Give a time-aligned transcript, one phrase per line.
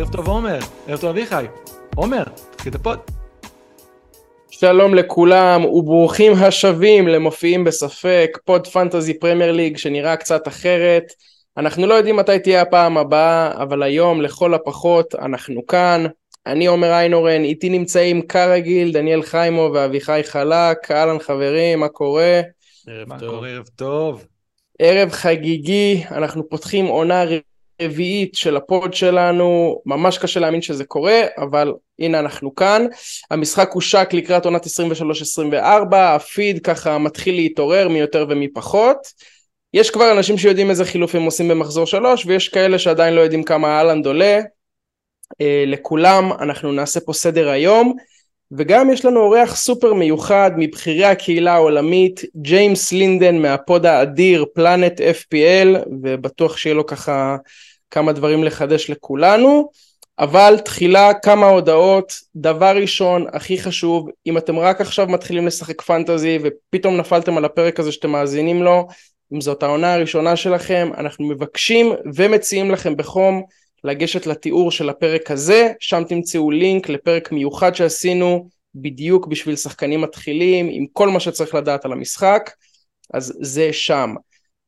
[0.00, 0.58] ערב טוב עומר,
[0.88, 1.44] ערב טוב אביחי.
[1.96, 2.98] עומר, תתחיל את הפוד.
[4.50, 11.02] שלום לכולם וברוכים השבים למופיעים בספק, פוד פנטזי פרמייר ליג שנראה קצת אחרת.
[11.56, 16.06] אנחנו לא יודעים מתי תהיה הפעם הבאה, אבל היום לכל הפחות אנחנו כאן.
[16.46, 22.40] אני עומר איינורן, איתי נמצאים כרגיל דניאל חיימו ואביחי חלק, אהלן חברים, מה קורה?
[22.88, 23.34] ערב מה טוב.
[23.34, 24.24] קורה, ערב טוב.
[24.78, 27.24] ערב חגיגי, אנחנו פותחים עונה
[27.80, 32.86] רביעית של הפוד שלנו, ממש קשה להאמין שזה קורה, אבל הנה אנחנו כאן.
[33.30, 38.98] המשחק הושק לקראת עונת 23-24, הפיד ככה מתחיל להתעורר מי יותר ומי פחות.
[39.74, 43.42] יש כבר אנשים שיודעים איזה חילוף הם עושים במחזור שלוש, ויש כאלה שעדיין לא יודעים
[43.42, 44.40] כמה אהלנד עולה.
[45.40, 47.96] אה, לכולם אנחנו נעשה פה סדר היום.
[48.52, 55.88] וגם יש לנו אורח סופר מיוחד מבכירי הקהילה העולמית, ג'יימס לינדן מהפוד האדיר פלנט FPL,
[56.02, 57.36] ובטוח שיהיה לו ככה
[57.90, 59.70] כמה דברים לחדש לכולנו.
[60.20, 66.38] אבל תחילה כמה הודעות, דבר ראשון, הכי חשוב, אם אתם רק עכשיו מתחילים לשחק פנטזי
[66.42, 68.88] ופתאום נפלתם על הפרק הזה שאתם מאזינים לו,
[69.32, 73.42] אם זאת העונה הראשונה שלכם, אנחנו מבקשים ומציעים לכם בחום
[73.84, 80.68] לגשת לתיאור של הפרק הזה, שם תמצאו לינק לפרק מיוחד שעשינו בדיוק בשביל שחקנים מתחילים,
[80.70, 82.50] עם כל מה שצריך לדעת על המשחק,
[83.14, 84.14] אז זה שם.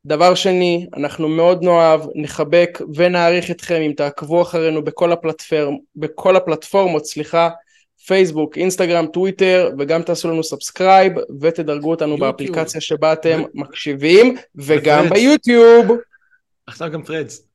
[0.06, 7.06] דבר שני, אנחנו מאוד נאהב, נחבק ונעריך אתכם אם תעקבו אחרינו בכל, הפלטפורמ, בכל הפלטפורמות,
[7.06, 7.48] סליחה,
[8.06, 12.30] פייסבוק, אינסטגרם, טוויטר, וגם תעשו לנו סאבסקרייב ותדרגו אותנו יוטיוב.
[12.30, 13.60] באפליקציה שבה אתם ו...
[13.60, 15.20] מקשיבים, וגם ופרדס.
[15.20, 15.86] ביוטיוב.
[16.66, 17.48] עכשיו גם פרדס.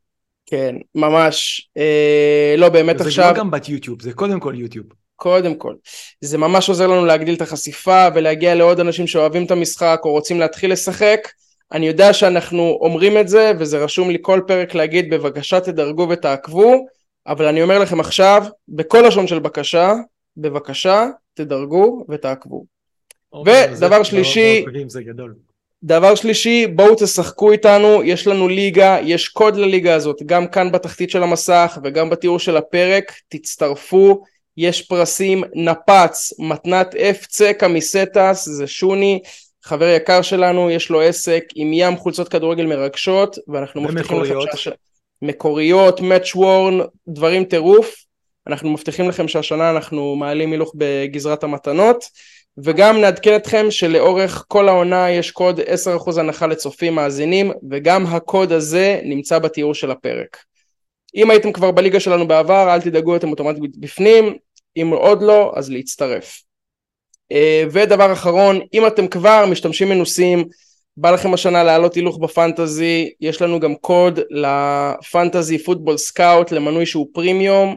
[0.46, 1.70] כן, ממש.
[1.78, 3.26] אה, לא, באמת זה עכשיו...
[3.26, 4.86] זה לא גם בת יוטיוב, זה קודם כל יוטיוב.
[5.16, 5.74] קודם כל.
[6.22, 10.40] זה ממש עוזר לנו להגדיל את החשיפה ולהגיע לעוד אנשים שאוהבים את המשחק או רוצים
[10.40, 11.20] להתחיל לשחק.
[11.72, 16.86] אני יודע שאנחנו אומרים את זה וזה רשום לי כל פרק להגיד בבקשה תדרגו ותעקבו,
[17.28, 19.94] אבל אני אומר לכם עכשיו, בכל לשון של בקשה,
[20.38, 22.66] בבקשה תדרגו ותעקבו.
[23.46, 25.36] ודבר שלישי, זה גדול.
[25.84, 31.10] דבר שלישי, בואו תשחקו איתנו, יש לנו ליגה, יש קוד לליגה הזאת, גם כאן בתחתית
[31.10, 34.24] של המסך וגם בתיאור של הפרק, תצטרפו,
[34.58, 39.20] יש פרסים, נפץ, מתנת אפצה קמיסטס, זה שוני,
[39.68, 44.68] חבר יקר שלנו, יש לו עסק עם ים חולצות כדורגל מרגשות, ואנחנו מבטיחים לכם שהש...
[45.22, 47.96] מקוריות, מאץ' וורן, דברים טירוף,
[48.48, 52.06] אנחנו מבטיחים לכם שהשנה אנחנו מעלים הילוך בגזרת המתנות.
[52.58, 59.00] וגם נעדכן אתכם שלאורך כל העונה יש קוד 10% הנחה לצופים מאזינים וגם הקוד הזה
[59.04, 60.38] נמצא בתיאור של הפרק.
[61.16, 64.38] אם הייתם כבר בליגה שלנו בעבר אל תדאגו אתם אוטומטית בפנים,
[64.78, 66.47] אם עוד לא אז להצטרף.
[67.32, 70.48] אה, ודבר אחרון, אם אתם כבר משתמשים מנוסים,
[70.98, 77.08] בא לכם השנה לעלות הילוך בפנטזי, יש לנו גם קוד לפנטזי פוטבול סקאוט למנוי שהוא
[77.14, 77.76] פרימיום,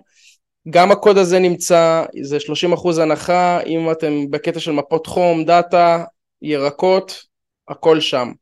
[0.70, 6.04] גם הקוד הזה נמצא, זה 30% הנחה, אם אתם בקטע של מפות חום, דאטה,
[6.42, 7.22] ירקות,
[7.68, 8.32] הכל שם.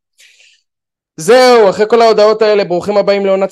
[1.21, 3.51] זהו, אחרי כל ההודעות האלה, ברוכים הבאים לעונת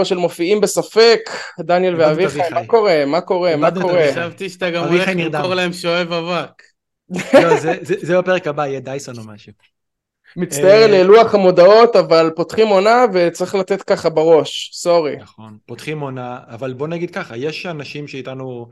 [0.00, 1.30] 23-24 של מופיעים בספק.
[1.60, 3.04] דניאל ואביחי, מה קורה?
[3.06, 3.56] מה קורה?
[3.56, 4.12] מה קורה?
[4.12, 6.62] חשבתי שאתה גם הולך למכור להם שואב אבק.
[7.42, 9.52] לא, זה בפרק הבא, יהיה דייסון או משהו.
[10.36, 15.16] מצטער ללוח המודעות, אבל פותחים עונה וצריך לתת ככה בראש, סורי.
[15.16, 18.70] נכון, פותחים עונה, אבל בוא נגיד ככה, יש אנשים שאיתנו...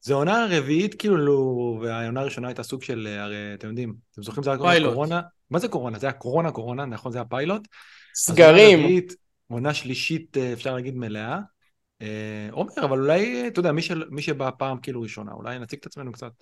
[0.00, 4.50] זה עונה רביעית כאילו, והעונה הראשונה הייתה סוג של, הרי אתם יודעים, אתם זוכרים זה
[4.50, 5.20] היה קורונה?
[5.52, 5.98] מה זה קורונה?
[5.98, 7.12] זה היה קורונה, קורונה, נכון?
[7.12, 7.68] זה היה פיילוט?
[8.14, 8.80] סגרים.
[8.80, 9.14] רביעית,
[9.46, 11.38] עונה שלישית, אה, אפשר להגיד מלאה.
[12.02, 15.78] אה, עומר, אבל אולי, אתה יודע, מי, של, מי שבא פעם כאילו ראשונה, אולי נציג
[15.78, 16.32] את עצמנו קצת.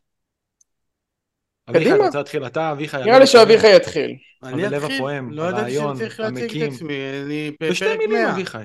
[1.68, 2.96] אביחי, אתה רוצה להתחיל אתה, אביחי?
[3.04, 4.16] נראה לי שאביחי יתחיל.
[4.42, 6.94] אני אתחיל, לא ידעתי שצריך להציג את עצמי,
[7.24, 8.32] אני בפרק 100.
[8.32, 8.64] אביחי.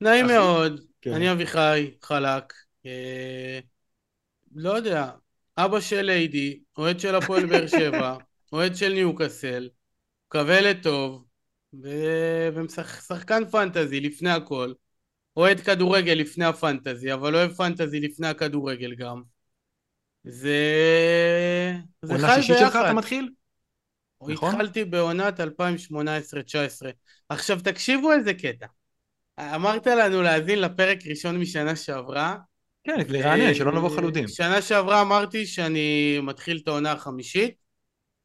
[0.00, 1.12] נעים מאוד, כן.
[1.12, 2.52] אני אביחי, חלק.
[2.86, 3.58] אה,
[4.54, 5.10] לא יודע,
[5.58, 8.16] אבא של איידי, אוהד של הפועל באר שבע,
[8.52, 9.68] אוהד של ניוקאסל,
[10.30, 11.24] מקווה לטוב,
[12.54, 14.72] ושחקן פנטזי לפני הכל.
[15.36, 19.22] אוהד כדורגל לפני הפנטזי, אבל אוהב פנטזי לפני הכדורגל גם.
[20.24, 20.62] זה...
[22.02, 22.30] זה חי ביחד.
[22.30, 23.30] עונה שישית שלך אתה מתחיל?
[24.28, 24.54] נכון?
[24.54, 25.44] התחלתי בעונת 2018-2019.
[27.28, 28.66] עכשיו תקשיבו איזה קטע.
[29.40, 32.36] אמרת לנו להאזין לפרק ראשון משנה שעברה.
[32.84, 34.28] כן, לרענן, שלא נבוא חלודים.
[34.28, 37.54] שנה שעברה אמרתי שאני מתחיל את העונה החמישית,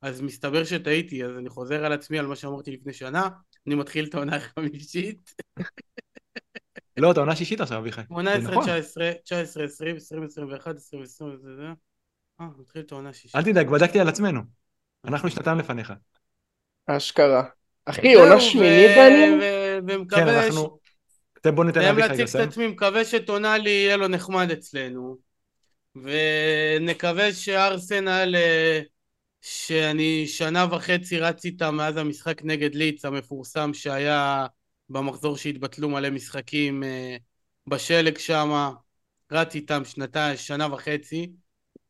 [0.02, 3.30] אז מסתבר שטעיתי, אז אני חוזר על עצמי על מה שאמרתי לפני שנה,
[3.68, 5.34] אני מתחיל את העונה החמישית.
[6.98, 8.02] לא, אתה עונה שישית עכשיו, אביחי.
[8.08, 11.68] 18, 19, 19, 20, 20, 21, 20, 20, זה זה.
[12.42, 13.36] אה, מתחיל את העונה שישית.
[13.36, 14.42] אל תדאג, בדקתי על עצמנו.
[15.06, 15.94] אנחנו שנתיים לפניך.
[16.88, 17.44] אשכרה.
[17.86, 18.92] אחי, עונה שמינית?
[19.88, 20.26] ומקווה...
[20.26, 20.80] כן, אנחנו...
[21.46, 22.20] בוא ניתן לאביחי לסיים.
[22.20, 25.18] להציג את עצמי, מקווה שטונאלי יהיה לו נחמד אצלנו.
[25.96, 28.82] ונקווה שארסנל, אה,
[29.48, 34.48] שאני שנה וחצי רץ איתה מאז המשחק נגד ליץ המפורסם שהיה
[34.90, 37.18] במחזור שהתבטלו מלא משחקים אה,
[37.68, 38.72] בשלג שם,
[39.32, 41.32] רץ איתם שנתיים, שנה וחצי,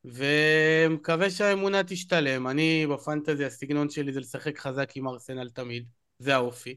[0.04, 2.48] ומקווה שהאמונה תשתלם.
[2.48, 5.86] אני בפנטזי, הסגנון שלי זה לשחק חזק עם ארסנל תמיד,
[6.18, 6.76] זה האופי.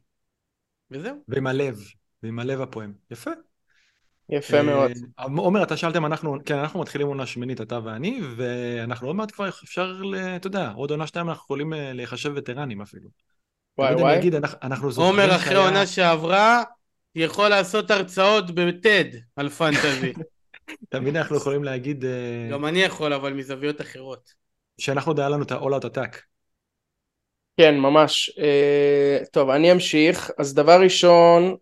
[0.91, 1.15] וזהו.
[1.27, 1.79] ועם הלב,
[2.23, 2.93] ועם הלב הפועם.
[3.11, 3.31] יפה.
[4.29, 4.91] יפה אה, מאוד.
[5.37, 9.49] עומר, אתה שאלתם, אנחנו, כן, אנחנו מתחילים עונה שמינית, אתה ואני, ואנחנו עוד מעט כבר
[9.49, 10.01] אפשר,
[10.35, 13.09] אתה יודע, עוד עונה שתיים אנחנו יכולים אה, להיחשב וטרנים אפילו.
[13.77, 14.17] וואי וואי.
[14.17, 16.63] נגיד, אנחנו זוכרים עומר אחרי עונה שעברה,
[17.15, 19.05] יכול לעשות הרצאות בטד
[19.35, 20.13] על פנטזי.
[20.89, 22.05] תמיד אנחנו יכולים להגיד...
[22.05, 24.33] אה, גם אני יכול, אבל מזוויות אחרות.
[24.77, 26.17] שאנחנו עוד היה לנו את ה-all out attack.
[27.57, 28.31] כן, ממש.
[29.31, 30.31] טוב, אני אמשיך.
[30.37, 31.55] אז דבר ראשון,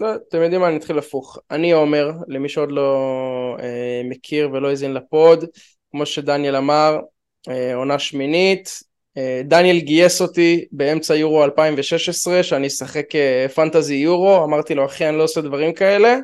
[0.00, 1.38] לא, אתם יודעים מה, אני אתחיל הפוך.
[1.50, 5.44] אני אומר, למי שעוד לא אה, מכיר ולא האזין לפוד,
[5.90, 6.98] כמו שדניאל אמר,
[7.48, 8.82] אה, עונה שמינית,
[9.16, 15.08] אה, דניאל גייס אותי באמצע יורו 2016, שאני אשחק אה, פנטזי יורו, אמרתי לו, אחי,
[15.08, 16.18] אני לא עושה דברים כאלה,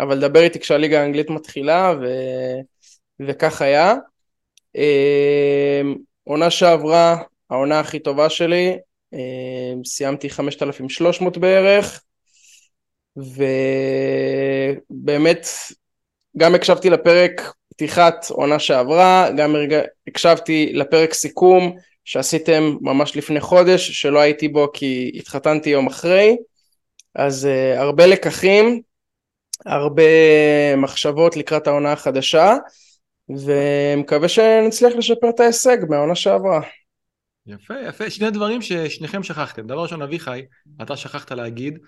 [0.00, 2.06] אבל דבר איתי כשהליגה האנגלית מתחילה, ו...
[3.20, 3.94] וכך היה.
[4.76, 5.82] אה,
[6.24, 7.16] עונה שעברה,
[7.50, 8.76] העונה הכי טובה שלי,
[9.14, 12.02] אה, סיימתי 5,300 בערך,
[14.90, 15.46] ובאמת
[16.36, 19.56] גם הקשבתי לפרק פתיחת עונה שעברה, גם
[20.08, 26.36] הקשבתי לפרק סיכום שעשיתם ממש לפני חודש, שלא הייתי בו כי התחתנתי יום אחרי,
[27.14, 27.48] אז uh,
[27.80, 28.80] הרבה לקחים,
[29.66, 30.02] הרבה
[30.76, 32.56] מחשבות לקראת העונה החדשה,
[33.28, 36.60] ומקווה שנצליח לשפר את ההישג מהעונה שעברה.
[37.46, 38.10] יפה, יפה.
[38.10, 39.66] שני דברים ששניכם שכחתם.
[39.66, 40.42] דבר ראשון, אביחי,
[40.82, 41.78] אתה שכחת להגיד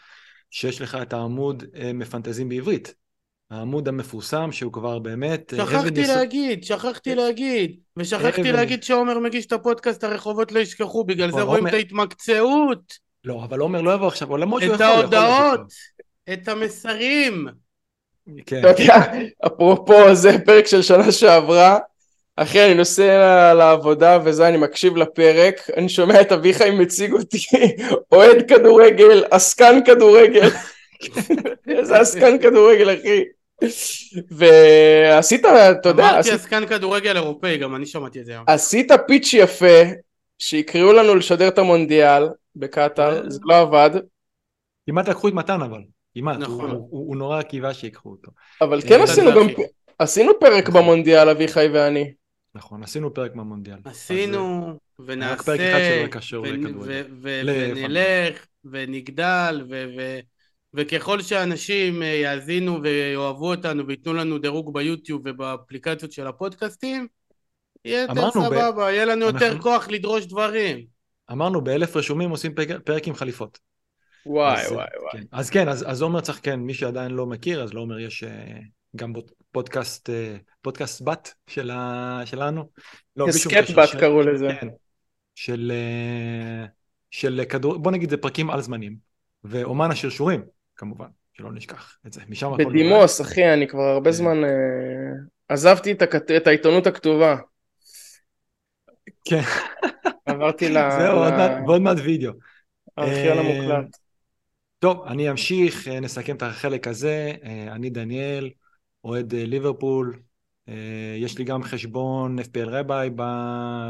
[0.51, 2.95] שיש לך את העמוד אה, מפנטזים בעברית.
[3.51, 5.55] העמוד המפורסם שהוא כבר באמת...
[5.55, 7.77] אה, שכחתי להגיד, שכחתי להגיד.
[7.97, 12.99] ושכחתי להגיד שעומר מגיש את הפודקאסט הרחובות לא ישכחו, בגלל זה רואים את ההתמקצעות.
[13.25, 14.87] לא, אבל עומר לא יבוא עכשיו, למרות שהוא יכול...
[14.87, 15.73] את ההודעות,
[16.33, 17.47] את המסרים.
[18.47, 18.61] כן.
[18.61, 19.13] אתה יודע,
[19.47, 21.79] אפרופו זה פרק של שנה שעברה,
[22.37, 27.39] אחי, אני נוסע לעבודה וזה, אני מקשיב לפרק, אני שומע את אביחי מציג אותי,
[28.13, 30.49] אוהד כדורגל, עסקן כדורגל.
[31.79, 33.25] איזה עסקן כדורגל, אחי.
[34.31, 36.11] ועשית, אתה יודע...
[36.11, 38.45] אמרתי עסקן כדורגל אירופאי, גם אני שמעתי את זה היום.
[38.47, 39.83] עשית פיץ' יפה,
[40.39, 43.91] שיקראו לנו לשדר את המונדיאל בקטאר, זה לא עבד.
[44.87, 45.81] כמעט לקחו את מתן אבל,
[46.15, 46.71] כמעט, נכון.
[46.91, 48.31] הוא נורא קיווה שיקחו אותו.
[48.61, 49.47] אבל כן עשינו גם,
[49.99, 52.13] עשינו פרק במונדיאל, אביחי ואני.
[52.57, 53.79] נכון, עשינו פרק מהמונדיאל.
[53.85, 55.53] עשינו, ונעשה,
[57.23, 59.67] ונלך, ונגדל,
[60.75, 67.07] וככל שאנשים אה, יאזינו ויאהבו אותנו וייתנו לנו דירוג ביוטיוב ובאפליקציות של הפודקאסטים,
[67.85, 70.87] יהיה יותר סבבה, יהיה לנו יותר כוח לדרוש דברים.
[71.33, 72.55] אמרנו, באלף רשומים עושים
[72.85, 73.59] פרק עם חליפות.
[74.27, 75.13] וואי וואי וואי.
[75.13, 75.23] כן.
[75.33, 78.59] אז כן, אז עומר צריך, כן, מי שעדיין לא מכיר, אז לעומר יש אה,
[78.97, 79.13] גם
[79.57, 82.21] פודקאסט, אה, פודקאסט בת של ה...
[82.25, 82.69] שלנו.
[83.17, 84.01] לא, הסכת בת של...
[84.01, 84.49] קראו לזה.
[84.61, 84.69] כן,
[85.35, 86.67] של, אה,
[87.11, 88.97] של כדור, בוא נגיד זה פרקים על זמנים,
[89.45, 90.45] ואומן השרשורים,
[90.77, 92.21] כמובן, שלא נשכח את זה.
[92.29, 92.65] משם הכל...
[92.65, 94.17] בדימוס, אחי, אני כבר הרבה כן.
[94.17, 94.45] זמן...
[94.45, 94.51] אה,
[95.49, 96.31] עזבתי את, הכת...
[96.31, 97.37] את העיתונות הכתובה.
[99.25, 99.41] כן.
[100.27, 100.79] עברתי ל...
[100.99, 101.19] זהו,
[101.67, 102.33] עוד מעט וידאו.
[102.99, 103.97] ארכיון המוקלט.
[104.79, 107.33] טוב, אני אמשיך, נסכם את החלק הזה.
[107.71, 108.51] אני דניאל,
[109.07, 110.19] אוהד אה, ליברפול,
[110.69, 113.11] אה, יש לי גם חשבון FPL רביי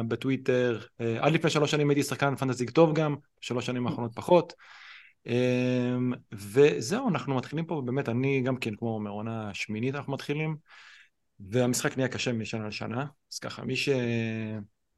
[0.09, 4.53] בטוויטר, אה, עד לפני שלוש שנים הייתי שחקן פנטזיק טוב גם, שלוש שנים האחרונות פחות.
[6.33, 10.57] וזהו, אנחנו מתחילים פה, באמת, אני גם כן, כמו אומר, עונה שמינית אנחנו מתחילים,
[11.41, 13.89] והמשחק נהיה קשה משנה לשנה, אז ככה, מי, ש...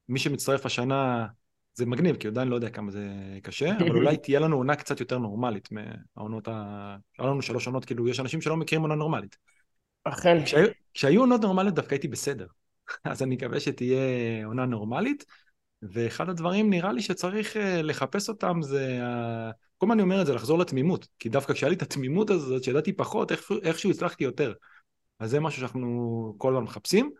[0.09, 1.27] מי שמצטרף השנה,
[1.75, 3.09] זה מגניב, כי עדיין לא יודע כמה זה
[3.43, 6.97] קשה, אבל אולי תהיה לנו עונה קצת יותר נורמלית מהעונות ה...
[7.19, 9.37] היה לנו שלוש עונות, כאילו, יש אנשים שלא מכירים עונה נורמלית.
[10.09, 10.45] אכן.
[10.45, 12.47] כשהיו, כשהיו עונות נורמליות דווקא הייתי בסדר.
[13.05, 14.01] אז אני מקווה שתהיה
[14.47, 15.25] עונה נורמלית,
[15.83, 19.01] ואחד הדברים נראה לי שצריך אה, לחפש אותם זה...
[19.79, 21.09] כל הזמן אני אומר את זה, לחזור לתמימות.
[21.19, 24.53] כי דווקא כשהיה לי את התמימות הזאת, שידעתי פחות, איך, איכשהו הצלחתי יותר.
[25.19, 27.11] אז זה משהו שאנחנו כל הזמן מחפשים.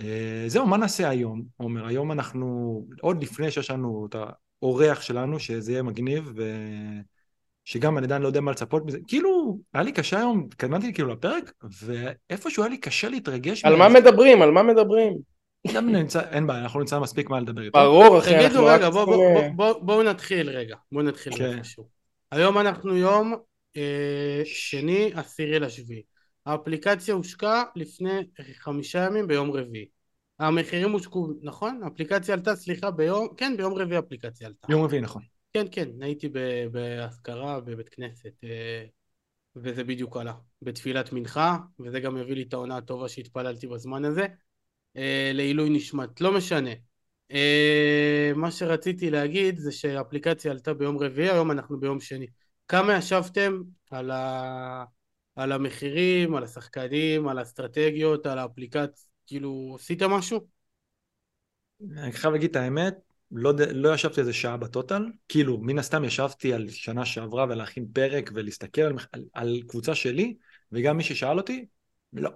[0.00, 1.42] אה, זהו, מה נעשה היום?
[1.56, 4.16] עומר, היום אנחנו, עוד לפני שיש לנו את
[4.62, 6.42] האורח שלנו, שזה יהיה מגניב, ו...
[7.64, 11.08] שגם אני עדיין לא יודע מה לצפות מזה, כאילו, היה לי קשה היום, התקדמתי כאילו
[11.08, 11.52] לפרק,
[11.82, 13.64] ואיפשהו היה לי קשה להתרגש.
[13.64, 14.42] על מה מדברים?
[14.42, 15.34] על מה מדברים?
[16.30, 17.78] אין בעיה, אנחנו נמצא מספיק מה לדבר איתו.
[17.78, 18.80] ברור, אחי, אנחנו רק...
[18.80, 19.50] תגידו רגע,
[19.82, 21.32] בואו נתחיל רגע, בואו נתחיל.
[21.60, 21.88] משהו.
[22.30, 23.34] היום אנחנו יום
[23.76, 26.02] אה, שני, עשירי לשביעי.
[26.46, 28.20] האפליקציה הושקה לפני
[28.58, 29.86] חמישה ימים ביום רביעי.
[30.38, 31.80] המחירים הושקו, נכון?
[31.84, 34.72] האפליקציה עלתה, סליחה, ביום, כן, ביום רביעי האפליקציה עלתה.
[34.72, 35.22] יום רביעי, נכון.
[35.54, 36.28] כן, כן, הייתי
[36.72, 38.84] באזכרה בבית כנסת, אה,
[39.56, 40.34] וזה בדיוק עלה.
[40.62, 44.26] בתפילת מנחה, וזה גם יביא לי את העונה הטובה שהתפללתי בזמן הזה,
[44.96, 46.20] אה, לעילוי נשמת.
[46.20, 46.70] לא משנה.
[47.30, 52.26] אה, מה שרציתי להגיד זה שהאפליקציה עלתה ביום רביעי, היום אנחנו ביום שני.
[52.68, 54.84] כמה ישבתם על, ה...
[55.36, 60.46] על המחירים, על השחקנים, על האסטרטגיות, על האפליקציה, כאילו, עשיתם משהו?
[61.98, 62.94] אני חייב להגיד את האמת,
[63.30, 68.30] לא, לא ישבתי איזה שעה בטוטל, כאילו, מן הסתם ישבתי על שנה שעברה ולהכין פרק
[68.34, 70.36] ולהסתכל על, על, על קבוצה שלי,
[70.72, 71.66] וגם מי ששאל אותי,
[72.12, 72.30] לא,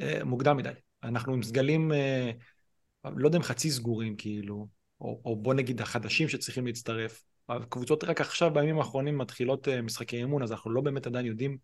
[0.00, 0.70] אה, מוקדם מדי.
[1.02, 2.30] אנחנו עם סגלים, אה,
[3.04, 4.68] לא יודע אם חצי סגורים, כאילו,
[5.00, 7.24] או, או בוא נגיד החדשים שצריכים להצטרף.
[7.48, 11.58] הקבוצות רק עכשיו, בימים האחרונים, מתחילות אה, משחקי אימון, אז אנחנו לא באמת עדיין יודעים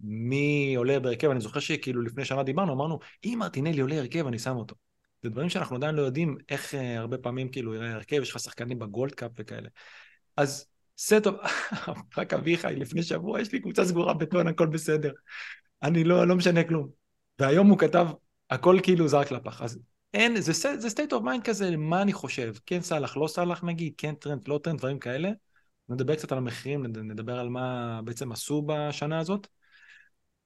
[0.00, 1.30] מי עולה בהרכב.
[1.30, 4.76] אני זוכר שכאילו לפני שנה דיברנו, אמרנו, אם מרטינלי עולה הרכב, אני שם אותו.
[5.22, 8.40] זה דברים שאנחנו עדיין לא יודעים איך אה, הרבה פעמים כאילו יראה הרכב, יש לך
[8.40, 9.68] שחקנים בגולד קאפ וכאלה.
[10.36, 10.66] אז
[10.98, 11.30] סטו,
[12.18, 15.12] רק אביחי, לפני שבוע יש לי קבוצה סגורה בטון, הכל בסדר.
[15.82, 16.88] אני לא, לא משנה כלום.
[17.38, 18.06] והיום הוא כתב,
[18.50, 19.62] הכל כאילו זרק לפח.
[19.62, 19.78] אז
[20.14, 22.54] אין, זה, זה state of mind כזה, מה אני חושב.
[22.66, 25.30] כן סאלח, לא סאלח נגיד, כן טרנד, לא טרנד, דברים כאלה.
[25.88, 29.46] נדבר קצת על המחירים, נדבר על מה בעצם עשו בשנה הזאת.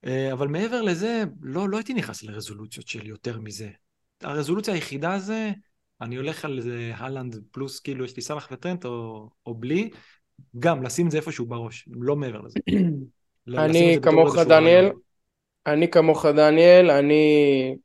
[0.04, 3.70] אה, אבל מעבר לזה, לא, לא הייתי נכנס לרזולוציות של יותר מזה.
[4.24, 5.50] הרזולוציה היחידה זה,
[6.00, 9.90] אני הולך על זה הלנד פלוס, כאילו יש לי סאלח וטרנט או, או בלי,
[10.58, 12.60] גם לשים את זה איפשהו בראש, לא מעבר לזה.
[13.64, 14.90] אני כמוך דניאל,
[15.66, 17.76] אני כמוך דניאל, אני...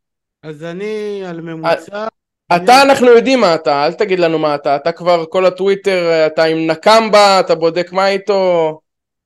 [0.44, 2.08] אז אני על ממוצע...
[2.56, 6.44] אתה אנחנו יודעים מה אתה, אל תגיד לנו מה אתה, אתה כבר כל הטוויטר, אתה
[6.44, 8.80] עם נקמבה, אתה בודק מה איתו.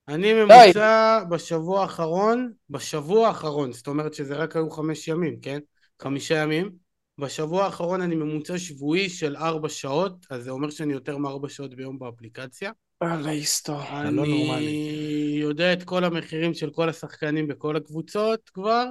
[0.08, 1.36] אני ממוצע די.
[1.36, 5.60] בשבוע האחרון, בשבוע האחרון, זאת אומרת שזה רק היו חמש ימים, כן?
[6.02, 6.83] חמישה ימים.
[7.18, 11.76] בשבוע האחרון אני ממוצע שבועי של ארבע שעות, אז זה אומר שאני יותר מארבע שעות
[11.76, 12.72] ביום באפליקציה.
[13.04, 13.82] אללה יסתור.
[14.12, 14.24] לא
[14.58, 18.86] אני יודע את כל המחירים של כל השחקנים בכל הקבוצות כבר,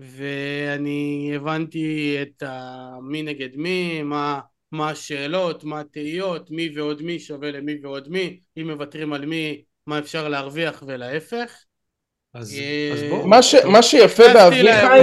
[0.00, 2.90] ואני הבנתי את ה...
[3.02, 4.40] מי נגד מי, מה,
[4.72, 9.62] מה השאלות, מה התהיות, מי ועוד מי שווה למי ועוד מי, אם מוותרים על מי,
[9.86, 11.64] מה אפשר להרוויח ולהפך.
[12.34, 13.26] אז, אה, אז בוא.
[13.26, 15.00] מה, ש, מה שיפה באביחי...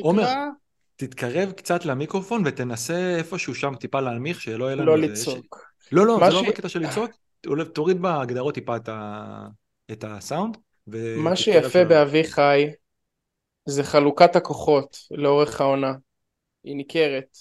[0.00, 0.32] עומר,
[0.96, 4.86] תתקרב קצת למיקרופון ותנסה איפשהו שם טיפה להנמיך, שלא יהיה לנו...
[4.86, 5.66] לא לצעוק.
[5.80, 5.92] ש...
[5.92, 6.34] לא, לא, זה ש...
[6.34, 7.10] לא בקטע של לצעוק,
[7.72, 9.46] תוריד בהגדרות טיפה את, ה...
[9.92, 10.56] את הסאונד.
[11.16, 12.70] מה שיפה באביחי
[13.66, 15.92] זה חלוקת הכוחות לאורך העונה.
[16.64, 17.36] היא ניכרת.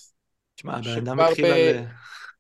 [0.56, 1.50] תשמע, הבן אדם התחיל ב...
[1.50, 1.86] על...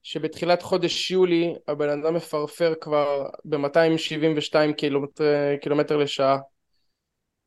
[0.03, 6.38] שבתחילת חודש יולי הבן אדם מפרפר כבר ב-272 קילומטר, קילומטר לשעה.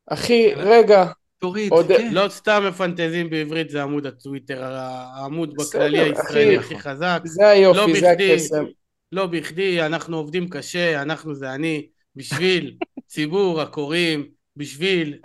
[0.07, 0.53] אחי.
[0.55, 1.05] רגע,
[1.39, 1.87] תוריד, עוד...
[1.87, 2.09] כן.
[2.13, 7.21] לא סתם מפנטזים בעברית זה עמוד הטוויטר, העמוד בכללי הישראלי הכי חזק.
[7.25, 8.65] זה היופי, לא זה הקסם.
[9.11, 12.75] לא בכדי, אנחנו עובדים קשה, אנחנו זה אני, בשביל
[13.11, 15.17] ציבור הקוראים, בשביל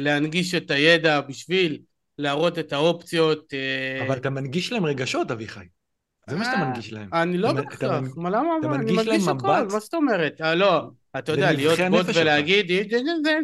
[0.00, 1.78] להנגיש את הידע, בשביל
[2.18, 3.54] להראות את האופציות.
[3.54, 5.64] אה, אבל אתה מנגיש להם רגשות, אביחי.
[6.30, 7.08] זה מה שאתה אה, מנגיש להם.
[7.12, 8.48] אני לא בטוח, מה למה?
[8.60, 9.72] אתה מנגיש להם מבט.
[9.72, 10.40] מה זאת אומרת?
[10.40, 10.82] אה, לא,
[11.18, 12.66] אתה יודע, להיות בוט ולהגיד,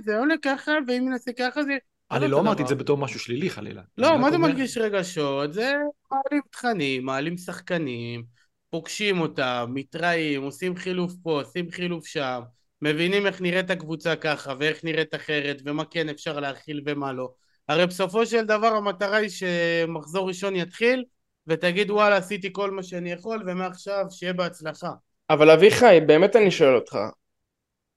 [0.05, 1.77] זה עולה ככה, ואם נעשה ככה זה...
[2.11, 3.83] אני לא אמרתי את זה בתור משהו שלילי חלילה.
[3.99, 5.53] לא, מה זה מנגיש רגשות?
[5.53, 5.75] זה
[6.13, 8.25] מעלים תכנים, מעלים שחקנים,
[8.71, 12.41] פוגשים אותם, מתראים, עושים חילוף פה, עושים חילוף שם,
[12.83, 17.31] מבינים איך נראית הקבוצה ככה, ואיך נראית אחרת, ומה כן אפשר להכיל ומה לא.
[17.69, 21.05] הרי בסופו של דבר המטרה היא שמחזור ראשון יתחיל,
[21.47, 24.91] ותגיד וואלה עשיתי כל מה שאני יכול, ומעכשיו שיהיה בהצלחה.
[25.31, 26.99] אבל אביחי, באמת אני שואל אותך,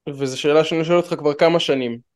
[0.10, 2.11] וזו שאלה שאני שואל אותך כבר כמה שנים.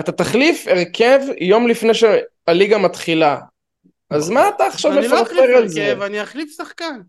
[0.00, 3.40] אתה תחליף הרכב יום לפני שהליגה מתחילה.
[4.10, 5.10] אז מה אתה עכשיו מפרפר
[5.56, 5.80] על זה?
[5.80, 7.00] אני לא אחליף הרכב, אני אחליף שחקן.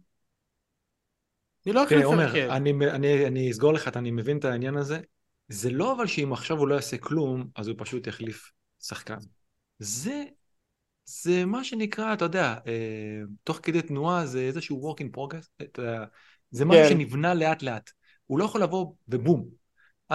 [1.65, 2.47] אני לא אחליף הרכב.
[2.49, 4.99] אני, אני, אני אסגור לך, אני מבין את העניין הזה.
[5.47, 8.51] זה לא אבל שאם עכשיו הוא לא יעשה כלום, אז הוא פשוט יחליף
[8.83, 9.17] שחקן.
[9.79, 10.23] זה,
[11.05, 15.81] זה מה שנקרא, אתה יודע, אה, תוך כדי תנועה זה איזשהו work in progress, אתה
[15.81, 16.03] יודע,
[16.51, 16.89] זה משהו כן.
[16.89, 17.89] שנבנה לאט לאט.
[18.27, 19.45] הוא לא יכול לבוא ובום.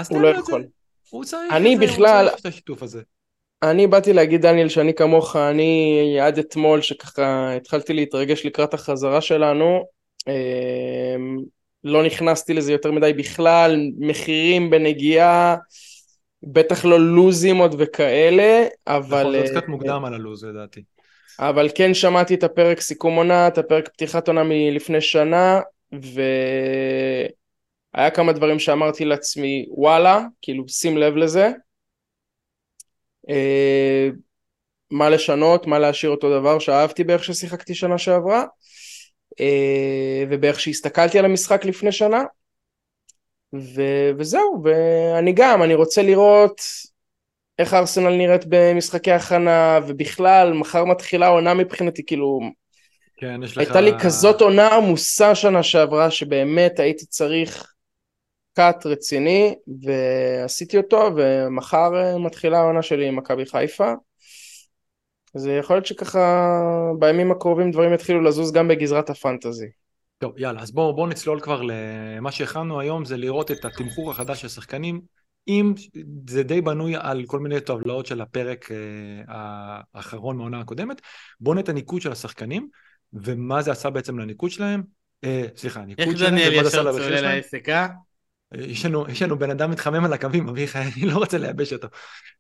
[0.09, 0.63] הוא לא יכול.
[0.63, 0.69] זה,
[1.11, 3.03] הוא צריך אני את זה, בכלל, הוא צריך את השיתוף הזה.
[3.63, 9.85] אני באתי להגיד דניאל שאני כמוך, אני עד אתמול שככה התחלתי להתרגש לקראת החזרה שלנו,
[10.29, 11.37] אמ,
[11.85, 15.57] לא נכנסתי לזה יותר מדי בכלל, מחירים בנגיעה,
[16.43, 19.21] בטח לא לוזים עוד וכאלה, אבל...
[19.21, 20.83] נכון, זה קצת מוקדם על הלוז לדעתי.
[21.39, 25.61] אבל כן שמעתי את הפרק סיכום עונה, את הפרק פתיחת עונה מלפני שנה,
[25.95, 26.21] ו...
[27.97, 31.51] היה כמה דברים שאמרתי לעצמי, וואלה, כאילו שים לב לזה.
[33.31, 34.09] אה,
[34.91, 38.45] מה לשנות, מה להשאיר אותו דבר שאהבתי באיך ששיחקתי שנה שעברה,
[39.41, 42.25] אה, ובאיך שהסתכלתי על המשחק לפני שנה.
[43.55, 46.61] ו- וזהו, ואני גם, אני רוצה לראות
[47.59, 52.41] איך הארסנל נראית במשחקי הכנה, ובכלל, מחר מתחילה עונה מבחינתי, כאילו...
[53.17, 53.59] כן, יש לך...
[53.59, 57.76] הייתה לי כזאת עונה עמוסה שנה שעברה, שבאמת הייתי צריך
[58.57, 63.93] קאט רציני, ועשיתי אותו, ומחר אה, מתחילה העונה שלי עם מכבי חיפה.
[65.35, 66.61] אז יכול להיות שככה
[66.99, 69.67] בימים הקרובים דברים יתחילו לזוז גם בגזרת הפנטזי.
[70.19, 74.43] טוב, יאללה, אז בואו בוא נצלול כבר למה שהכנו היום, זה לראות את התמחור החדש
[74.43, 75.01] של שחקנים.
[75.49, 75.75] אם
[76.31, 81.01] זה די בנוי על כל מיני טבלאות של הפרק אה, האחרון מהעונה הקודמת,
[81.41, 82.69] בואו נראה את הניקוד של השחקנים,
[83.13, 84.83] ומה זה עשה בעצם לניקוד שלהם.
[85.25, 87.87] אה, סליחה, הניקוד שלהם, איך דניאל ישר צולל לעסק, אה?
[88.55, 91.89] יש לנו, יש לנו בן אדם מתחמם על הקווים, אביחי, אני לא רוצה לייבש אותו.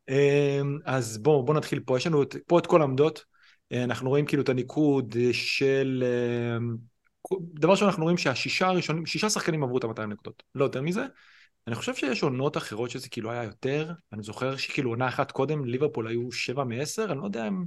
[0.08, 3.24] אמ, אז בואו בוא נתחיל פה, יש לנו פה את כל העמדות,
[3.72, 6.04] אה, אנחנו רואים כאילו את הניקוד של...
[6.58, 6.76] אמ,
[7.54, 11.04] דבר ראשון, אנחנו רואים שהשישה הראשונים, שישה שחקנים עברו את ה-200 נקודות, לא יותר מזה.
[11.66, 15.64] אני חושב שיש עונות אחרות שזה כאילו היה יותר, אני זוכר שכאילו עונה אחת קודם,
[15.64, 17.64] ליברפול היו שבע מעשר, אני לא יודע אם...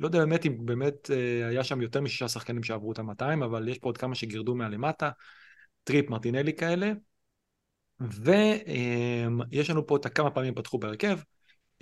[0.00, 3.68] לא יודע באמת אם באמת אה, היה שם יותר משישה שחקנים שעברו את ה-200, אבל
[3.68, 5.10] יש פה עוד כמה שגירדו מהלמטה,
[5.84, 6.92] טריפ, מרטינלי כאלה.
[8.00, 11.18] ויש לנו פה את הכמה פעמים פתחו בהרכב,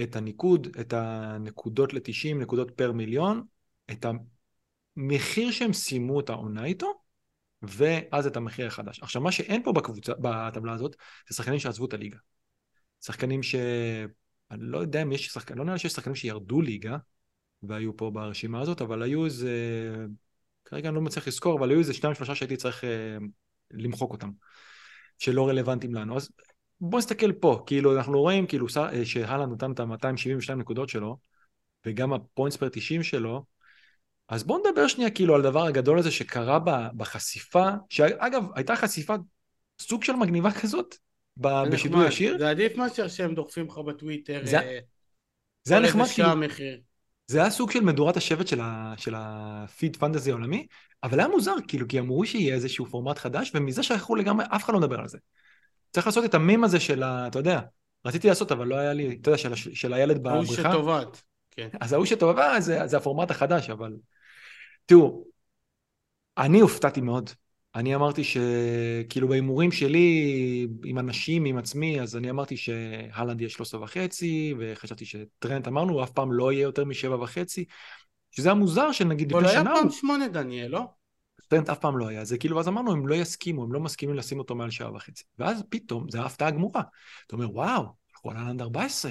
[0.03, 3.43] את הניקוד, את הנקודות ל-90 נקודות פר מיליון,
[3.91, 4.07] את
[4.97, 6.93] המחיר שהם סיימו את העונה איתו,
[7.63, 9.01] ואז את המחיר החדש.
[9.03, 10.97] עכשיו, מה שאין פה בקבוצה, בטבלה הזאת,
[11.29, 12.19] זה שחקנים שעזבו את הליגה.
[13.05, 13.55] שחקנים ש...
[14.51, 16.97] אני לא יודע אם יש שחקנים, לא נראה לי שיש שחקנים שירדו ליגה,
[17.63, 19.53] והיו פה ברשימה הזאת, אבל היו איזה...
[20.65, 23.19] כרגע אני לא מצליח לזכור, אבל היו איזה שניים שלושה שהייתי צריך אה,
[23.71, 24.31] למחוק אותם.
[25.19, 26.17] שלא רלוונטיים לנו.
[26.17, 26.31] אז
[26.81, 31.17] בוא נסתכל פה, כאילו אנחנו רואים כאילו אה, שהלנד נתן את ה-272 נקודות שלו,
[31.87, 33.45] וגם הפוינטס פר 90 שלו,
[34.29, 36.59] אז בואו נדבר שנייה כאילו על הדבר הגדול הזה שקרה
[36.97, 39.15] בחשיפה, שאגב, הייתה חשיפה
[39.81, 40.95] סוג של מגניבה כזאת
[41.37, 42.39] בשידור ישיר.
[42.39, 44.41] זה עדיף מאשר שהם דוחפים לך בטוויטר.
[44.45, 44.79] זה, אה,
[45.65, 46.29] זה היה נחמד כאילו.
[47.29, 50.67] זה היה סוג של מדורת השבט של, ה, של הפיד פנטזי העולמי,
[51.03, 54.73] אבל היה מוזר, כאילו, כי אמרו שיהיה איזשהו פורמט חדש, ומזה שכחו לגמרי, אף אחד
[54.73, 55.19] לא מדבר על זה.
[55.93, 57.27] צריך לעשות את המים הזה של ה...
[57.27, 57.61] אתה יודע,
[58.05, 60.63] רציתי לעשות, אבל לא היה לי, אתה יודע, של, של הילד בבריכה.
[60.63, 61.69] ההוא שטובעת, כן.
[61.81, 63.97] אז ההוא שטובעת זה, זה הפורמט החדש, אבל...
[64.87, 65.25] תראו,
[66.39, 67.31] אני הופתעתי מאוד.
[67.79, 73.83] אני אמרתי שכאילו בהימורים שלי עם אנשים, עם עצמי, אז אני אמרתי שהלנד יהיה 13
[73.83, 77.65] וחצי, וחשבתי שטרנט אמרנו, אף פעם לא יהיה יותר משבע וחצי,
[78.31, 79.61] שזה היה מוזר שנגיד לפני שנה...
[79.61, 80.81] אבל היה פעם שמונה דניאל, לא?
[81.49, 84.17] טרנט אף פעם לא היה, זה כאילו, אז אמרנו, הם לא יסכימו, הם לא מסכימים
[84.17, 85.25] לשים אותו מעל שעה וחצי.
[85.39, 86.83] ואז פתאום, זו הפתעה גמורה.
[87.27, 89.11] אתה אומר, וואו, הלכו על הלנד 14,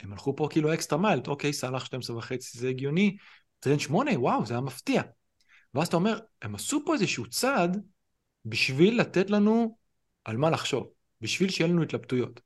[0.00, 3.16] הם הלכו פה כאילו אקסטרה מייל, אוקיי, סאלח 12 וחצי זה הגיוני,
[3.60, 5.02] טרנט 8, וואו, זה היה מפתיע.
[5.74, 7.82] ואז אתה אומר, הם עשו פה איזשהו צעד
[8.44, 9.76] בשביל לתת לנו
[10.24, 12.40] על מה לחשוב, בשביל שיהיה לנו התלבטויות.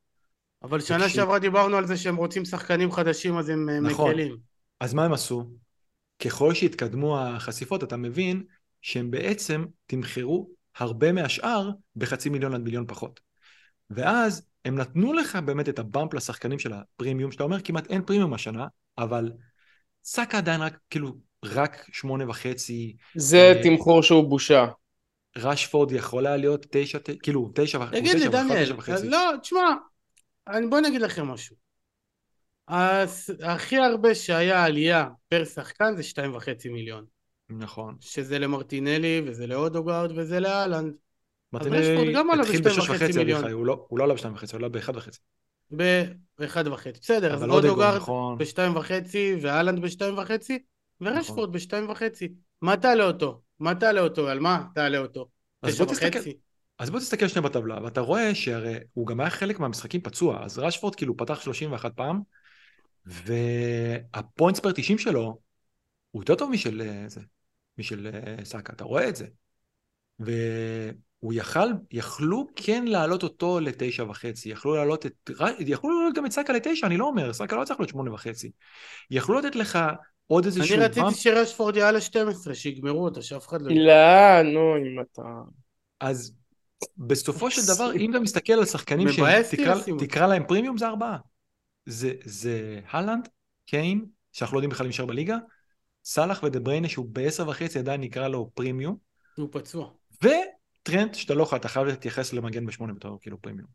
[0.63, 1.11] אבל שנה בשביל...
[1.11, 4.11] שעברה דיברנו על זה שהם רוצים שחקנים חדשים, אז הם אה, נכון.
[4.11, 4.37] מקלים.
[4.81, 5.51] אז מה הם עשו?
[6.25, 8.43] ככל שהתקדמו החשיפות, אתה מבין
[8.83, 13.21] שהם בעצם תמחרו הרבה מהשאר בחצי מיליון עד מיליון פחות.
[13.91, 18.35] ואז הם נתנו לך באמת את הבאמפ לשחקנים של הפרימיום, שאתה אומר כמעט אין פרימיום
[18.35, 18.67] השנה,
[18.99, 19.33] אבל
[20.05, 22.97] סאקה עדיין רק, כאילו, רק שמונה וחצי.
[23.15, 24.67] זה אה, תמחור שהוא בושה.
[25.39, 28.01] רשפורד יכול היה להיות תשע, כאילו תשע וחצי.
[28.01, 28.73] תגיד לי דניאל,
[29.05, 29.71] לא, תשמע,
[30.71, 31.57] בוא נגיד לכם משהו.
[33.43, 37.05] הכי הרבה שהיה עלייה פר שחקן זה שתיים וחצי מיליון.
[37.51, 37.97] נכון.
[38.01, 40.95] שזה למרטינלי וזה לאודוגרד וזה לאלנד.
[41.53, 44.97] מרטינלי התחיל בשש וחצי, אביחי, הוא לא, הוא לא עלה בשתיים וחצי, הוא עלה באחד
[44.97, 45.19] וחצי.
[46.39, 48.39] באחד וחצי, בסדר, אז אודוגרד נכון.
[48.39, 50.59] בשתיים וחצי ואלנד בשתיים וחצי
[51.01, 51.53] ורשפורד נכון.
[51.53, 52.29] בשתיים וחצי.
[52.63, 53.41] מה תעלה אותו?
[53.61, 54.29] מה תעלה אותו?
[54.29, 55.29] על מה תעלה אותו?
[55.67, 56.37] תשע וחצי?
[56.79, 60.59] אז בוא תסתכל שנייה בטבלה, ואתה רואה שהרי הוא גם היה חלק מהמשחקים פצוע, אז
[60.59, 62.21] רשפורד כאילו פתח 31 פעם,
[63.07, 65.39] והפוינטס פר 90 שלו
[66.11, 67.21] הוא יותר טוב משל אה, זה,
[67.79, 69.27] משל אה, סאקה, אתה רואה את זה.
[70.19, 76.33] והוא יכל, יכלו כן להעלות אותו לתשע וחצי, יכלו להעלות את, יכלו להעלות גם את
[76.33, 78.51] סאקה לתשע, אני לא אומר, סאקה לא צריך להיות שמונה וחצי.
[79.11, 79.79] יכלו לתת לך
[80.27, 83.75] עוד איזה אני רציתי שרשפורד יעלה 12, שיגמרו אותה, שאף אחד לא...
[83.75, 85.23] לא, נו, אם אתה...
[86.01, 86.33] אז
[86.99, 91.19] בסופו של דבר, אם אתה מסתכל על שחקנים שתקרא להם פרימיום, זה ארבעה.
[91.87, 93.29] זה הלנד,
[93.67, 95.37] קיין, שאנחנו לא יודעים בכלל אם נשאר בליגה,
[96.05, 98.97] סאלח ודה בריינה שהוא בעשר וחצי עדיין נקרא לו פרימיום.
[99.37, 99.91] הוא פצוע.
[100.83, 103.69] טרנד שאתה לא יכול, אתה חייב להתייחס למגן בשמונה בתור כאילו פרימיום.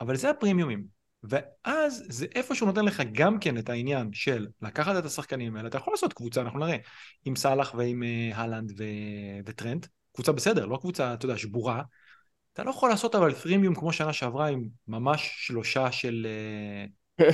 [0.00, 0.99] אבל זה הפרימיומים.
[1.22, 5.78] ואז זה איפשהו נותן לך גם כן את העניין של לקחת את השחקנים האלה, אתה
[5.78, 6.76] יכול לעשות קבוצה, אנחנו נראה,
[7.24, 8.84] עם סאלח ועם uh, הלנד ו...
[9.46, 11.82] וטרנד, קבוצה בסדר, לא קבוצה, אתה יודע, שבורה.
[12.52, 16.26] אתה לא יכול לעשות אבל פרימיום כמו שנה שעברה עם ממש שלושה של...
[17.18, 17.24] Uh,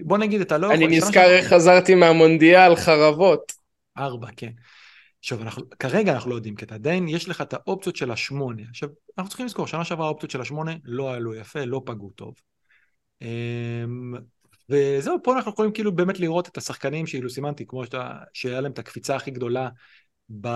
[0.00, 0.72] בוא נגיד, אתה לא...
[0.74, 3.52] אני נזכר איך חזרתי מהמונדיאל, חרבות.
[3.98, 4.50] ארבע, כן.
[5.18, 8.62] עכשיו, אנחנו, כרגע אנחנו לא יודעים, כי אתה עדיין, יש לך את האופציות של השמונה.
[8.70, 12.34] עכשיו, אנחנו צריכים לזכור, שנה שעברה האופציות של השמונה לא עלו יפה, לא פגעו טוב.
[13.22, 14.14] אמ,
[14.70, 18.72] וזהו, פה אנחנו יכולים כאילו באמת לראות את השחקנים שאילו סימנתי, כמו שאתה, שהיה להם
[18.72, 19.68] את הקפיצה הכי גדולה
[20.40, 20.48] ב,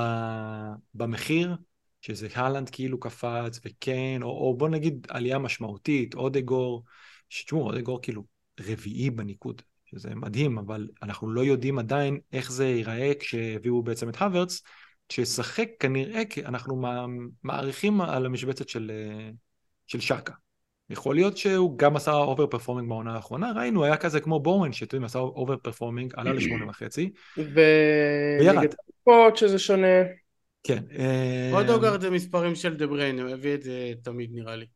[0.95, 1.57] במחיר,
[2.01, 6.85] שזה הלנד כאילו קפץ, וכן, או, או בוא נגיד עלייה משמעותית, אודגור,
[7.29, 8.25] שתשמעו, אודגור כאילו
[8.61, 14.17] רביעי בניקוד, שזה מדהים, אבל אנחנו לא יודעים עדיין איך זה ייראה כשהביאו בעצם את
[14.17, 14.63] הוורץ,
[15.13, 16.83] שישחק כנראה, כי אנחנו
[17.43, 18.91] מעריכים על המשבצת של,
[19.87, 20.33] של שקה.
[20.91, 24.85] יכול להיות שהוא גם עשה אובר פרפורמינג בעונה האחרונה, ראינו, היה כזה כמו בורמן, שאתם
[24.85, 28.57] יודעים, עשה אובר פרפורמינג, עלה לשמונה וחצי, וירד.
[28.57, 29.87] ונגד שזה שונה.
[30.63, 30.83] כן.
[31.53, 34.67] עוד אוגרד זה מספרים של דה בריין, הוא הביא את זה תמיד נראה לי.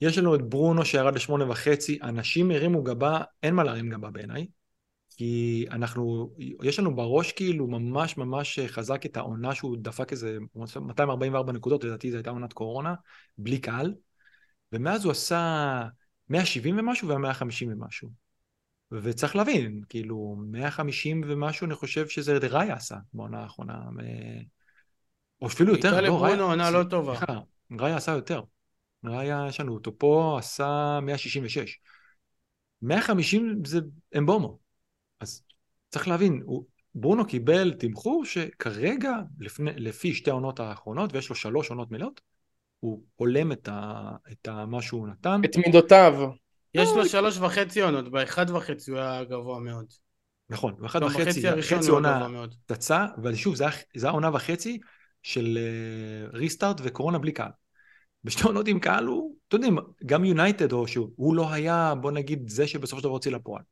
[0.00, 4.46] יש לנו את ברונו שירד לשמונה וחצי, אנשים הרימו גבה, אין מה להרים גבה בעיניי,
[5.16, 6.30] כי אנחנו,
[6.62, 10.38] יש לנו בראש כאילו ממש ממש חזק את העונה שהוא דפק איזה
[10.80, 12.94] 244 נקודות, לדעתי זו הייתה עונת קורונה,
[13.38, 13.94] בלי קהל,
[14.72, 15.82] ומאז הוא עשה
[16.28, 18.08] 170 ומשהו וה-150 ומשהו.
[18.92, 23.80] וצריך להבין, כאילו, 150 ומשהו, אני חושב שזה ראיה עשה בעונה האחרונה.
[25.42, 26.40] או אפילו יותר, לא, ראיה...
[26.40, 27.18] עונה לא טובה.
[27.80, 28.42] ראיה עשה יותר.
[29.04, 31.78] ראיה, יש לנו אותו פה, עשה 166.
[32.82, 33.80] 150 זה
[34.18, 34.58] אמבומו.
[35.20, 35.42] אז
[35.90, 41.70] צריך להבין, הוא, ברונו קיבל תמחור שכרגע, לפני, לפי שתי העונות האחרונות, ויש לו שלוש
[41.70, 42.20] עונות מלאות,
[42.82, 45.40] הוא הולם את, ה, את ה, מה שהוא נתן.
[45.44, 46.28] את מידותיו.
[46.74, 49.86] יש לו שלוש וחצי עונות, באחד וחצי הוא היה גבוה מאוד.
[50.50, 52.28] נכון, באחד וחצי, חצי עונה
[52.66, 53.64] פצצה, אבל שוב, זה
[54.02, 54.78] היה עונה וחצי
[55.22, 55.58] של
[56.32, 57.50] ריסטארט uh, וקורונה בלי קהל.
[58.24, 62.48] בשתי עונות עם קהל הוא, אתם יודעים, גם יונייטד, או שהוא לא היה, בוא נגיד,
[62.48, 63.62] זה שבסופו של דבר הוציא לפועל.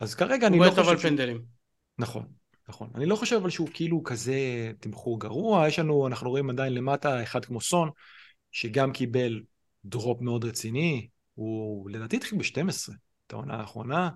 [0.00, 0.76] אז כרגע אני לא חושב...
[0.76, 1.42] הוא בטח על פנדלים.
[1.98, 2.26] נכון,
[2.70, 2.90] נכון.
[2.94, 7.22] אני לא חושב אבל שהוא כאילו כזה תמחור גרוע, יש לנו, אנחנו רואים עדיין למטה
[7.22, 7.90] אחד כמו סון,
[8.52, 9.42] שגם קיבל
[9.84, 12.92] דרופ מאוד רציני, הוא לדעתי התחיל ב-12,
[13.26, 14.10] את העונה האחרונה,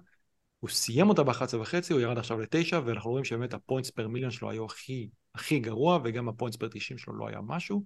[0.61, 4.31] הוא סיים אותה ב-11 וחצי, הוא ירד עכשיו ל-9, ואנחנו רואים שבאמת הפוינטס פר מיליון
[4.31, 7.85] שלו היו הכי, הכי גרוע, וגם הפוינטס פר 90 שלו לא היה משהו.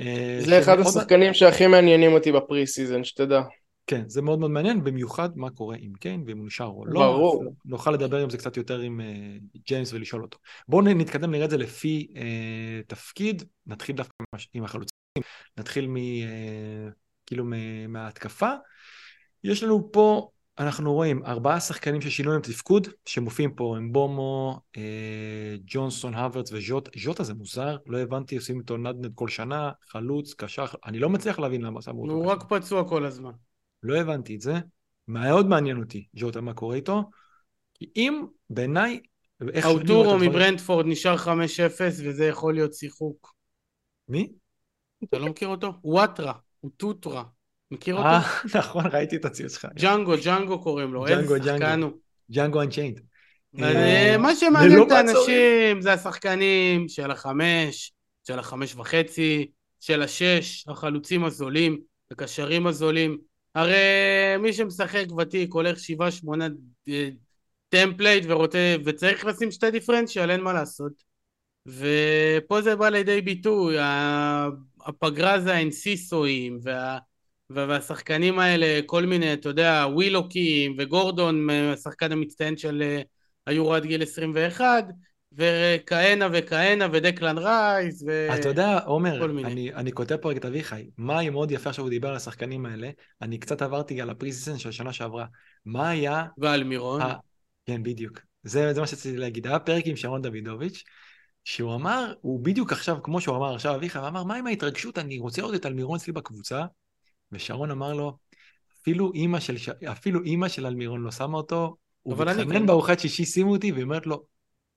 [0.00, 3.42] אה, זה אחד השחקנים שהכי מעניינים אותי בפרי סיזן, שתדע.
[3.86, 7.00] כן, זה מאוד מאוד מעניין, במיוחד מה קורה עם קיין, ואם הוא נשאר או לא.
[7.00, 7.44] ברור.
[7.64, 10.38] נוכל לדבר עם זה קצת יותר עם uh, ג'יימס ולשאול אותו.
[10.68, 12.18] בואו נתקדם, נראה את זה לפי uh,
[12.86, 14.14] תפקיד, נתחיל דווקא
[14.54, 14.98] עם החלוצים,
[15.58, 15.98] נתחיל מ, uh,
[17.26, 17.44] כאילו
[17.88, 18.50] מההתקפה.
[19.44, 24.78] יש לנו פה, אנחנו רואים ארבעה שחקנים ששינו להם תפקוד, שמופיעים פה, הם בומו, uh,
[25.66, 26.90] ג'ונסון, הוורץ וז'וטה.
[26.98, 31.38] ז'וטה זה מוזר, לא הבנתי, עושים איתו נדנד כל שנה, חלוץ, קשר, אני לא מצליח
[31.38, 32.12] להבין למה שמו אותו.
[32.12, 33.32] הוא רק פצוע כל הזמן.
[33.86, 34.54] לא הבנתי את זה.
[35.08, 37.10] מאוד מעניין אותי, ג'וטה, מה קורה איתו.
[37.74, 39.00] כי אם בעיניי...
[39.54, 41.28] האוטורו מברנדפורד נשאר 5-0
[42.04, 43.34] וזה יכול להיות שיחוק.
[44.08, 44.32] מי?
[45.04, 45.72] אתה לא מכיר אותו?
[45.84, 47.24] וואטרה, הוא טוטרה.
[47.70, 48.06] מכיר אותו?
[48.06, 48.20] אה,
[48.58, 49.66] נכון, ראיתי את הציוץ שלך.
[49.74, 51.04] ג'אנגו, ג'אנגו קוראים לו.
[51.04, 51.90] ג'אנגו, ג'אנגו.
[52.30, 53.00] ג'אנגו אנצ'יינד.
[54.18, 57.92] מה שמעניין את האנשים זה השחקנים של החמש,
[58.26, 63.18] של החמש וחצי, של השש, החלוצים הזולים, הקשרים הזולים.
[63.56, 63.76] הרי
[64.38, 66.48] מי שמשחק ותיק הולך שבעה שמונה
[67.68, 70.92] טמפלייט ורוצה, וצריך לשים שתי דיפרנציאל, אין מה לעשות.
[71.66, 73.76] ופה זה בא לידי ביטוי,
[74.86, 76.98] הפגרה זה האינסיסואים, וה,
[77.50, 83.00] והשחקנים האלה, כל מיני, אתה יודע, ווילוקים וגורדון, השחקן המצטיין של
[83.46, 84.84] היורו עד גיל 21,
[85.32, 88.28] וכהנה וכהנה, ודקלן רייס, ו...
[88.34, 91.90] אתה יודע, עומר, אני, אני כותב פה את אביחי, מה היה מאוד יפה עכשיו הוא
[91.90, 92.90] דיבר על השחקנים האלה,
[93.22, 95.26] אני קצת עברתי על הפריסיסן של השנה שעברה.
[95.64, 96.24] מה היה...
[96.38, 97.00] ועל מירון.
[97.00, 97.14] ה...
[97.66, 98.20] כן, בדיוק.
[98.42, 99.46] זה, זה מה שרציתי להגיד.
[99.46, 100.84] היה פרק עם שרון דוידוביץ',
[101.44, 104.98] שהוא אמר, הוא בדיוק עכשיו, כמו שהוא אמר עכשיו אביחי, הוא אמר, מה עם ההתרגשות,
[104.98, 106.64] אני רוצה לראות את אלמירון אצלי בקבוצה,
[107.32, 108.16] ושרון אמר לו,
[108.82, 109.56] אפילו אימא של,
[109.92, 112.66] אפילו אימא של אלמירון לא שמה אותו, הוא מתחנן כן.
[112.66, 114.24] בארוחת שישי, שימו אותי, והיא אומרת לו,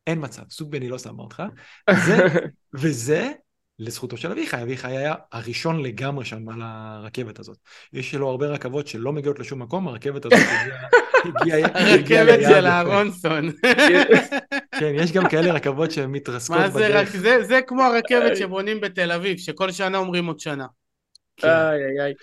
[0.09, 1.43] אין מצב, סוג בני לא שמה אותך.
[2.05, 2.17] זה,
[2.81, 3.31] וזה
[3.79, 7.57] לזכותו של אביחי, אביחי היה הראשון לגמרי שם על הרכבת הזאת.
[7.93, 10.39] יש לו הרבה רכבות שלא מגיעות לשום מקום, הרכבת הזאת
[11.25, 11.69] הגיעה...
[11.79, 13.51] הרכבת של אהרונסון.
[14.79, 16.73] כן, יש גם כאלה רכבות שהן מתרסקות בדרך.
[16.73, 20.65] מה זה רק, זה, זה כמו הרכבת שבונים בתל אביב, שכל שנה אומרים עוד שנה.
[21.37, 21.47] כן.
[21.47, 22.13] איי איי איי,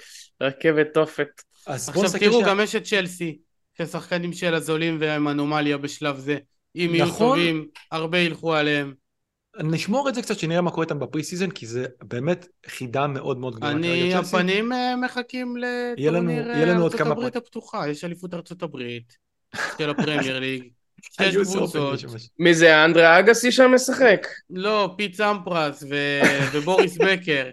[0.40, 1.28] רכבת תופת.
[1.66, 2.42] עכשיו תראו.
[2.42, 3.38] גם יש את צ'לסי,
[3.78, 6.38] ששחקנים של הזולים והם אנומליה בשלב זה.
[6.76, 7.38] אם נכון.
[7.38, 8.94] יהיו טובים, הרבה ילכו עליהם.
[9.62, 13.38] נשמור את זה קצת, שנראה מה קורה איתם בפרי סיזן, כי זה באמת חידה מאוד
[13.38, 13.72] מאוד גדולה.
[13.72, 19.16] אני, הפנים אה, מחכים לטורניר אה, ארצות הברית הפתוחה, יש אליפות ארצות הברית,
[19.78, 20.62] של הפרמייר ליג.
[21.20, 22.00] שש קבוצות.
[22.38, 24.26] מי זה, אנדרה אגסי שם משחק?
[24.50, 25.84] לא, פיט סמפרס
[26.52, 27.50] ובוריס בקר.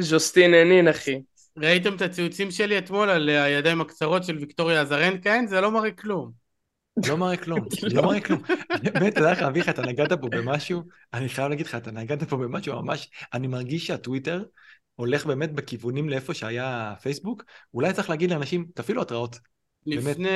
[0.00, 1.20] ז'וסטין הנין, אחי.
[1.58, 5.34] ראיתם את הציוצים שלי אתמול על הידיים הקצרות של ויקטוריה אזרנקה?
[5.34, 6.30] אין, זה לא מראה כלום.
[7.06, 7.60] לא מראה כלום,
[7.94, 8.42] לא מראה כלום.
[8.84, 10.82] באמת, יודע איך, אביך, אתה נגעת פה במשהו,
[11.14, 14.44] אני חייב להגיד לך, אתה נגעת פה במשהו ממש, אני מרגיש שהטוויטר
[14.94, 19.38] הולך באמת בכיוונים לאיפה שהיה פייסבוק, אולי צריך להגיד לאנשים, תפעילו התראות.
[19.86, 20.28] לפני...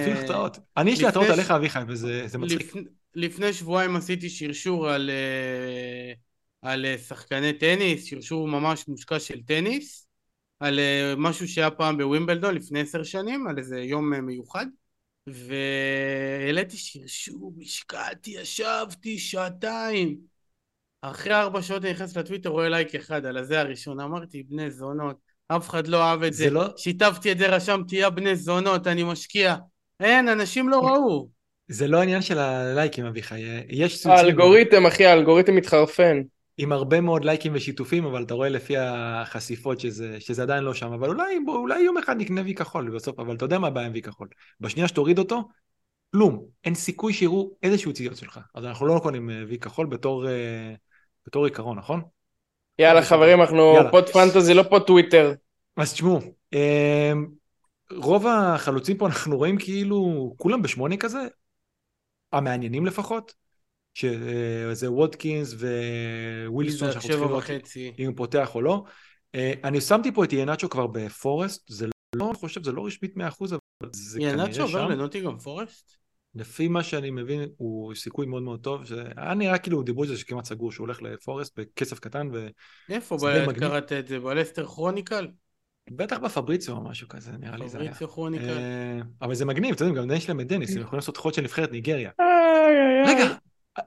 [0.00, 0.58] תפעילו התראות.
[0.76, 2.74] אני יש לי התראות עליך, אביחי, וזה מצחיק.
[3.14, 6.12] לפני שבועיים עשיתי שרשור על, אה,
[6.62, 10.06] על אה, שחקני טניס, שרשור ממש מושקע של טניס,
[10.60, 14.66] על אה, משהו שהיה פעם בווימבלדון לפני עשר שנים, על איזה יום מיוחד.
[15.34, 20.16] והעליתי שרשור, השקעתי, ישבתי שעתיים.
[21.02, 24.00] אחרי ארבע שעות אני נכנס לטוויטר, רואה לייק אחד על הזה הראשון.
[24.00, 25.16] אמרתי, בני זונות,
[25.48, 26.44] אף אחד לא אהב את זה.
[26.44, 26.64] זה לא...
[26.76, 29.56] שיתפתי את זה, רשמתי, יא בני זונות, אני משקיע.
[30.00, 31.28] אין, אנשים לא ראו.
[31.68, 33.40] זה לא העניין של הלייקים, אביחי.
[33.68, 34.06] יש...
[34.06, 36.22] האלגוריתם, אחי, האלגוריתם מתחרפן.
[36.62, 40.92] עם הרבה מאוד לייקים ושיתופים, אבל אתה רואה לפי החשיפות שזה, שזה עדיין לא שם.
[40.92, 43.86] אבל אולי, בוא, אולי יום אחד נקנה וי כחול בסוף, אבל אתה יודע מה הבעיה
[43.86, 44.28] עם וי כחול.
[44.60, 45.48] בשנייה שתוריד אותו,
[46.12, 46.44] כלום.
[46.64, 48.40] אין סיכוי שיראו איזשהו ציוץ שלך.
[48.54, 50.74] אז אנחנו לא קונים וי כחול בתור, אה,
[51.26, 52.02] בתור עיקרון, נכון?
[52.78, 53.90] יאללה חברים, אנחנו יאללה.
[53.90, 55.32] פוד פנטזי, לא פוד טוויטר.
[55.76, 56.20] אז תשמעו,
[56.54, 57.12] אה,
[57.92, 61.18] רוב החלוצים פה אנחנו רואים כאילו כולם בשמונה כזה,
[62.32, 63.34] המעניינים לפחות,
[63.94, 65.54] שזה וודקינס
[66.46, 67.44] ווילסון, שאנחנו צריכים לראות
[67.98, 68.84] אם הוא פותח או לא.
[69.34, 73.16] אה, אני שמתי פה את ינאצ'ו כבר בפורסט, זה לא, אני חושב, זה לא רשמית
[73.16, 74.38] 100%, אבל זה כנראה שם.
[74.38, 76.00] ינאצ'ו עובר לנוטינגרם פורסט?
[76.34, 78.82] לפי מה שאני מבין, הוא סיכוי מאוד מאוד טוב.
[79.16, 82.28] היה נראה כאילו דיברו על זה שכמעט סגור, שהוא הולך לפורסט בכסף קטן.
[82.32, 82.48] ו...
[82.88, 83.16] איפה
[83.58, 84.18] קראת את זה?
[84.18, 85.28] בלסטר כרוניקל?
[85.90, 87.86] בטח בפבריציו או משהו כזה, נראה לי זה היה.
[87.86, 88.44] פבריציו כרוניקל.
[88.44, 91.34] אה, אבל זה מגניב, אתם יודעים, גם יש להם את דניס, הם יכולים לעשות חוד
[91.34, 92.10] של נבחרת ניגריה.
[93.06, 93.34] רגע,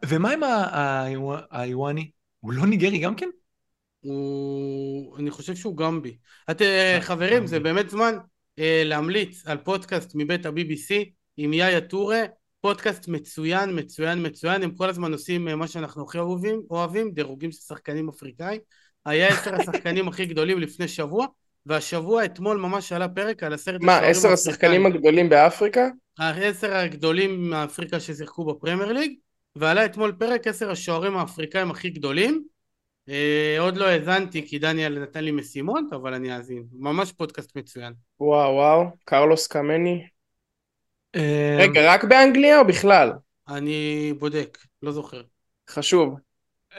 [0.05, 0.41] ומה עם
[1.51, 2.11] האיוואני?
[2.39, 3.29] הוא לא ניגרי גם כן?
[3.99, 5.17] הוא...
[5.17, 6.17] אני חושב שהוא גמבי.
[6.51, 8.15] את, אה, חברים, זה באמת זמן
[8.59, 10.93] אה, להמליץ על פודקאסט מבית ה-BBC
[11.37, 12.21] עם יאיה טורה,
[12.61, 17.51] פודקאסט מצוין, מצוין, מצוין, הם כל הזמן עושים אה, מה שאנחנו הכי אוהבים, אוהבים, דירוגים
[17.51, 18.61] של שחקנים אפריקאים.
[19.05, 21.25] היה עשר השחקנים הכי גדולים לפני שבוע,
[21.65, 25.87] והשבוע אתמול ממש עלה פרק על עשרת מה, עשר השחקנים הגדולים באפריקה?
[26.17, 29.13] העשר הגדולים מאפריקה ששיחקו בפרמייר ליג,
[29.55, 32.43] ועלה אתמול פרק עשר השוערים האפריקאים הכי גדולים.
[33.09, 36.63] אה, עוד לא האזנתי כי דניאל נתן לי משימות, אבל אני אאזין.
[36.71, 37.93] ממש פודקאסט מצוין.
[38.19, 40.07] וואו וואו, קרלוס קמני.
[41.15, 41.57] אה...
[41.59, 43.11] רגע, רק באנגליה או בכלל?
[43.47, 45.21] אני בודק, לא זוכר.
[45.69, 46.15] חשוב.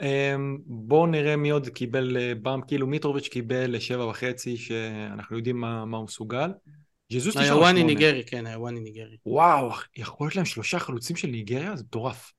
[0.01, 0.35] אה,
[0.65, 5.85] בואו נראה מי עוד קיבל אה, באם, כאילו מיטרוביץ' קיבל לשבע וחצי, שאנחנו יודעים מה,
[5.85, 6.49] מה הוא מסוגל.
[7.13, 7.83] ג'זוס נשאר שמונה.
[7.83, 9.17] ניגרי, כן, היוואני ניגרי.
[9.25, 11.75] וואו, יכול להיות להם שלושה חלוצים של ניגריה?
[11.75, 12.31] זה מטורף.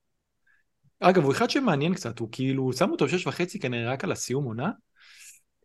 [1.00, 4.44] אגב, הוא אחד שמעניין קצת, הוא כאילו, שמו אותו שש וחצי כנראה רק על הסיום
[4.44, 4.70] עונה,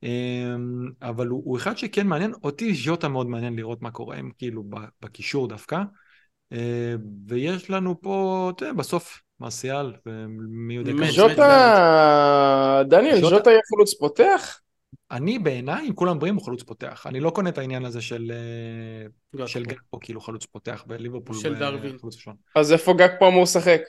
[0.03, 4.31] אמ, אבל הוא, הוא אחד שכן מעניין, אותי ז'וטה מאוד מעניין לראות מה קורה עם
[4.37, 4.63] כאילו
[5.01, 5.81] בקישור דווקא,
[6.53, 6.95] אה,
[7.27, 11.11] ויש לנו פה, אתה יודע, בסוף מרסיאל, ומי יודע כמה...
[11.11, 14.59] ז'וטה, דניאל, ז'וטה יהיה חלוץ פותח?
[15.11, 17.07] אני בעיניי, אם כולם בריאים, הוא חלוץ פותח.
[17.07, 18.31] אני לא קונה את העניין הזה של,
[19.39, 21.35] אה, של גג פה, כאילו חלוץ פותח בליברפול.
[21.35, 21.97] של דרווין.
[22.55, 23.81] אז איפה גג פה אמור לשחק?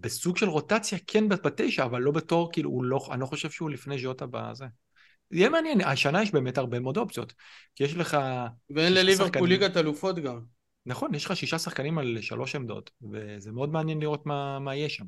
[0.00, 3.70] בסוג של רוטציה כן בתשע, אבל לא בתור, כאילו, הוא לא, אני לא חושב שהוא
[3.70, 4.64] לפני ז'וטה בזה.
[5.30, 7.32] יהיה מעניין, השנה יש באמת הרבה מאוד אופציות.
[7.74, 8.16] כי יש לך...
[8.70, 10.40] ואין לליברפול ליגת אלופות גם.
[10.86, 14.88] נכון, יש לך שישה שחקנים על שלוש עמדות, וזה מאוד מעניין לראות מה, מה יהיה
[14.88, 15.04] שם.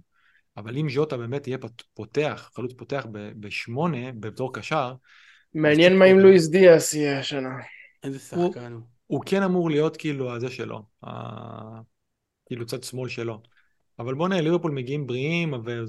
[0.57, 1.59] אבל אם ז'וטה באמת יהיה
[1.95, 4.95] פותח, חלוץ פותח בשמונה, בתור קשר...
[5.55, 7.55] מעניין מה אם לואיס דיאס יהיה השנה.
[8.03, 8.83] איזה שחקן הוא.
[9.07, 10.83] הוא כן אמור להיות כאילו הזה שלו,
[12.47, 13.43] כאילו צד שמאל שלו.
[13.99, 15.85] אבל בוא נראה, ליברפול מגיעים בריאים, והם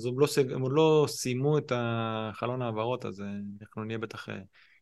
[0.61, 3.25] לא, לא סיימו את החלון העברות, אז אה,
[3.61, 4.39] אנחנו נהיה בטח אה,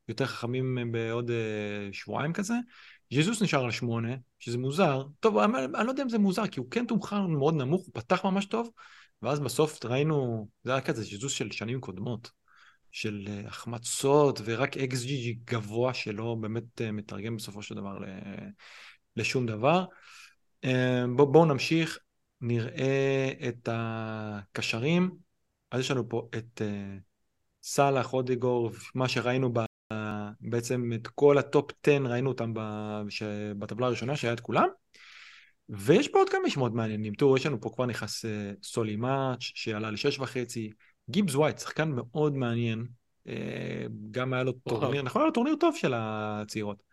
[0.08, 2.54] יותר חכמים בעוד אה, שבועיים כזה.
[3.13, 5.04] ז'זוס נשאר על שמונה, שזה מוזר.
[5.20, 7.94] טוב, אני, אני לא יודע אם זה מוזר, כי הוא כן תומכר מאוד נמוך, הוא
[7.94, 8.70] פתח ממש טוב,
[9.22, 12.32] ואז בסוף ראינו, זה היה כזה ז'זוס של שנים קודמות,
[12.92, 17.98] של החמצות, ורק אקס ג'י גבוה שלא באמת מתרגם בסופו של דבר
[19.16, 19.86] לשום דבר.
[21.16, 22.00] בואו בוא נמשיך.
[22.41, 25.12] נראה את הקשרים,
[25.71, 27.00] אז יש לנו פה את uh,
[27.63, 29.60] סאלח, אודיגור, מה שראינו ב,
[30.41, 32.54] בעצם את כל הטופ 10 ראינו אותם
[33.60, 34.67] בטבלה הראשונה שהיה את כולם.
[35.69, 37.13] ויש פה עוד כמה שמות מעניינים.
[37.13, 38.28] תראו, יש לנו פה כבר נכנס uh,
[38.63, 40.71] סולי מאץ' שעלה לשש וחצי.
[41.10, 42.88] גיבס ווייט, שחקן מאוד מעניין.
[43.28, 43.30] Uh,
[44.12, 46.87] גם היה לו טורניר, נכון, היה לו טורניר טוב של הצעירות.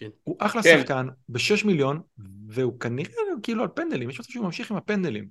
[0.00, 0.08] כן.
[0.24, 0.78] הוא אחלה כן.
[0.78, 2.02] שחקן, בשש מיליון,
[2.48, 5.28] והוא כנראה כאילו על פנדלים, יש מצב שהוא ממשיך עם הפנדלים.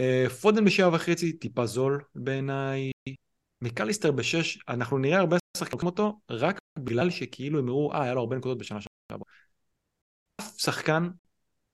[0.00, 2.90] Uh, פודן בשבע וחצי, טיפה זול בעיניי.
[3.62, 8.20] מקליסטר בשש, אנחנו נראה הרבה שחקנים אותו, רק בגלל שכאילו הם אמרו, אה, היה לו
[8.20, 9.26] הרבה נקודות בשנה שעברה.
[10.40, 11.08] אף שחקן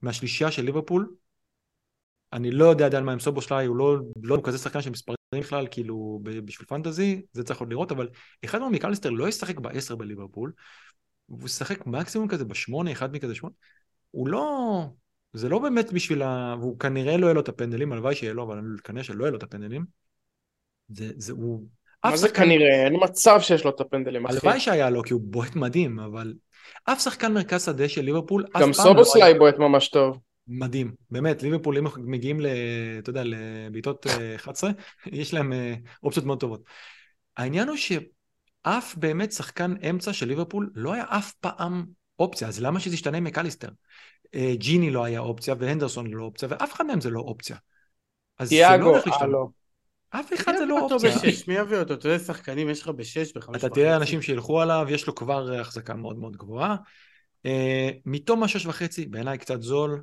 [0.03, 1.15] מהשלישייה של ליברפול,
[2.33, 5.67] אני לא יודע עדיין מה עם סובושליי, הוא לא, לא כזה שחקן של מספרים בכלל,
[5.71, 8.09] כאילו בשביל פנטזי, זה צריך עוד לראות, אבל
[8.45, 10.53] אחד מהם מקליסטר לא ישחק בעשר בליברפול,
[11.29, 13.55] והוא ישחק מקסימום כזה בשמונה, אחד מכזה שמונה,
[14.11, 14.85] הוא לא,
[15.33, 16.55] זה לא באמת בשביל ה...
[16.61, 19.39] והוא כנראה לא יהיה לו את הפנדלים, הלוואי שיהיה לו, אבל כנראה שלא יהיה לו
[19.39, 19.85] את הפנדלים.
[20.89, 21.67] זה, זה, הוא...
[22.05, 22.85] מה זה כנראה?
[22.85, 24.35] אין מצב שיש לו את הפנדלים, אחי.
[24.35, 26.35] הלוואי שהיה לו, כי הוא בועט מדהים, אבל
[26.85, 30.19] אף שחקן מרכז שדה של ליברפול, גם סובוסליי לא בועט ממש טוב.
[30.49, 32.47] מדהים, באמת, ליברפול אם מגיעים, ל,
[32.99, 34.07] אתה יודע, לבעיטות
[34.37, 34.75] 11, אה,
[35.07, 36.63] יש להם אה, אופציות מאוד טובות.
[37.37, 37.77] העניין הוא
[38.65, 41.87] שאף באמת שחקן אמצע של ליברפול לא היה אף פעם
[42.19, 43.69] אופציה, אז למה שזה ישתנה מקליסטר?
[44.35, 47.57] אה, ג'יני לא היה אופציה, והנדרסון לא אופציה, ואף אחד מהם זה לא אופציה.
[48.39, 49.51] אז זה לא הולך להשתנות.
[50.11, 51.15] אף אחד זה לא אופציה.
[51.49, 51.95] מי יביא אותו?
[51.95, 55.53] אתה יודע שחקנים יש לך בשש, בחמש אתה תראה אנשים שילכו עליו, יש לו כבר
[55.61, 56.77] החזקה מאוד מאוד גבוהה.
[57.47, 60.03] אה, מתום השש וחצי, בעיניי קצת זול.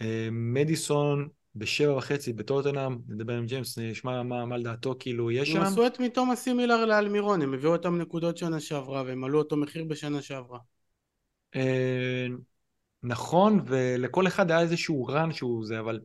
[0.00, 5.56] אה, מדיסון בשבע וחצי בטוטנאם, נדבר עם ג'יימס, נשמע מה, מה לדעתו כאילו יש שם.
[5.60, 9.56] הם עשו את מתום הסימילר לאלמירון, הם הביאו אותם נקודות שנה שעברה והם עלו אותו
[9.56, 10.58] מחיר בשנה שעברה.
[11.56, 12.26] אה,
[13.02, 16.00] נכון, ולכל אחד היה איזשהו רן שהוא זה, אבל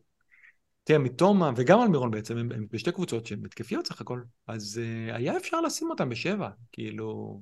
[0.84, 4.80] תראה, מתומה וגם על מירון בעצם, הם, הם בשתי קבוצות שהן התקפיות סך הכל, אז
[4.82, 7.40] uh, היה אפשר לשים אותם בשבע, כאילו,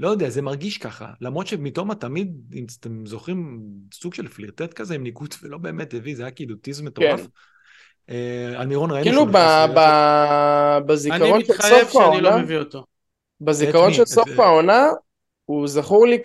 [0.00, 3.60] לא יודע, זה מרגיש ככה, למרות שמתומה תמיד, אם אתם זוכרים,
[3.94, 7.20] סוג של פלירטט כזה עם ניקוט ולא באמת הביא, זה היה כאילו טיז מטורף.
[8.06, 8.52] כן.
[8.56, 9.26] על מירון ראינו כאילו
[10.86, 12.84] בזיכרון של סוף העונה, אני לא מביא אותו.
[13.40, 14.88] בזיכרון של סוף העונה,
[15.44, 16.18] הוא זכור לי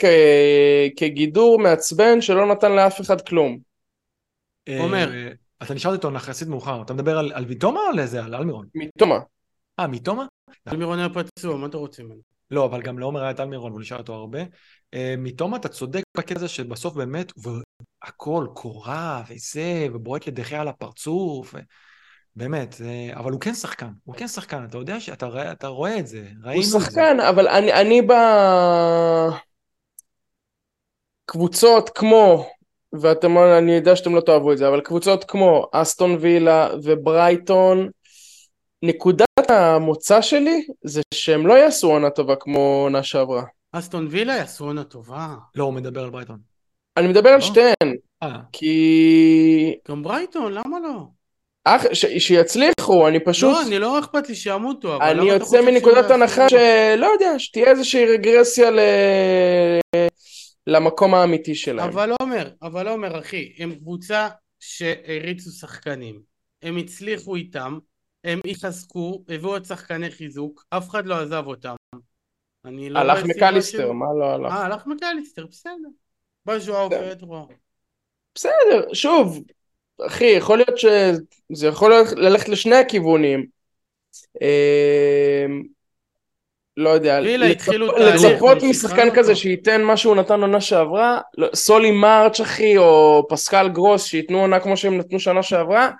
[0.98, 3.58] כגידור מעצבן שלא נתן לאף אחד כלום.
[4.80, 5.12] עומר.
[5.64, 8.24] אתה נשארת איתו יחסית מאוחר, אתה מדבר על, על ויטומה או על איזה?
[8.24, 8.68] על אלמירון?
[8.76, 9.20] מיטומה.
[9.80, 10.26] אה, מיטומה?
[10.68, 12.35] אלמירון היה פצוע, מה אתה רוצה ממנו?
[12.52, 14.40] לא, אבל גם לעומר היה את אלמירון והוא נשאר איתו הרבה.
[14.94, 21.54] אה, מיטומה, אתה צודק בקטע הזה שבסוף באמת, והכל קורה וזה, ובועט לדחיה על הפרצוף,
[21.54, 21.58] ו...
[22.36, 22.76] באמת,
[23.14, 26.62] אבל הוא כן שחקן, הוא כן שחקן, אתה יודע שאתה אתה רואה את זה, ראינו
[26.62, 26.78] את זה.
[26.78, 28.02] הוא שחקן, אבל אני, אני
[31.28, 32.50] בקבוצות כמו
[33.02, 37.90] ואתם, אני יודע שאתם לא תאהבו את זה, אבל קבוצות כמו אסטון וילה וברייטון,
[38.84, 43.44] נקודת המוצא שלי זה שהם לא יעשו עונה טובה כמו עונה שעברה.
[43.72, 45.36] אסטון וילה יעשו עונה טובה.
[45.56, 46.40] לא, הוא מדבר על ברייטון.
[46.98, 47.42] אני מדבר על לא?
[47.42, 47.96] שתיהן.
[48.24, 48.40] אה.
[48.52, 49.76] כי...
[49.88, 51.08] גם ברייטון, למה לא?
[51.66, 53.52] אח, ש, שיצליחו, אני פשוט...
[53.52, 55.20] לא, אני לא אכפת לי שימותו, אבל...
[55.20, 58.80] אני יוצא מנקודת הנחה שלא יודע, שתהיה איזושהי רגרסיה ל...
[60.68, 61.90] למקום האמיתי שלהם.
[61.90, 64.28] אבל עומר, אבל עומר אחי, הם קבוצה
[64.60, 66.22] שהריצו שחקנים,
[66.62, 67.78] הם הצליחו איתם,
[68.26, 71.76] הם התחזקו, הביאו עוד שחקני חיזוק, אף אחד לא עזב אותם.
[72.66, 74.54] לא הלך מקליסטר, מה לא הלך?
[74.54, 75.90] אה, הלך מקליסטר, בסדר.
[76.46, 77.48] בז'ואר פדרו.
[78.36, 79.44] בסדר, שוב,
[80.08, 83.46] אחי, יכול להיות שזה יכול ללכת לשני הכיוונים.
[84.42, 85.46] אה,
[86.78, 92.78] לא יודע, לצפות משחקן כזה שייתן מה שהוא נתן עונה שעברה, לא, סולי מרץ' אחי,
[92.78, 95.92] או פסקל גרוס שייתנו עונה כמו שהם נתנו שנה שעברה.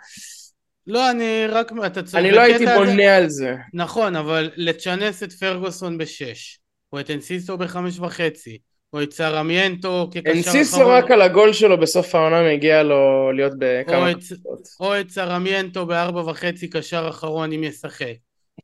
[0.88, 2.16] לא, אני רק, אתה צודק.
[2.16, 3.56] אני לא הייתי בונה על זה.
[3.74, 6.60] נכון, אבל לצ'אנס את פרגוסון בשש,
[6.94, 8.58] או את אנסיסו בחמש וחצי,
[8.94, 10.38] או את סרמיינטו כקשר אחרון.
[10.38, 14.68] אנסיסו רק על הגול שלו בסוף העונה מגיע לו להיות בכמה קבוצות.
[14.80, 18.16] או את סרמיינטו בארבע וחצי קשר אחרון אם ישחק.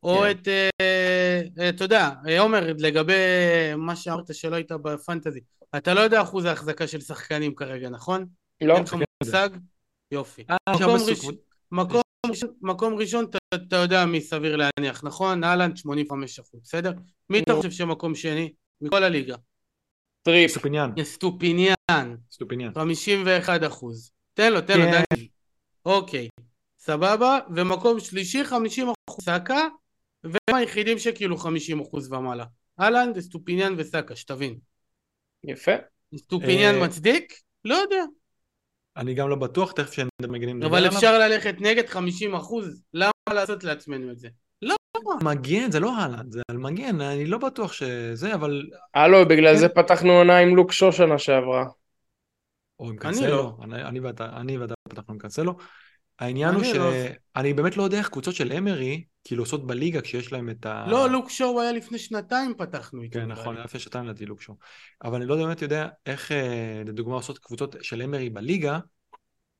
[0.02, 0.30] או כן.
[0.30, 3.12] את, uh, אתה יודע, עומר, לגבי
[3.76, 5.40] מה שאמרת שלא היית בפנטזי,
[5.76, 8.26] אתה לא יודע אחוז ההחזקה של שחקנים כרגע, נכון?
[8.60, 8.74] לא.
[8.74, 9.48] אין לך מושג?
[10.12, 10.44] יופי.
[10.50, 10.56] אה,
[11.72, 12.02] מקום.
[12.62, 15.44] מקום, ראשון אתה, יודע מי סביר להניח, נכון?
[15.44, 16.92] אהלן 85 אחוז, בסדר?
[17.30, 18.52] מי אתה חושב שמקום שני?
[18.80, 19.36] מכל הליגה.
[20.22, 20.50] טריפ.
[20.50, 20.90] סטופיניאן.
[21.02, 22.16] סטופיניאן.
[22.32, 22.74] סטופיניאן.
[22.74, 24.10] 51 אחוז.
[24.34, 24.90] תן לו, תן לו, כן.
[24.90, 25.28] דני.
[25.86, 26.28] אוקיי.
[26.78, 29.68] סבבה, ומקום שלישי 50 אחוז סאקה,
[30.24, 31.46] והם היחידים שכאילו 50%
[32.10, 32.44] ומעלה.
[32.80, 34.58] אהלן, סטופיניאן וסאקה, שתבין.
[35.44, 35.72] יפה.
[36.16, 37.32] סטופיניאן אה, מצדיק?
[37.64, 38.04] לא יודע.
[38.96, 43.64] אני גם לא בטוח, תכף כשאני מגנים אבל אפשר ללכת נגד 50 אחוז, למה לעשות
[43.64, 44.28] לעצמנו את זה?
[44.62, 44.74] לא.
[45.22, 48.62] מגן, זה לא אהלנד, זה על מגן, אני לא בטוח שזה, אבל...
[48.94, 51.64] הלו, בגלל זה פתחנו עונה עם לוק שו שנה שעברה.
[52.80, 53.56] או עם קנסלו,
[54.20, 55.56] אני ואתה פתחנו עם קנסלו.
[56.18, 60.50] העניין הוא שאני באמת לא יודע איך קבוצות של אמרי, כאילו עושות בליגה כשיש להם
[60.50, 60.84] את ה...
[60.88, 63.18] לא, לוק שואו היה לפני שנתיים פתחנו איתו.
[63.18, 64.56] כן, נכון, היה לפני שנתיים לדעתי לוק שואו.
[65.04, 68.78] אבל אני לא באמת יודע איך, אה, לדוגמה, עושות קבוצות של אמרי בליגה,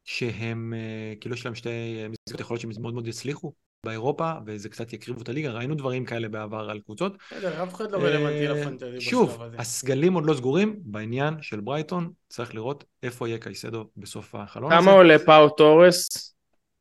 [0.04, 1.70] שהם, אה, כאילו יש להם שתי
[2.08, 3.52] מסגרות, יכול להיות שהם מאוד מאוד יצליחו
[3.86, 7.16] באירופה, וזה קצת יקריבו את הליגה, ראינו דברים כאלה בעבר על קבוצות.
[7.30, 9.00] בסדר, אף אחד לא רלוונטי אה, לפנטזי.
[9.00, 14.72] שוב, הסגלים עוד לא סגורים, בעניין של ברייטון, צריך לראות איפה יהיה קייסדו בסוף החלון
[14.72, 14.82] הזה.
[14.82, 16.34] כמה עולה פאו תורס?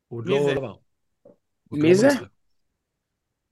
[0.08, 0.74] הוא עוד לא עבר.
[1.72, 2.08] מי זה?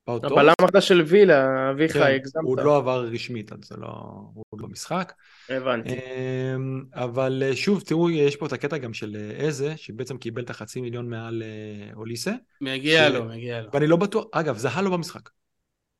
[0.09, 2.43] הבלם החדש של וילה, אביחי, כן, הגזמת.
[2.45, 3.89] הוא עוד לא עבר רשמית, אז זה לא...
[4.35, 5.13] הוא עוד במשחק.
[5.49, 5.95] הבנתי.
[5.95, 10.43] אמ, אבל אה, שוב, תראו, יש פה את הקטע גם של אה, איזה, שבעצם קיבל
[10.43, 12.33] את החצי מיליון מעל אה, אוליסה.
[12.61, 13.69] מגיע לו, מגיע לו.
[13.73, 15.31] ואני לא בטוח, אגב, זהה לו במשחק.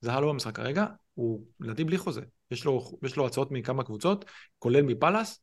[0.01, 2.23] זהה לו במשחק כרגע, הוא לדעתי בלי חוזה.
[2.51, 4.25] יש לו, יש לו הצעות מכמה קבוצות,
[4.59, 5.41] כולל מפאלאס.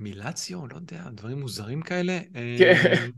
[0.00, 2.18] מילציו, לא יודע, דברים מוזרים כאלה.
[2.58, 2.74] כן.
[2.86, 3.10] אמ,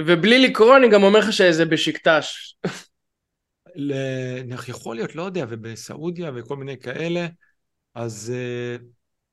[0.00, 2.56] ובלי לקרוא אני גם אומר לך שזה בשקטש.
[4.68, 7.26] יכול להיות, לא יודע, ובסעודיה וכל מיני כאלה,
[7.94, 8.82] אז uh,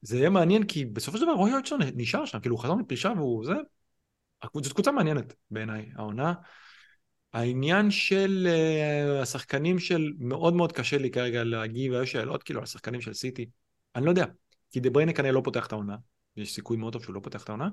[0.02, 3.14] זה יהיה מעניין, כי בסופו של דבר רועי אויטסון נשאר שם, כאילו הוא חזר מפרישה
[3.18, 3.54] והוא זה,
[4.64, 6.34] זאת קבוצה מעניינת בעיניי, העונה.
[7.34, 12.64] העניין של uh, השחקנים של, מאוד מאוד קשה לי כרגע להגיב, היו שאלות כאילו על
[12.64, 13.50] השחקנים של סיטי,
[13.96, 14.26] אני לא יודע,
[14.72, 15.96] כי דה כנראה לא פותח את העונה,
[16.38, 17.70] יש סיכוי מאוד טוב שהוא לא פותח את העונה.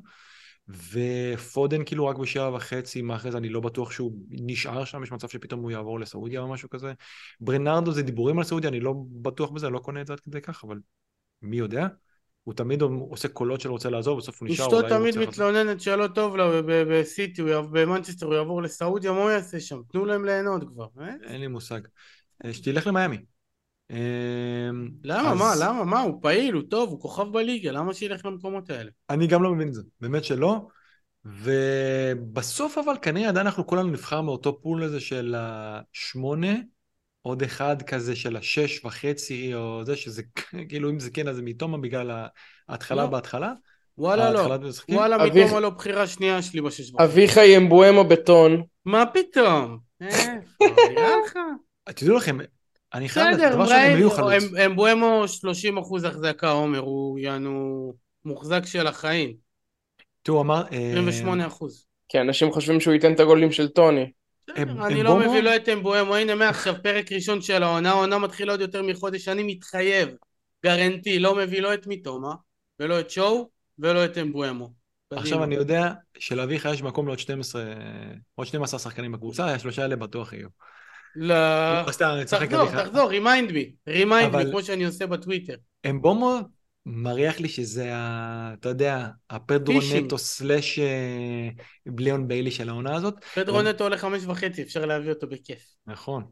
[0.69, 5.13] ופודן כאילו רק בשעה וחצי, מה אחרי זה אני לא בטוח שהוא נשאר שם, יש
[5.13, 6.93] מצב שפתאום הוא יעבור לסעודיה או משהו כזה.
[7.41, 10.21] ברנרדו זה דיבורים על סעודיה, אני לא בטוח בזה, אני לא קונה את זה עד
[10.21, 10.79] כדי כך, אבל
[11.43, 11.87] מי יודע?
[12.45, 14.67] הוא תמיד עושה קולות שלו רוצה לעזוב, בסוף הוא נשאר.
[14.67, 19.81] אשתו תמיד מתלוננת שלא טוב לה בסיטי, במנצ'סטר הוא יעבור לסעודיה, מה הוא יעשה שם?
[19.93, 20.87] תנו להם ליהנות כבר.
[21.01, 21.15] אה?
[21.23, 21.81] אין לי מושג.
[22.45, 23.19] אה, שתלך למיאמי.
[23.91, 25.33] אמ, למה?
[25.33, 25.39] אז...
[25.39, 25.53] מה?
[25.61, 25.85] למה?
[25.85, 26.01] מה?
[26.01, 28.91] הוא פעיל, הוא טוב, הוא כוכב בליגה, למה שילך למקומות האלה?
[29.11, 30.67] אני גם לא מבין את זה, באמת שלא.
[31.25, 36.55] ובסוף אבל כנראה עדיין אנחנו כולנו נבחר מאותו פול הזה של השמונה,
[37.23, 40.23] עוד אחד כזה של השש וחצי, או זה שזה,
[40.69, 42.27] כאילו אם זה כן אז זה מתומה בגלל
[42.69, 43.09] ההתחלה לא.
[43.09, 43.53] בהתחלה.
[43.99, 44.59] וואלה לא,
[44.89, 45.47] וואלה אביח...
[45.47, 47.05] מתומה לא בחירה שנייה שלי בשש וחצי.
[47.05, 48.63] אביחי אמבואמו בטון.
[48.85, 49.79] מה פתאום?
[50.01, 51.39] איפה, נראה לך?
[51.95, 52.39] תדעו לכם,
[52.95, 54.33] אני חייב, בסדר, דבר שהם יהיו חלוץ.
[54.59, 57.93] הם בואמו 30 אחוז החזקה, עומר, הוא יענו
[58.25, 59.35] מוחזק של החיים.
[60.23, 60.63] תראו, אמר...
[60.71, 61.87] 28 אה, אחוז.
[62.09, 64.13] כי אנשים חושבים שהוא ייתן את הגולים של טוני.
[64.57, 68.61] אני לא מביא לא את אמבואמו, הנה מעכשיו פרק ראשון של העונה, העונה מתחילה עוד
[68.61, 70.09] יותר מחודש, אני מתחייב,
[70.65, 72.35] גרנטי, לא מביא לא את מיטומה,
[72.81, 74.73] ולא את שואו, ולא את אמבואמו.
[75.11, 77.65] עכשיו אני יודע שלאביך יש מקום לעוד 12,
[78.35, 80.49] עוד 12 שחקנים בקבוצה, השלושה האלה בטוח יהיו.
[81.17, 81.35] לא,
[82.27, 85.55] תחזור, תחזור, רימיינד בי, רימיינד בי, כמו שאני עושה בטוויטר.
[85.91, 86.41] אמבומו
[86.87, 91.49] מריח לי שזה, ה, אתה יודע, הפדרו נטו סלאש אה,
[91.87, 93.15] בליון ביילי של העונה הזאת.
[93.35, 95.63] פדרו נטו עולה חמש וחצי, אפשר להביא אותו בכיף.
[95.87, 96.25] נכון.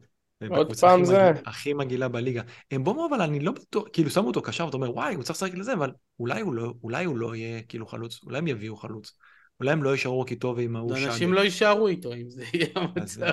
[0.49, 1.31] עוד פעם זה.
[1.45, 2.41] הכי מגעילה בליגה.
[2.75, 5.57] אמבומו אבל אני לא בטוח, כאילו שמו אותו קשר ואתה אומר וואי הוא צריך לשחק
[5.57, 9.11] לזה, אבל אולי הוא לא, אולי הוא לא יהיה כאילו חלוץ, אולי הם יביאו חלוץ.
[9.59, 11.11] אולי הם לא יישארו רק איתו ועם ההוא שאגר.
[11.11, 13.21] אנשים לא יישארו איתו אם זה יהיה המצב.
[13.23, 13.31] אה,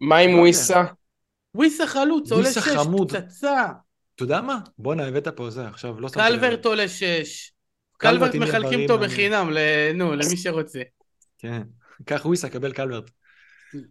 [0.00, 0.84] מה עם לא וויסה?
[1.54, 2.68] וויסה חלוץ, עולה שש,
[3.08, 3.66] פצצה.
[4.14, 4.58] אתה יודע מה?
[4.78, 6.40] בואנה, הבאת פה זה, עכשיו לא שמתי לב.
[6.40, 7.52] קלברט עולה שש.
[7.96, 9.50] קלברט מחלקים אותו בחינם,
[9.94, 10.82] נו, למי שרוצה.
[11.38, 11.62] כן,
[12.04, 13.10] קח וויסה, קבל קלברט.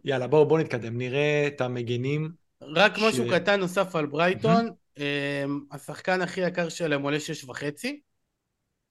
[0.05, 2.31] יאללה, בואו בוא נתקדם, נראה את המגנים.
[2.61, 8.01] רק משהו קטן נוסף על ברייטון, אמ, השחקן הכי יקר שלהם עולה שש וחצי.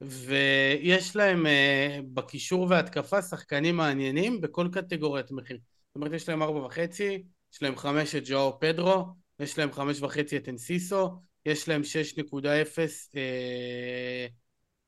[0.07, 5.59] ויש להם uh, בקישור והתקפה שחקנים מעניינים בכל קטגוריית מחיר.
[5.89, 7.23] זאת אומרת, יש להם ארבע וחצי,
[7.55, 9.05] יש להם חמש את ג'או פדרו,
[9.41, 11.11] יש להם חמש וחצי את אנסיסו,
[11.47, 14.27] יש להם שש נקודה אפס, אה,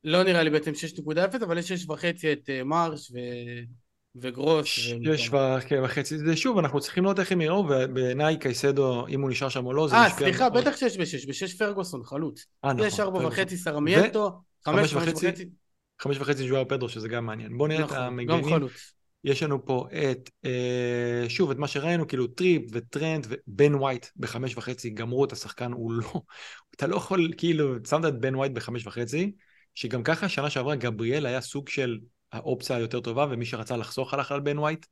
[0.05, 3.19] לא נראה לי בעצם שש נקודה אפס, אבל יש שש וחצי את uh, מרש ו...
[4.17, 4.67] וגרוס.
[4.67, 5.31] שש
[5.85, 9.67] וחצי, זה שוב, אנחנו צריכים לראות איך הם יראו, ובעיניי קייסדו, אם הוא נשאר שם
[9.67, 10.27] או לא, זה משפיע.
[10.27, 12.47] אה, סליחה, בטח שש ושש, בשש פרגוסון, חלוץ.
[12.65, 12.87] אה, נכון.
[12.87, 14.31] יש ארבע וחצי סרמייטו,
[14.67, 15.27] חמש וחצי,
[16.01, 17.59] חמש וחצי ז'ואר פדרו, שזה גם מעניין.
[17.59, 18.67] בואו נראה את נכון, המגנים.
[19.25, 24.57] יש לנו פה את, אה, שוב, את מה שראינו, כאילו טריפ וטרנד ובן ווייט בחמש
[24.57, 26.23] וחצי, גמרו את השחקן, הוא לא,
[26.77, 29.33] אתה לא יכול, כאילו, שמת את בן ווייט בחמש וחצי,
[29.75, 31.99] שגם ככה שנה שעברה גבריאל היה סוג של
[32.33, 34.87] האופציה היותר טובה, ומי שרצה לחסוך הלך על בן ווייט.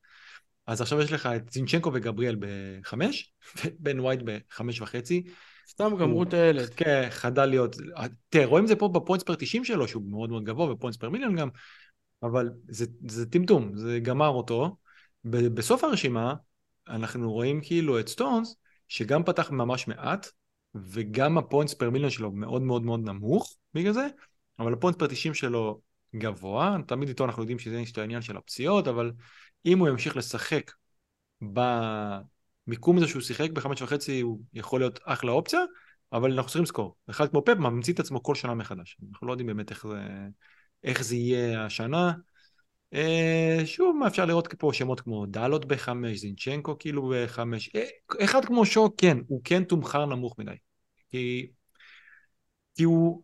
[0.66, 3.32] אז עכשיו יש לך את זינצ'נקו וגבריאל בחמש,
[3.64, 5.22] ובן ווייט בחמש וחצי.
[5.68, 6.68] סתם גמרו את הילד.
[6.68, 7.76] כן, חדל להיות.
[8.28, 11.36] תראה, רואים זה פה בפוינטס פר 90 שלו, שהוא מאוד מאוד גבוה, ופוינטס פר מיליון
[11.36, 11.48] גם.
[12.22, 14.76] אבל זה, זה טמטום, זה גמר אותו.
[15.24, 16.34] בסוף הרשימה
[16.88, 18.56] אנחנו רואים כאילו את סטונס,
[18.88, 20.26] שגם פתח ממש מעט,
[20.74, 24.06] וגם הפוינטס פר מיליון שלו מאוד מאוד מאוד נמוך בגלל זה,
[24.58, 25.80] אבל הפוינטס פר 90 שלו
[26.16, 29.12] גבוה, תמיד איתו אנחנו יודעים שזה העניין של הפציעות, אבל
[29.66, 30.70] אם הוא ימשיך לשחק
[32.66, 35.60] במיקום הזה שהוא שיחק בחמש וחצי, הוא יכול להיות אחלה אופציה,
[36.12, 38.96] אבל אנחנו צריכים לזכור, אחד כמו פפ ממציא את עצמו כל שנה מחדש.
[39.12, 40.00] אנחנו לא יודעים באמת איך זה,
[40.84, 42.12] איך זה יהיה השנה.
[42.94, 47.70] אה, שוב, מה אפשר לראות פה שמות כמו דלות בחמש, זינצ'נקו כאילו בחמש.
[47.76, 50.54] אה, אחד כמו שו, כן, הוא כן תומחר נמוך מדי.
[51.10, 51.50] כי,
[52.74, 53.22] כי הוא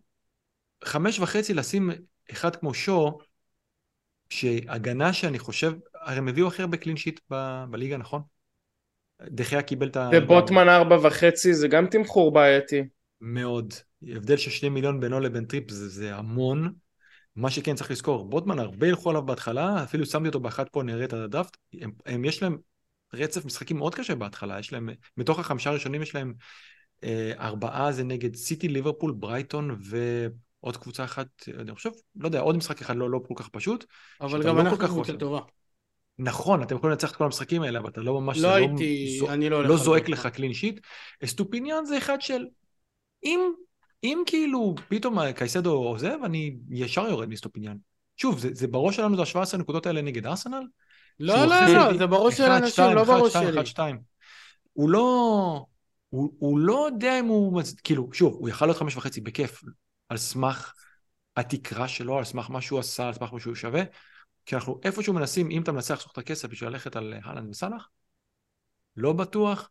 [0.85, 1.91] חמש וחצי לשים
[2.31, 3.19] אחד כמו שו,
[4.31, 8.23] שהגנה שאני חושב, הרי הם הביאו הכי הרבה קלין שיט ב- בליגה, נכון?
[9.23, 10.11] דחיה קיבל את ה...
[10.13, 12.83] ובוטמן ארבע וחצי זה גם תמחור בעייתי.
[13.21, 13.75] מאוד.
[14.03, 16.73] הבדל של שני מיליון בינו לבין טריפ זה, זה המון.
[17.37, 21.05] מה שכן צריך לזכור, בוטמן הרבה ילכו עליו בהתחלה, אפילו שמתי אותו באחת פה, נראה
[21.05, 22.59] את הדראפט, הם, הם, יש להם
[23.15, 26.35] רצף משחקים מאוד קשה בהתחלה, יש להם, מתוך החמישה הראשונים יש להם
[27.05, 31.27] אה, ארבעה זה נגד סיטי, ליברפול, ברייטון ועוד קבוצה אחת,
[31.59, 33.85] אני חושב, לא יודע, עוד משחק אחד לא, לא כל כך פשוט.
[34.21, 35.41] אבל גם לא אנחנו קבוצה טובה.
[36.19, 38.39] נכון, אתם יכולים לנצח את כל המשחקים האלה, אבל אתה לא ממש...
[38.39, 39.65] לא, לא הייתי, לא, אני לא...
[39.65, 40.81] לא זועק לך קלין שיט.
[41.25, 42.47] אסטופיניאן זה אחד של...
[43.25, 43.41] אם,
[44.05, 47.77] אם כאילו פתאום קייסדו עוזב, אני ישר יורד מאסטופיניאן.
[48.17, 50.63] שוב, זה, זה בראש שלנו, זה ה-17 נקודות האלה נגד ארסנל?
[51.21, 53.61] לא, לא, לא, זה בראש של אנשים, לא בראש שלי.
[53.75, 53.79] 1-2,
[54.73, 55.65] הוא לא...
[56.09, 57.63] הוא, הוא לא יודע אם הוא...
[57.85, 59.63] כאילו, שוב, הוא יכל להיות חמש וחצי בכיף,
[60.09, 60.73] על סמך
[61.37, 63.83] התקרה שלו, על סמך מה שהוא עשה, על סמך מה שהוא שווה.
[64.49, 67.89] כי אנחנו איפשהו מנסים, אם אתה מנסה לחסוך את הכסף בשביל ללכת על אהלן וסאלח,
[68.97, 69.71] לא בטוח.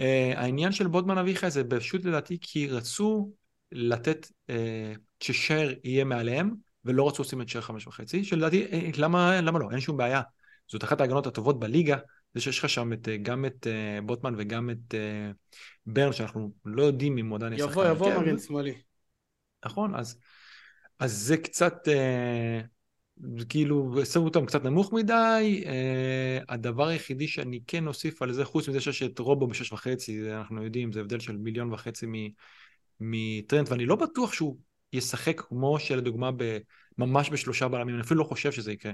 [0.00, 0.04] Uh,
[0.36, 3.30] העניין של בודמן אביחי זה פשוט לדעתי כי רצו
[3.72, 4.52] לתת, uh,
[5.20, 6.54] ששר יהיה מעליהם,
[6.84, 9.70] ולא רצו לשים את שר חמש וחצי, שלדעתי, uh, למה, למה לא?
[9.70, 10.22] אין שום בעיה.
[10.68, 11.96] זאת אחת ההגנות הטובות בליגה,
[12.34, 15.52] זה שיש לך שם את, גם את uh, בוטמן וגם את uh,
[15.86, 17.70] ברן, שאנחנו לא יודעים אם הוא עדיין ישחק.
[17.70, 18.74] יבוא, יבוא מגן שמאלי.
[19.64, 20.18] נכון, אז,
[20.98, 21.74] אז זה קצת...
[21.88, 22.73] Uh,
[23.48, 28.68] כאילו שמו אותם קצת נמוך מדי, uh, הדבר היחידי שאני כן אוסיף על זה, חוץ
[28.68, 32.06] מזה שיש את רובו בשש וחצי, אנחנו יודעים, זה הבדל של מיליון וחצי
[33.00, 34.56] מטרנד, ואני לא בטוח שהוא
[34.92, 36.30] ישחק כמו שלדוגמה
[36.98, 38.92] ממש בשלושה בלמים, אני אפילו לא חושב שזה יקרה.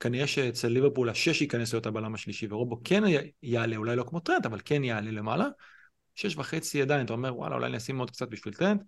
[0.00, 3.02] כנראה שאצל ליברפול השש ייכנס להיות הבלם השלישי, ורובו כן
[3.42, 5.46] יעלה, אולי לא כמו טרנד, אבל כן יעלה למעלה.
[6.14, 8.84] שש וחצי עדיין, אתה אומר, וואלה, אולי אני אשים עוד קצת בשביל טרנד.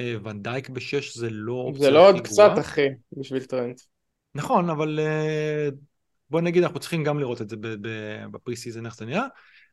[0.00, 1.72] אה, ונדייק בשש זה לא.
[1.78, 3.76] זה לא עוד קצת, אחי, בשביל טרנד.
[4.36, 5.68] נכון, אבל אה,
[6.30, 7.56] בוא נגיד, אנחנו צריכים גם לראות את זה
[8.30, 9.26] בפרי סיזן, איך זה נראה.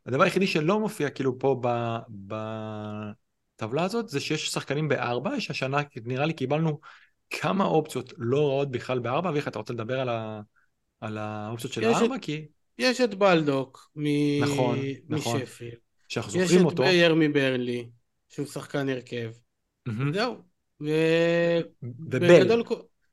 [0.06, 1.62] הדבר היחידי שלא מופיע כאילו פה
[2.10, 6.80] בטבלה הזאת, זה שיש שחקנים בארבע, שהשנה נראה לי קיבלנו
[7.30, 10.42] כמה אופציות לא רעות בכלל בארבע, ואיך אתה רוצה לדבר על, ה...
[11.02, 12.16] על האופציות של הארבע?
[12.16, 12.22] את...
[12.22, 12.46] כי...
[12.78, 14.04] יש את בלדוק מ...
[14.44, 15.42] נכון, נכון.
[15.42, 15.76] משפיר.
[16.08, 16.84] שאנחנו זוכרים אותו.
[16.84, 17.90] יש את בייר מברלי,
[18.30, 19.32] שהוא שחקן הרכב.
[19.90, 20.14] Mm-hmm.
[20.14, 20.36] זהו.
[20.82, 20.90] ו...
[22.10, 22.64] ובל.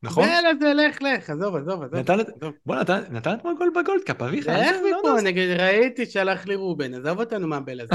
[0.02, 0.24] נכון?
[0.24, 1.94] בל זה לך לך, עזוב, עזוב, עזוב.
[1.94, 2.26] נתן את,
[2.66, 4.50] בוא נתן, נתן אתמול גול בגולדקאפ, אביחי.
[4.50, 7.94] לך מפה, נגיד, ראיתי, שלח לי רובן, עזוב אותנו מהבל הזה.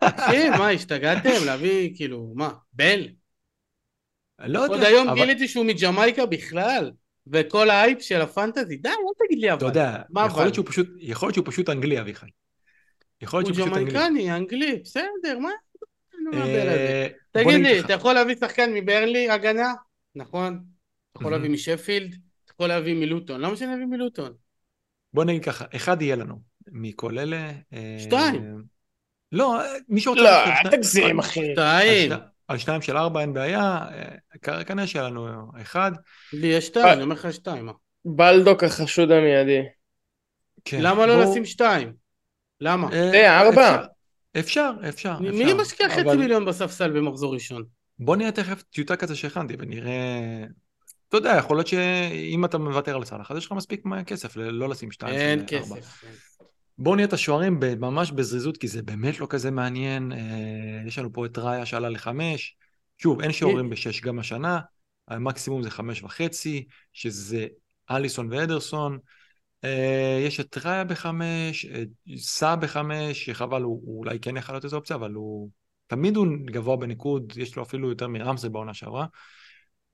[0.00, 3.08] תקשיב, מה, השתגעתם להביא, כאילו, מה, בל?
[4.38, 4.74] לא יודע.
[4.74, 6.90] עוד היום גיליתי שהוא מג'מייקה בכלל.
[7.26, 8.94] וכל האייפ של הפנטזי, די, אל
[9.26, 9.58] תגיד לי אבל.
[9.58, 12.26] אתה יודע, יכול להיות שהוא פשוט, יכול להיות שהוא פשוט אנגלי, אביחי.
[13.22, 13.98] יכול להיות שהוא פשוט אנגלי.
[13.98, 15.50] הוא ג'מייקני, אנגלי, בסדר, מה?
[16.34, 19.72] אה, תגיד לי, אתה יכול להביא שחקן מברלי, הגנה?
[20.14, 20.73] נכון?
[21.16, 24.32] אתה יכול להביא משפילד, אתה יכול להביא מלוטון, למה שאני אביא מלוטון?
[25.12, 27.52] בוא נגיד ככה, אחד יהיה לנו מכל אלה.
[27.72, 28.62] אה, שתיים.
[29.32, 30.22] לא, מי שרוצה...
[30.22, 31.52] לא, אל תגזים, אחי.
[31.52, 32.12] שתיים.
[32.48, 33.78] על שתיים של ארבע אין בעיה,
[34.48, 35.92] אה, כנראה שיהיה לנו אחד.
[36.32, 37.68] לי יש שתיים, אני אומר לך שתיים.
[38.04, 39.62] בלדוק החשוד המיידי.
[40.64, 41.92] כן, למה לא לשים שתיים?
[42.60, 42.92] למה?
[42.92, 43.86] אה, ארבע.
[44.38, 45.18] אפשר, אפשר.
[45.18, 47.64] מי משקיע חצי מיליון בספסל במחזור ראשון?
[47.98, 50.44] בוא נראה תכף טיוטה כזה שהכנתי ונראה...
[51.18, 54.68] אתה יודע, יכול להיות שאם אתה מוותר על סאלח, אז יש לך מספיק כסף לא
[54.68, 55.14] לשים שתיים.
[55.14, 56.04] אין כסף.
[56.78, 60.12] בואו נהיה את השוערים ממש בזריזות, כי זה באמת לא כזה מעניין.
[60.12, 60.18] אה,
[60.86, 62.56] יש לנו פה את ראיה שעלה לחמש.
[62.98, 64.60] שוב, אין שוערים בשש גם השנה,
[65.08, 67.46] המקסימום זה חמש וחצי, שזה
[67.90, 68.98] אליסון ואדרסון.
[69.64, 71.66] אה, יש את ראיה בחמש,
[72.16, 75.50] סע בחמש, שחבל, הוא, הוא אולי כן יכול להיות איזו אופציה, אבל הוא...
[75.86, 79.06] תמיד הוא גבוה בניקוד, יש לו אפילו יותר מרמסל בעונה שעברה.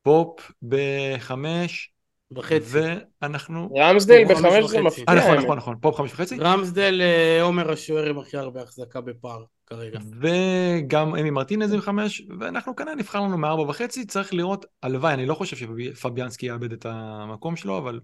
[0.03, 1.93] פופ בחמש,
[2.37, 2.79] וחצי.
[3.23, 3.75] ואנחנו...
[3.77, 5.05] רמסדייל בחמש זה מפתיע.
[5.09, 6.37] אה, נכון, נכון, נכון, פה בחמש וחצי.
[6.39, 9.99] רמסדייל אה, עומר השוער עם הכי הרבה החזקה בפער כרגע.
[10.21, 15.27] וגם אמי מרטינז עם חמש, ואנחנו כנראה נבחר לנו מארבע וחצי, צריך לראות, הלוואי, אני
[15.27, 18.01] לא חושב שפביאנסקי יאבד את המקום שלו, אבל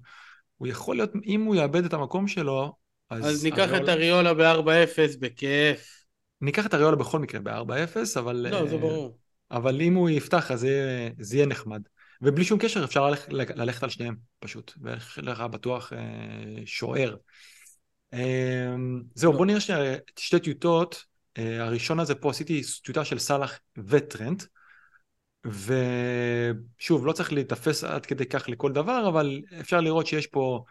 [0.57, 2.73] הוא יכול להיות, אם הוא יאבד את המקום שלו,
[3.11, 3.27] אז...
[3.27, 6.07] אז ניקח את אריולה ב-4-0 בכיף.
[6.41, 8.47] ניקח את אריולה בכל מקרה ב-4-0, אבל...
[8.51, 9.19] לא, זה ברור.
[9.51, 10.67] אבל אם הוא יפתח, אז
[11.19, 11.83] זה יהיה נחמד.
[12.23, 15.99] ובלי שום קשר אפשר ללכת, ללכת על שניהם פשוט, ויש לך בטוח אה,
[16.65, 17.17] שוער.
[18.13, 18.75] אה,
[19.15, 19.39] זהו, לא.
[19.39, 21.05] בוא נראה שנייה שתי טיוטות.
[21.39, 24.43] אה, הראשון הזה פה עשיתי טיוטה של סאלח וטרנט,
[25.47, 30.65] ושוב, לא צריך להיתפס עד כדי כך לכל דבר, אבל אפשר לראות שיש פה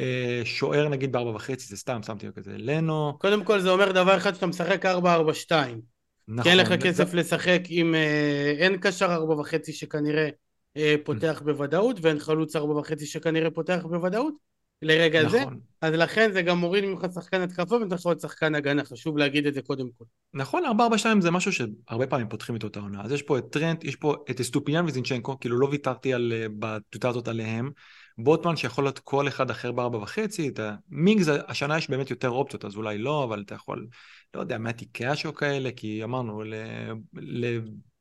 [0.00, 3.18] אה, שוער נגיד בארבע וחצי, זה סתם, שמתי כזה לנו.
[3.18, 5.95] קודם כל זה אומר דבר אחד שאתה משחק ארבע ארבע שתיים.
[6.28, 6.42] נכון.
[6.42, 7.16] כי אין לך כסף זה...
[7.16, 10.28] לשחק עם אה, אין קשר ארבע וחצי שכנראה
[10.76, 14.34] אה, פותח בוודאות, ואין חלוץ ארבע וחצי שכנראה פותח בוודאות
[14.82, 15.30] לרגע נכון.
[15.30, 15.44] זה,
[15.82, 19.46] אז לכן זה גם מוריד ממך שחקן התקפה ונותן לך עוד שחקן הגנה, חשוב להגיד
[19.46, 20.04] את זה קודם כל.
[20.34, 23.84] נכון, 4-4-2 זה משהו שהרבה פעמים פותחים איתו את העונה, אז יש פה את טרנט,
[23.84, 27.70] יש פה את אסטופיאן וזינצ'נקו, כאילו לא ויתרתי על, אה, בטיוטה הזאת עליהם,
[28.18, 32.64] בוטמן שיכול להיות כל אחד אחר בארבע וחצי, את המינגס, השנה יש באמת יותר אופציות,
[32.64, 33.86] אז אולי לא, אבל אתה יכול,
[34.34, 36.42] לא יודע, מהתיקי או כאלה, כי אמרנו,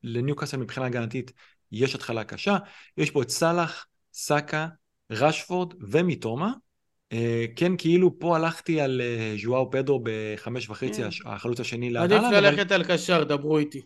[0.03, 1.31] לניוקאסל מבחינה הגנתית
[1.71, 2.57] יש התחלה קשה.
[2.97, 4.67] יש פה את סאלח, סאקה,
[5.11, 6.51] רשפורד ומיטומה.
[7.11, 11.09] אה, כן, כאילו פה הלכתי על אה, ז'ואאו פדרו בחמש וחצי, כן.
[11.25, 12.25] החלוץ השני לאדלן.
[12.25, 13.81] עדיף ללכת על קשר, דברו איתי.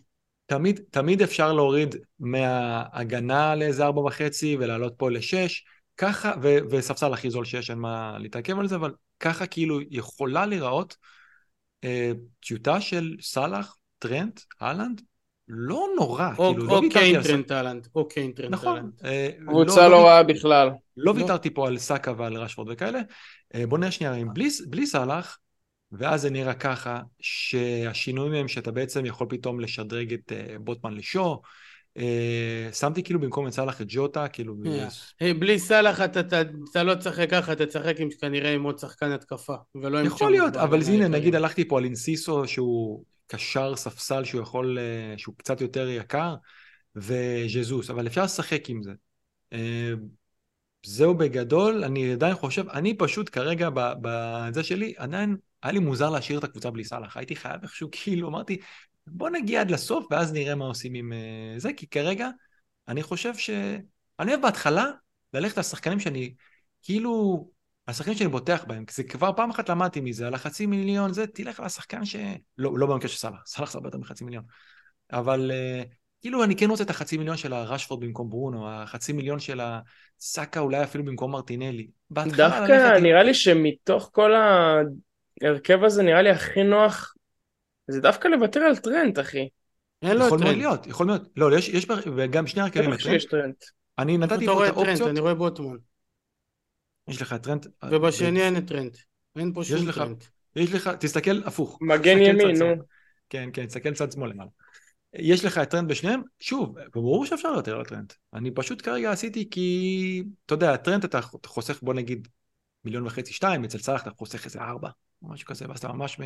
[0.46, 5.64] תמיד, תמיד אפשר להוריד מההגנה לאיזה ארבע וחצי ולעלות פה לשש,
[6.00, 10.46] ככה, ו, וספסל הכי זול שיש, אין מה להתעכב על זה, אבל ככה כאילו יכולה
[10.46, 10.96] להיראות
[11.84, 15.02] אה, טיוטה של סאלח, טרנט, אהלנד,
[15.48, 17.16] לא נורא, או, כאילו, או לא ויתרתי על...
[17.16, 18.90] או קיין טאלנט, או קיין טרנט נכון.
[19.04, 20.68] אה, קבוצה לא, לא רעה בכלל.
[20.68, 23.00] לא, לא ויתרתי פה על סאקה ועל רשפורד וכאלה.
[23.54, 25.38] אה, בוא נראה שנייה, בלי, בלי סאלח,
[25.92, 31.42] ואז זה נראה ככה, שהשינויים הם שאתה בעצם יכול פתאום לשדרג את אה, בוטמן לשו.
[32.72, 34.54] שמתי כאילו במקום את סאלח את ג'וטה, כאילו...
[35.38, 40.06] בלי סאלח אתה לא תשחק ככה, אתה תשחק כנראה עם עוד שחקן התקפה, ולא עם...
[40.06, 45.18] יכול להיות, אבל הנה, נגיד הלכתי פה על אינסיסו שהוא קשר ספסל שהוא יכול, אה,
[45.18, 46.34] שהוא קצת יותר יקר,
[46.96, 48.92] וז'זוס, אבל אפשר לשחק עם זה.
[49.52, 49.92] אה,
[50.86, 53.68] זהו בגדול, אני עדיין חושב, אני פשוט כרגע
[54.02, 58.28] בזה שלי, עדיין היה לי מוזר להשאיר את הקבוצה בלי סאלח, הייתי חייב איכשהו, כאילו,
[58.28, 58.58] אמרתי,
[59.12, 62.28] בוא נגיע עד לסוף ואז נראה מה עושים עם אה, זה, כי כרגע
[62.88, 63.50] אני חושב ש...
[64.20, 64.86] אני אוהב בהתחלה
[65.34, 66.34] ללכת על שחקנים שאני
[66.82, 67.46] כאילו
[67.88, 71.26] השחקנים שאני בוטח בהם, כי זה כבר פעם אחת למדתי מזה, על החצי מיליון, זה,
[71.26, 72.16] תלך על השחקן ש...
[72.58, 74.44] לא, לא במקרה של סאלח, סאלח זה הרבה יותר מחצי מיליון.
[75.12, 75.88] אבל uh,
[76.20, 80.60] כאילו אני כן רוצה את החצי מיליון של הרשפורד במקום ברונו, החצי מיליון של הסאקה
[80.60, 81.88] אולי אפילו במקום מרטינלי.
[82.10, 87.14] דווקא נראה לי שמתוך כל ההרכב הזה נראה לי הכי נוח,
[87.88, 89.48] זה דווקא לוותר על טרנט, אחי.
[90.02, 90.26] אין לו טרנט.
[90.26, 91.28] יכול מאוד להיות, יכול מאוד.
[91.36, 92.90] לא, יש, יש, וגם שני הרכבים.
[93.10, 93.64] יש טרנט.
[93.98, 95.08] אני נתתי פה את האופציות.
[95.08, 95.78] אני רואה בוטמון.
[97.08, 97.66] יש לך טרנט.
[97.90, 98.96] ובשני אין טרנט.
[99.36, 100.24] אין פה שום טרנט.
[100.56, 101.78] יש לך, תסתכל הפוך.
[101.80, 102.66] מגן ימין, נו.
[103.28, 104.50] כן, כן, תסתכל צד שמאל למעלה.
[105.14, 108.12] יש לך את טרנד בשניהם, שוב, ברור שאפשר יותר על טרנד.
[108.34, 112.28] אני פשוט כרגע עשיתי כי, אתה יודע, טרנד אתה חוסך בוא נגיד
[112.84, 114.88] מיליון וחצי, שתיים, אצל סאלח אתה חוסך איזה ארבע,
[115.22, 116.20] משהו כזה, ואז אתה ממש.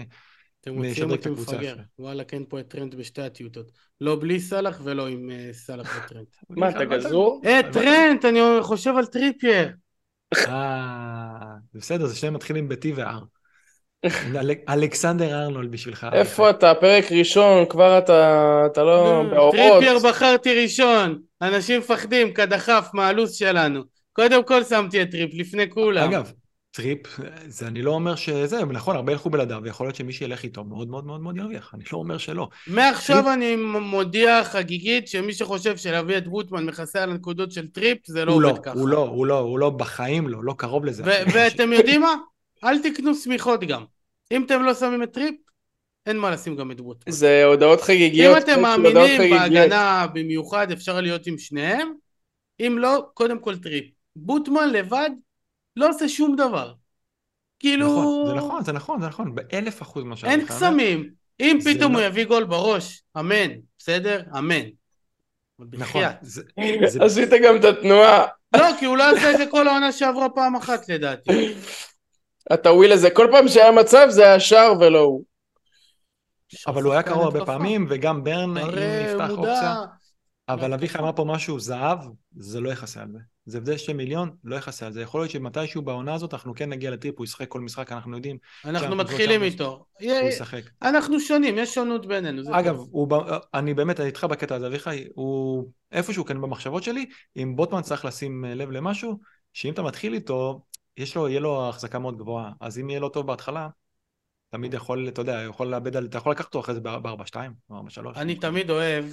[0.65, 1.77] אתם מוצאים אותי מפגר.
[1.99, 3.73] וואלה, כן פה את טרנד בשתי הטיוטות.
[4.01, 6.27] לא בלי סאלח ולא עם אה, סאלח וטרנד.
[6.51, 7.43] מה, אתה גזור?
[7.45, 9.71] אה, טרנד, אני חושב על טריפייר.
[10.49, 13.25] אה, בסדר, זה שניהם מתחילים ב-T ו-R.
[14.69, 16.07] אלכסנדר ארנולד בשבילך.
[16.13, 16.75] איפה אתה?
[16.75, 19.55] פרק ראשון, כבר אתה, לא באורות.
[19.55, 21.19] טריפייר בחרתי ראשון.
[21.43, 23.83] אנשים מפחדים, כדחף מהלו"ז שלנו.
[24.13, 26.09] קודם כל שמתי את טריפ, לפני כולם.
[26.09, 26.33] אגב,
[26.75, 27.01] טריפ,
[27.47, 30.89] זה אני לא אומר שזה, נכון, הרבה ילכו בלעדיו, ויכול להיות שמי שילך איתו מאוד
[30.89, 32.49] מאוד מאוד מאוד ירוויח, אני לא אומר שלא.
[32.67, 33.27] מעכשיו טריפ...
[33.27, 38.33] אני מודיע חגיגית שמי שחושב שלהביא את בוטמן מכסה על הנקודות של טריפ, זה לא
[38.33, 38.79] עובד לא, ככה.
[38.79, 41.03] הוא לא, הוא לא, הוא לא, בחיים לא, לא קרוב לזה.
[41.07, 42.15] ואתם יודעים מה?
[42.65, 43.85] אל תקנו שמיכות גם.
[44.33, 45.35] אם אתם לא שמים את טריפ,
[46.07, 47.13] אין מה לשים גם את בוטמן.
[47.13, 48.37] זה הודעות חגיגיות.
[48.37, 51.93] אם אתם מאמינים בהגנה במיוחד, אפשר להיות עם שניהם.
[52.61, 53.85] אם לא, קודם כל טריפ.
[54.17, 55.11] בוטמן לבד
[55.77, 56.73] לא עושה שום דבר.
[57.59, 57.87] כאילו...
[57.89, 61.11] נכון, זה נכון, זה נכון, זה נכון, באלף אחוז מה שאתה אין קסמים.
[61.41, 61.99] אם פתאום לא...
[61.99, 64.23] הוא יביא גול בראש, אמן, בסדר?
[64.39, 64.65] אמן.
[65.73, 66.03] נכון.
[67.05, 68.25] עשית גם את התנועה.
[68.57, 71.55] לא, כי הוא לא עשה את זה כל העונה שעברה פעם אחת לדעתי.
[72.55, 75.25] אתה וויל הזה, כל פעם שהיה מצב זה היה שער ולא הוא.
[76.67, 79.85] אבל הוא היה קרוב הרבה פעמים, וגם ברן, אם נפתח אופציה.
[80.49, 81.99] אבל אביחי אמר פה משהו, זהב,
[82.37, 83.19] זה לא יכסה על זה.
[83.47, 85.03] זה הבדל שתי מיליון, לא יכסה על זה.
[85.03, 88.39] יכול להיות שמתישהו בעונה הזאת אנחנו כן נגיע לטריפ, הוא ישחק כל משחק, אנחנו יודעים.
[88.65, 89.85] אנחנו מתחילים איתו.
[90.01, 90.63] הוא ישחק.
[90.83, 92.43] אנחנו שונים, יש שונות בינינו.
[92.59, 93.09] אגב, הוא,
[93.55, 98.45] אני באמת איתך בקטע הזה, אביחי, הוא איפשהו כן במחשבות שלי, אם בוטמן צריך לשים
[98.45, 99.19] לב למשהו,
[99.53, 100.61] שאם אתה מתחיל איתו,
[100.97, 102.53] יש לו, יהיה לו החזקה מאוד גבוהה.
[102.61, 103.69] אז אם יהיה לו טוב בהתחלה,
[104.51, 107.37] תמיד יכול, אתה יודע, יכול לאבד על, אתה יכול לקחת אותו אחרי זה ב-4-2
[107.71, 107.83] או
[108.15, 108.17] 4-3.
[108.17, 109.11] אני תמיד אוהב, אה,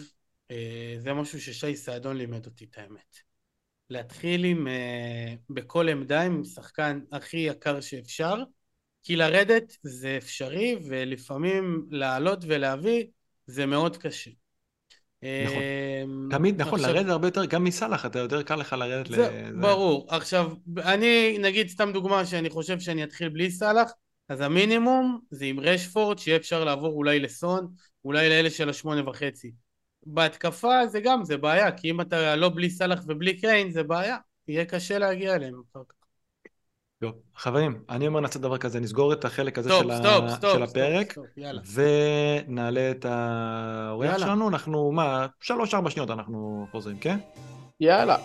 [1.00, 3.32] זה משהו ששי סעדון לימד אותי את האמת.
[3.90, 8.36] להתחיל עם, אה, בכל עמדה עם שחקן הכי יקר שאפשר,
[9.04, 13.06] כי לרדת זה אפשרי, ולפעמים לעלות ולהביא
[13.48, 14.32] זה מאוד קשה.
[15.46, 15.58] נכון.
[16.04, 19.16] אמ, תמיד, נכון, לרדת הרבה יותר, גם מסאלח, אתה יותר קל לך לרדת ל...
[19.62, 20.08] ברור.
[20.10, 23.92] עכשיו, אני, נגיד סתם דוגמה שאני חושב שאני אתחיל בלי סאלח,
[24.30, 27.74] אז המינימום זה עם רשפורד, שיהיה אפשר לעבור אולי לסון,
[28.06, 29.52] אולי לאלה של השמונה וחצי.
[30.06, 34.18] בהתקפה זה גם, זה בעיה, כי אם אתה לא בלי סאלח ובלי קיין, זה בעיה.
[34.48, 35.96] יהיה קשה להגיע אליהם אחר כך.
[37.02, 40.30] טוב, חברים, אני אומר נעשה דבר כזה, נסגור את החלק הזה סטופ, של, סטופ, ה...
[40.30, 41.26] סטופ, של הפרק, סטופ,
[41.64, 41.84] סטופ,
[42.48, 47.20] ונעלה את האורח שלנו, אנחנו, מה, שלוש-ארבע שניות אנחנו חוזרים, כן?
[47.80, 48.18] יאללה.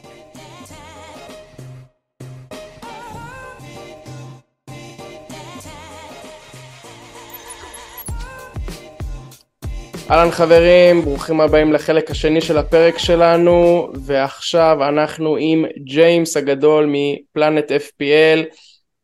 [10.11, 17.73] אהלן חברים, ברוכים הבאים לחלק השני של הפרק שלנו, ועכשיו אנחנו עם ג'יימס הגדול מפלנט
[17.73, 18.45] FPL.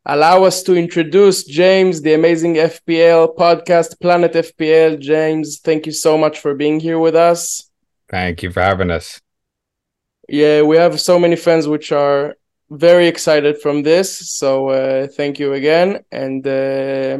[0.08, 4.98] Allow us to introduce James, the amazing FPL podcast, Planet FPL.
[5.00, 7.70] James, thank you so much for being here with us.
[8.08, 9.20] Thank you for having us.
[10.28, 12.36] Yeah, we have so many fans which are
[12.70, 14.08] very excited from this.
[14.38, 15.88] So uh, thank you again.
[16.10, 17.18] And uh,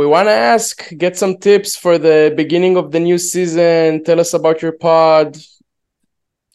[0.00, 0.72] we want to ask,
[1.04, 4.02] get some tips for the beginning of the new season.
[4.04, 5.36] Tell us about your pod.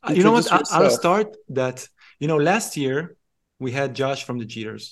[0.03, 0.45] Uh, you know what?
[0.45, 0.67] Yourself.
[0.71, 1.87] I'll start that.
[2.19, 3.15] You know, last year
[3.59, 4.85] we had Josh from the Cheaters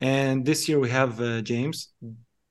[0.00, 1.92] and this year we have uh, James.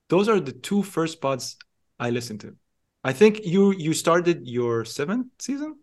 [0.10, 1.58] Those are the two first pods
[2.00, 2.56] I listened to.
[3.04, 5.76] I think you you started your seventh season.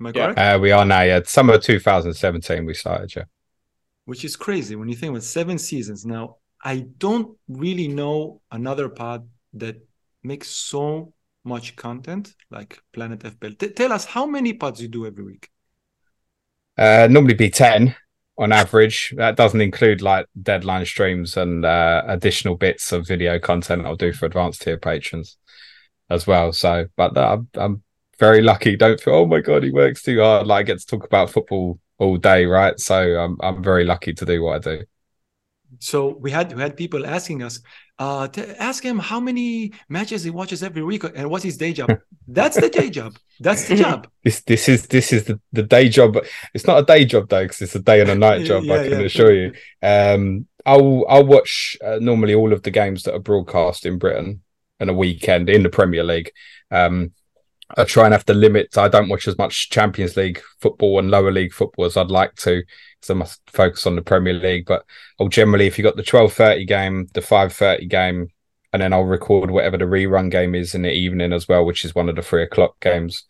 [0.00, 0.24] Am I yeah.
[0.32, 0.38] correct?
[0.38, 1.02] Uh, we are now.
[1.02, 3.14] Yeah, summer 2017 we started.
[3.14, 3.24] Yeah,
[4.06, 6.06] which is crazy when you think about seven seasons.
[6.06, 9.76] Now I don't really know another pod that
[10.22, 11.12] makes so
[11.44, 13.54] much content like Planet FPL.
[13.54, 15.50] T- tell us how many pods you do every week.
[16.78, 17.94] Uh, normally be ten
[18.38, 19.12] on average.
[19.16, 24.12] That doesn't include like deadline streams and uh, additional bits of video content I'll do
[24.12, 25.36] for advanced tier patrons
[26.10, 26.52] as well.
[26.52, 27.82] So, but I'm, I'm
[28.18, 28.76] very lucky.
[28.76, 30.46] Don't feel, oh my god, he works too hard.
[30.46, 32.80] Like I get to talk about football all day, right?
[32.80, 34.84] So I'm I'm very lucky to do what I do.
[35.78, 37.60] So we had we had people asking us,
[37.98, 41.72] uh, to ask him how many matches he watches every week and what's his day
[41.72, 41.90] job.
[42.28, 43.16] That's the day job.
[43.40, 44.08] That's the job.
[44.24, 46.16] This this is this is the, the day job.
[46.54, 48.64] It's not a day job though, because it's a day and a night job.
[48.64, 49.06] yeah, I can yeah.
[49.06, 49.52] assure you.
[49.82, 54.42] Um, I'll I'll watch uh, normally all of the games that are broadcast in Britain
[54.80, 56.32] and a weekend in the Premier League.
[56.70, 57.12] Um,
[57.76, 58.76] I try and have to limit.
[58.76, 62.34] I don't watch as much Champions League football and lower league football as I'd like
[62.36, 62.62] to,
[63.04, 64.66] because I must focus on the Premier League.
[64.66, 64.84] But
[65.20, 68.28] I'll generally, if you got the twelve thirty game, the five thirty game,
[68.72, 71.84] and then I'll record whatever the rerun game is in the evening as well, which
[71.84, 73.24] is one of the three o'clock games.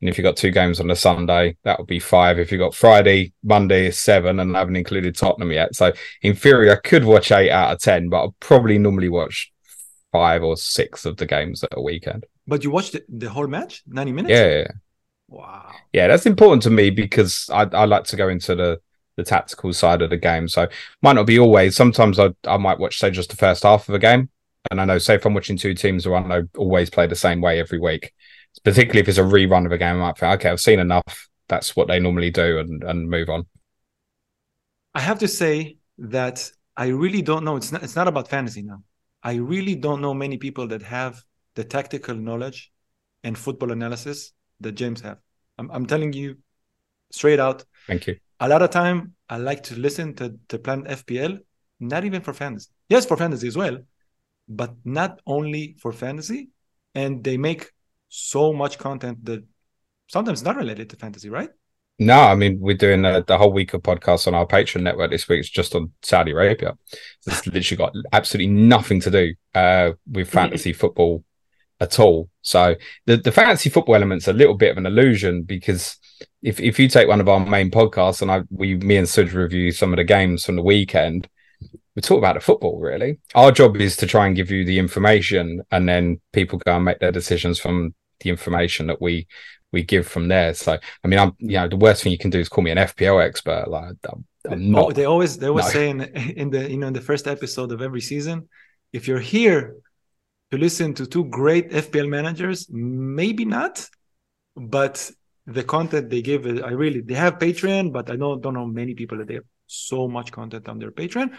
[0.00, 2.38] And if you got two games on a Sunday, that would be five.
[2.38, 5.74] If you got Friday, Monday is seven, and I haven't included Tottenham yet.
[5.74, 9.52] So in theory, I could watch eight out of ten, but I'll probably normally watch
[10.12, 12.26] five or six of the games at a weekend.
[12.46, 14.32] But you watched the, the whole match, ninety minutes.
[14.32, 14.68] Yeah.
[15.28, 15.72] Wow.
[15.92, 18.80] Yeah, that's important to me because I, I like to go into the
[19.16, 20.48] the tactical side of the game.
[20.48, 20.68] So
[21.02, 21.76] might not be always.
[21.76, 24.30] Sometimes I I might watch say just the first half of a game,
[24.70, 27.16] and I know say if I'm watching two teams who I know always play the
[27.16, 28.12] same way every week,
[28.64, 31.28] particularly if it's a rerun of a game, I might think okay, I've seen enough.
[31.48, 33.46] That's what they normally do, and and move on.
[34.94, 37.56] I have to say that I really don't know.
[37.56, 37.82] It's not.
[37.82, 38.82] It's not about fantasy now.
[39.22, 41.22] I really don't know many people that have
[41.54, 42.70] the tactical knowledge
[43.24, 45.18] and football analysis that James have.
[45.58, 46.36] I'm, I'm telling you
[47.10, 47.64] straight out.
[47.86, 48.16] Thank you.
[48.40, 51.38] A lot of time I like to listen to, to Planet FPL,
[51.80, 52.70] not even for fantasy.
[52.88, 53.78] Yes, for fantasy as well,
[54.48, 56.50] but not only for fantasy.
[56.94, 57.70] And they make
[58.08, 59.44] so much content that
[60.08, 61.50] sometimes not related to fantasy, right?
[61.98, 65.10] No, I mean we're doing the, the whole week of podcasts on our Patreon network
[65.10, 65.40] this week.
[65.40, 66.76] It's just on Saudi Arabia.
[67.26, 71.24] It's literally got absolutely nothing to do uh, with fantasy football
[71.80, 72.30] at all.
[72.42, 72.74] So
[73.06, 75.96] the, the fantasy football element's a little bit of an illusion because
[76.42, 79.32] if, if you take one of our main podcasts and I we me and Suj
[79.34, 81.28] review some of the games from the weekend,
[81.94, 83.18] we talk about the football really.
[83.34, 86.84] Our job is to try and give you the information and then people go and
[86.84, 89.26] make their decisions from the information that we
[89.72, 90.54] we give from there.
[90.54, 92.70] So I mean, I'm you know the worst thing you can do is call me
[92.70, 93.68] an FPL expert.
[93.68, 94.94] Like I'm, I'm not.
[94.94, 95.70] they always they always no.
[95.70, 98.48] say in, in the you know in the first episode of every season,
[98.92, 99.76] if you're here
[100.50, 103.88] to listen to two great FPL managers, maybe not,
[104.56, 105.10] but
[105.46, 108.94] the content they give, I really they have Patreon, but I don't don't know many
[108.94, 111.34] people that they have so much content on their Patreon.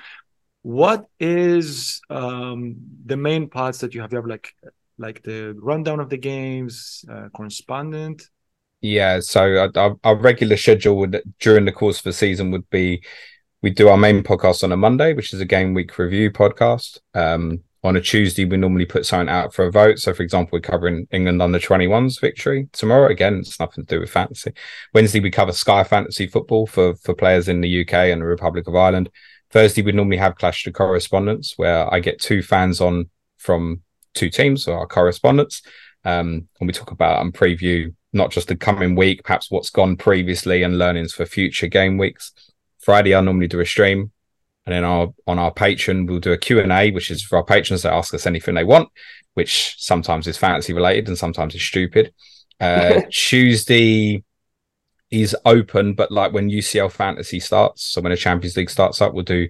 [0.62, 4.12] What is um, the main parts that you have?
[4.12, 4.54] You have like
[4.98, 8.30] like the rundown of the games, uh, correspondent.
[8.82, 13.04] Yeah, so our, our regular schedule would during the course of the season would be
[13.62, 17.00] we do our main podcast on a Monday, which is a game week review podcast.
[17.14, 20.00] Um, on a Tuesday, we normally put something out for a vote.
[20.00, 23.10] So, for example, we're covering England under 21s victory tomorrow.
[23.10, 24.54] Again, it's nothing to do with fantasy.
[24.94, 28.68] Wednesday, we cover Sky Fantasy Football for, for players in the UK and the Republic
[28.68, 29.10] of Ireland.
[29.52, 33.82] Thursday, we normally have Clash the Correspondence, where I get two fans on from
[34.14, 35.62] two teams, so our correspondents.
[36.04, 39.98] Um, and we talk about and preview not just the coming week, perhaps what's gone
[39.98, 42.34] previously and learnings for future game weeks.
[42.80, 44.12] Friday, I normally do a stream.
[44.68, 47.84] And then our, on our Patreon, we'll do a Q&A, which is for our patrons
[47.84, 48.90] that ask us anything they want,
[49.34, 52.14] which sometimes is fantasy related and sometimes is stupid.
[52.60, 54.26] Uh, Tuesday
[55.10, 59.14] is open, but like when UCL fantasy starts, so when a Champions League starts up,
[59.14, 59.48] we'll do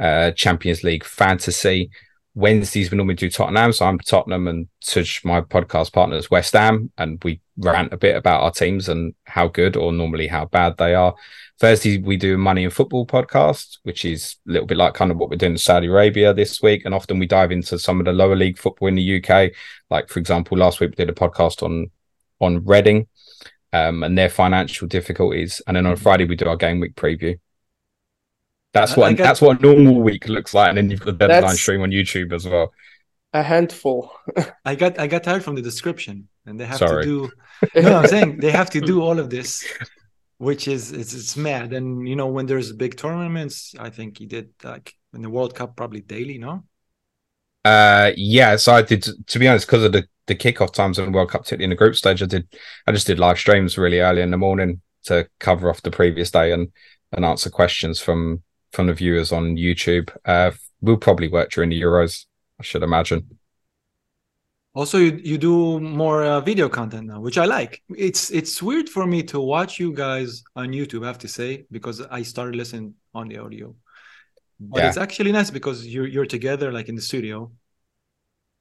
[0.00, 1.88] uh, Champions League fantasy.
[2.34, 6.54] Wednesdays we normally do Tottenham, so I'm Tottenham and Suj, my podcast partner, is West
[6.54, 10.44] Ham, and we rant a bit about our teams and how good or normally how
[10.46, 11.14] bad they are.
[11.58, 15.10] Thursday we do a Money and Football podcast, which is a little bit like kind
[15.10, 17.98] of what we're doing in Saudi Arabia this week, and often we dive into some
[17.98, 19.52] of the lower league football in the UK.
[19.90, 21.90] Like for example, last week we did a podcast on
[22.40, 23.06] on Reading
[23.72, 27.38] um, and their financial difficulties, and then on Friday we do our game week preview.
[28.72, 31.56] That's what that's what a normal week looks like, and then you've got the deadline
[31.56, 32.74] stream on YouTube as well.
[33.32, 34.12] A handful.
[34.64, 37.04] I got I got tired from the description, and they have Sorry.
[37.04, 37.32] to do.
[37.74, 39.66] No, I'm saying they have to do all of this,
[40.38, 41.72] which is it's, it's mad.
[41.72, 45.54] And you know when there's big tournaments, I think he did like in the World
[45.54, 46.64] Cup probably daily, no?
[47.64, 48.56] Uh, yeah.
[48.56, 49.06] So I did.
[49.26, 51.96] To be honest, because of the the kickoff times the World Cup, in the group
[51.96, 52.48] stage, I did.
[52.86, 56.30] I just did live streams really early in the morning to cover off the previous
[56.30, 56.70] day and
[57.12, 58.42] and answer questions from
[58.72, 60.14] from the viewers on YouTube.
[60.24, 60.50] Uh,
[60.80, 62.26] we'll probably work during the Euros,
[62.60, 63.38] I should imagine.
[64.76, 67.82] Also, you, you do more uh, video content now, which I like.
[67.96, 71.02] It's it's weird for me to watch you guys on YouTube.
[71.02, 73.74] I have to say because I started listening on the audio,
[74.60, 74.88] but yeah.
[74.88, 77.50] it's actually nice because you're you're together like in the studio.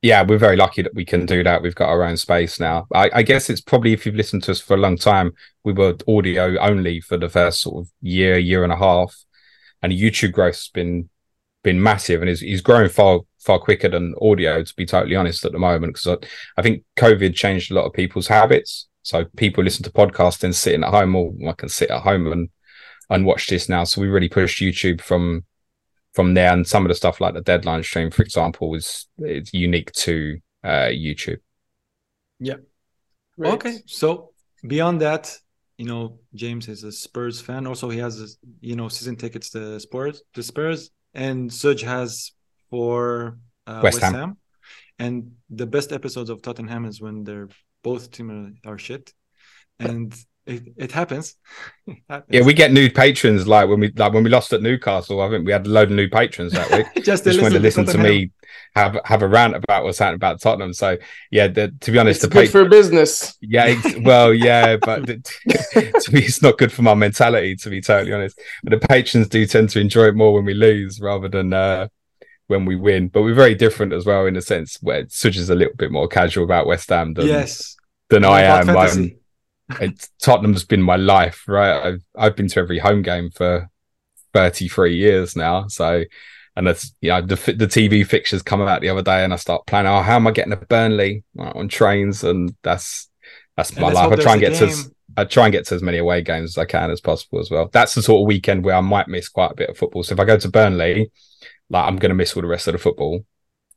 [0.01, 1.61] Yeah, we're very lucky that we can do that.
[1.61, 2.88] We've got our own space now.
[2.93, 5.34] I, I guess it's probably if you've listened to us for a long time,
[5.66, 9.26] we were audio only for the first sort of year, year and a half
[9.82, 11.09] and YouTube growth's been
[11.63, 15.46] been massive and is he's growing far far quicker than audio to be totally honest
[15.46, 16.28] at the moment because I,
[16.58, 18.88] I, think covid changed a lot of people's habits.
[19.04, 22.32] So people listen to podcasts and sitting at home or I can sit at home
[22.32, 22.50] and
[23.10, 23.84] and watch this now.
[23.84, 25.46] So we really pushed youtube from
[26.14, 26.52] from there.
[26.52, 30.39] And some of the stuff like the deadline stream for example is it's unique to
[30.64, 31.39] uh youtube.
[32.39, 32.56] Yeah.
[33.38, 33.54] Great.
[33.54, 33.78] okay.
[33.86, 34.32] So
[34.66, 35.38] beyond that
[35.78, 37.68] you know, James is a Spurs fan.
[37.68, 42.32] Also, he has, you know, season tickets to Spurs, to Spurs, and Suj has
[42.70, 43.38] for
[43.68, 44.13] uh, West, West Ham.
[44.13, 44.38] Ham.
[44.97, 47.49] And the best episodes of Tottenham is when they're
[47.84, 49.13] both team are shit,
[49.80, 51.36] and it, it happens.
[51.88, 52.30] it happens.
[52.30, 55.22] Yeah, we get new patrons like when we like when we lost at Newcastle.
[55.22, 56.86] I think we had a load of new patrons that week.
[57.03, 58.32] just to just listen, to, listen to me
[58.76, 60.74] have have a rant about what's happening about Tottenham.
[60.74, 60.97] So
[61.32, 63.38] yeah, the, to be honest, it's the good for business.
[63.41, 65.16] Yeah, well, yeah, but the,
[66.01, 67.55] to me, it's not good for my mentality.
[67.57, 70.53] To be totally honest, but the patrons do tend to enjoy it more when we
[70.53, 71.53] lose rather than.
[71.53, 71.88] uh
[72.48, 75.50] when we win, but we're very different as well in a sense where Suj is
[75.50, 77.76] a little bit more casual about West Ham than, yes.
[78.10, 78.70] than I am.
[78.70, 79.12] I'm,
[79.82, 81.88] it's, Tottenham's been my life, right?
[81.88, 83.70] I've I've been to every home game for
[84.34, 85.68] 33 years now.
[85.68, 86.04] So,
[86.56, 89.38] and that's you know the the TV fixtures come out the other day, and I
[89.38, 89.91] start planning.
[89.91, 92.24] Oh, how am I getting to Burnley like, on trains?
[92.24, 93.10] And that's
[93.58, 94.12] that's my life.
[94.12, 96.51] I try and get to as, I try and get to as many away games
[96.51, 97.70] as I can as possible as well.
[97.72, 100.03] That's the sort of weekend where I might miss quite a bit of football.
[100.03, 101.11] So if I go to Burnley,
[101.70, 103.26] like I'm going to miss all the rest of the football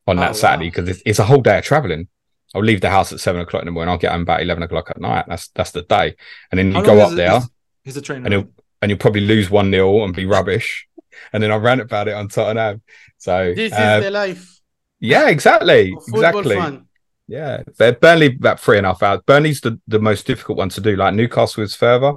[0.06, 0.90] on that oh, Saturday because wow.
[0.90, 2.08] it's, it's a whole day of traveling.
[2.54, 3.90] I'll leave the house at seven o'clock in the morning.
[3.90, 5.26] I'll get home about eleven o'clock at night.
[5.28, 6.16] That's that's the day.
[6.50, 7.40] And then you How go up there.
[7.84, 8.24] He's a trainer.
[8.24, 10.88] And you'll, and you'll probably lose one 0 and be rubbish.
[11.32, 12.82] and then I ran about it on Tottenham.
[13.18, 14.60] So this uh, is the life.
[15.00, 16.56] Yeah, exactly, exactly.
[16.56, 16.87] Fun.
[17.28, 17.62] Yeah,
[18.00, 19.20] Burnley about three and a half hours.
[19.26, 20.96] Burnley's the, the most difficult one to do.
[20.96, 22.14] Like Newcastle is further,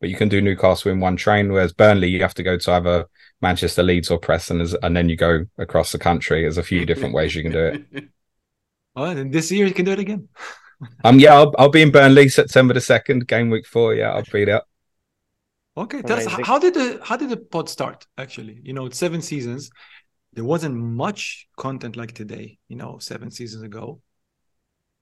[0.00, 1.50] but you can do Newcastle in one train.
[1.50, 3.06] Whereas Burnley, you have to go to either
[3.40, 6.42] Manchester, Leeds, or Preston, and then you go across the country.
[6.42, 8.04] There's a few different ways you can do it.
[8.96, 10.28] Well, then this year you can do it again.
[11.02, 13.94] Um, yeah, I'll, I'll be in Burnley September the second, game week four.
[13.94, 14.62] Yeah, I'll be there.
[15.76, 18.06] Okay, tell us how did the how did the pod start?
[18.18, 19.70] Actually, you know, it's seven seasons.
[20.34, 22.58] There wasn't much content like today.
[22.68, 24.02] You know, seven seasons ago.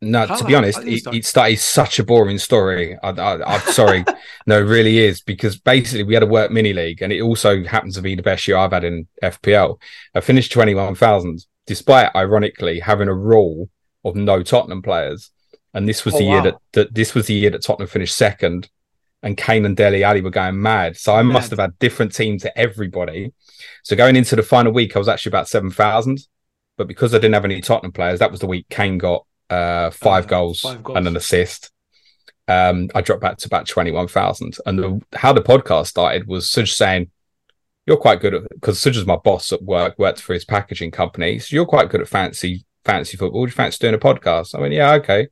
[0.04, 2.98] No, how, to be ah, honest, it, it started such a boring story.
[3.04, 4.04] I, am sorry,
[4.46, 7.62] no, it really is because basically we had a work mini league, and it also
[7.62, 9.80] happens to be the best year I've had in FPL.
[10.12, 13.70] I finished twenty one thousand, despite ironically having a rule
[14.04, 15.30] of no Tottenham players.
[15.72, 16.32] And this was oh, the wow.
[16.32, 18.68] year that, that this was the year that Tottenham finished second,
[19.22, 20.96] and Kane and Dele Alli were going mad.
[20.96, 21.32] So I mad.
[21.32, 23.32] must have had different teams to everybody.
[23.84, 26.26] So going into the final week, I was actually about seven thousand,
[26.76, 29.90] but because I didn't have any Tottenham players, that was the week Kane got uh,
[29.90, 31.70] five, uh, goals five, goals and an assist.
[32.48, 34.56] Um, I dropped back to about twenty one thousand.
[34.66, 37.10] And the, how the podcast started was Suj saying,
[37.86, 40.90] "You're quite good at because Suj is my boss at work, worked for his packaging
[40.90, 41.38] company.
[41.38, 43.44] So you're quite good at fancy fancy football.
[43.44, 45.28] Do you fancy doing a podcast?" I went, "Yeah, okay."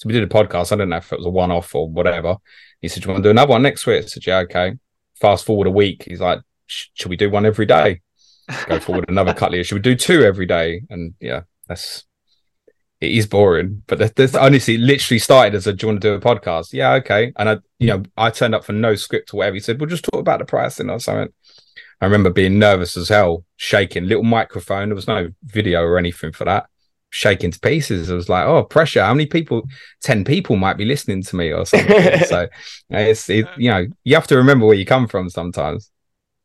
[0.00, 0.72] So we did a podcast.
[0.72, 2.38] I don't know if it was a one off or whatever.
[2.80, 4.02] He said, Do you want to do another one next week?
[4.02, 4.78] I said, Yeah, okay.
[5.20, 6.04] Fast forward a week.
[6.08, 8.00] He's like, Should we do one every day?
[8.66, 9.66] Go forward another couple of years.
[9.66, 10.84] Should we do two every day?
[10.88, 12.06] And yeah, that's
[13.00, 13.82] it is boring.
[13.86, 16.72] But this honestly literally started as a do you want to do a podcast?
[16.72, 17.32] Yeah, okay.
[17.36, 19.54] And I, you know, I turned up for no script or whatever.
[19.54, 21.32] He said, We'll just talk about the pricing or something.
[22.00, 24.88] I remember being nervous as hell, shaking, little microphone.
[24.88, 26.66] There was no video or anything for that
[27.10, 28.10] shaking to pieces.
[28.10, 29.02] I was like, oh, pressure.
[29.02, 29.62] How many people?
[30.02, 32.20] 10 people might be listening to me or something.
[32.26, 32.48] so
[32.88, 35.90] it's, it, you know, you have to remember where you come from sometimes.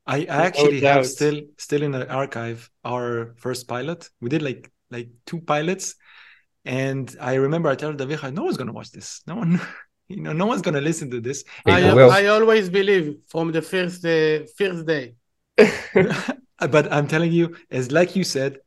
[0.07, 4.09] I, I actually no have still still in the archive our first pilot.
[4.21, 5.95] We did like like two pilots,
[6.65, 9.21] and I remember I told David, no one's gonna watch this.
[9.27, 9.61] No one,
[10.07, 11.43] you know, no one's gonna listen to this.
[11.65, 15.15] I, I always believe from the first uh, first day.
[15.55, 18.57] but I'm telling you, as like you said,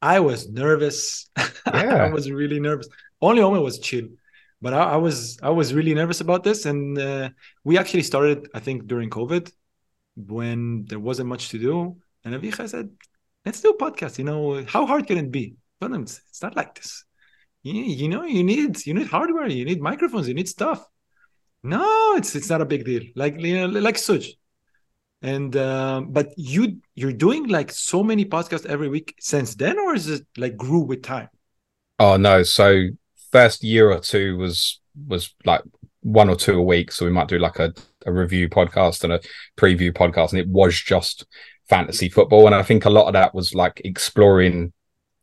[0.00, 1.28] I was nervous.
[1.64, 2.06] Yeah.
[2.06, 2.88] I was really nervous.
[3.20, 4.08] Only Omer was chill,
[4.60, 6.66] but I, I, was I was really nervous about this.
[6.66, 7.30] And uh,
[7.62, 9.50] we actually started, I think, during COVID
[10.16, 11.96] when there wasn't much to do.
[12.24, 12.90] And Avichai said,
[13.46, 14.18] "Let's do a podcast.
[14.18, 15.54] You know, how hard can it be?
[15.78, 17.04] But it's, it's not like this.
[17.62, 20.84] You, you know, you need you need hardware, you need microphones, you need stuff.
[21.62, 23.02] No, it's it's not a big deal.
[23.14, 24.34] Like you know, like such
[25.22, 29.94] and um, but you you're doing like so many podcasts every week since then or
[29.94, 31.28] is it like grew with time?
[31.98, 32.42] Oh no.
[32.42, 32.88] So
[33.30, 35.62] first year or two was was like
[36.00, 36.90] one or two a week.
[36.90, 37.72] So we might do like a,
[38.04, 39.20] a review podcast and a
[39.56, 40.30] preview podcast.
[40.30, 41.24] And it was just
[41.68, 42.46] fantasy football.
[42.46, 44.72] And i think a lot of that was like exploring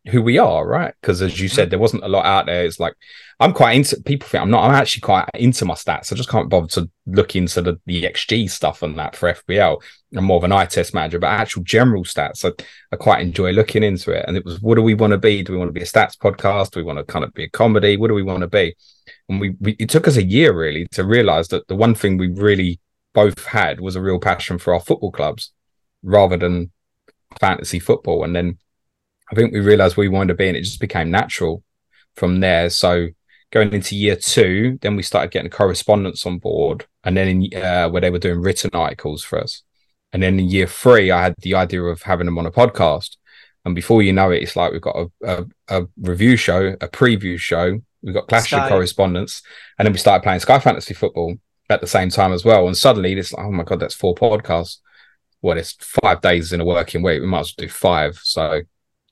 [0.08, 0.94] who we are, right?
[1.02, 1.70] Because as you said, mm-hmm.
[1.72, 2.66] there wasn't a lot out there.
[2.66, 2.94] It's like
[3.40, 6.12] I'm quite into people think I'm not, I'm actually quite into my stats.
[6.12, 9.82] I just can't bother to look into the, the XG stuff on that for FPL.
[10.16, 12.52] I'm more of an eye test manager, but actual general stats, I,
[12.92, 14.26] I quite enjoy looking into it.
[14.28, 15.42] And it was, what do we want to be?
[15.42, 16.72] Do we want to be a stats podcast?
[16.72, 17.96] Do we want to kind of be a comedy?
[17.96, 18.76] What do we want to be?
[19.30, 22.18] And we, we it took us a year really to realize that the one thing
[22.18, 22.80] we really
[23.14, 25.54] both had was a real passion for our football clubs
[26.04, 26.72] rather than
[27.40, 28.24] fantasy football.
[28.26, 28.58] And then
[29.32, 31.64] I think we realized we wanted to be, and it just became natural
[32.16, 32.70] from there.
[32.70, 33.10] So
[33.52, 37.90] going into year two, then we started getting correspondence on board, and then in, uh,
[37.90, 39.64] where they were doing written articles for us.
[40.12, 43.18] And then in year three, I had the idea of having them on a podcast.
[43.66, 46.88] And before you know it, it's like we've got a, a, a review show, a
[46.88, 49.42] preview show, we've got Clash of Correspondence,
[49.78, 51.36] and then we started playing Sky Fantasy Football
[51.70, 52.68] at the same time as well.
[52.68, 54.78] And suddenly, it's like, oh my god, that's four podcasts.
[55.42, 57.22] Well, it's five days in a working week.
[57.22, 58.20] We might as well do five.
[58.24, 58.62] So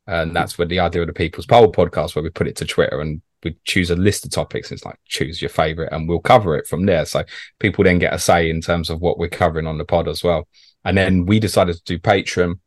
[0.07, 2.65] and that's where the idea of the People's Poll podcast, where we put it to
[2.65, 4.71] Twitter and we choose a list of topics.
[4.71, 7.05] It's like choose your favorite, and we'll cover it from there.
[7.05, 7.23] So
[7.59, 10.23] people then get a say in terms of what we're covering on the pod as
[10.23, 10.47] well.
[10.85, 12.59] And then we decided to do Patreon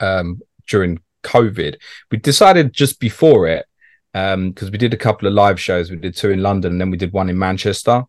[0.00, 1.76] um, during COVID.
[2.10, 3.66] We decided just before it
[4.12, 5.90] because um, we did a couple of live shows.
[5.90, 8.04] We did two in London, and then we did one in Manchester.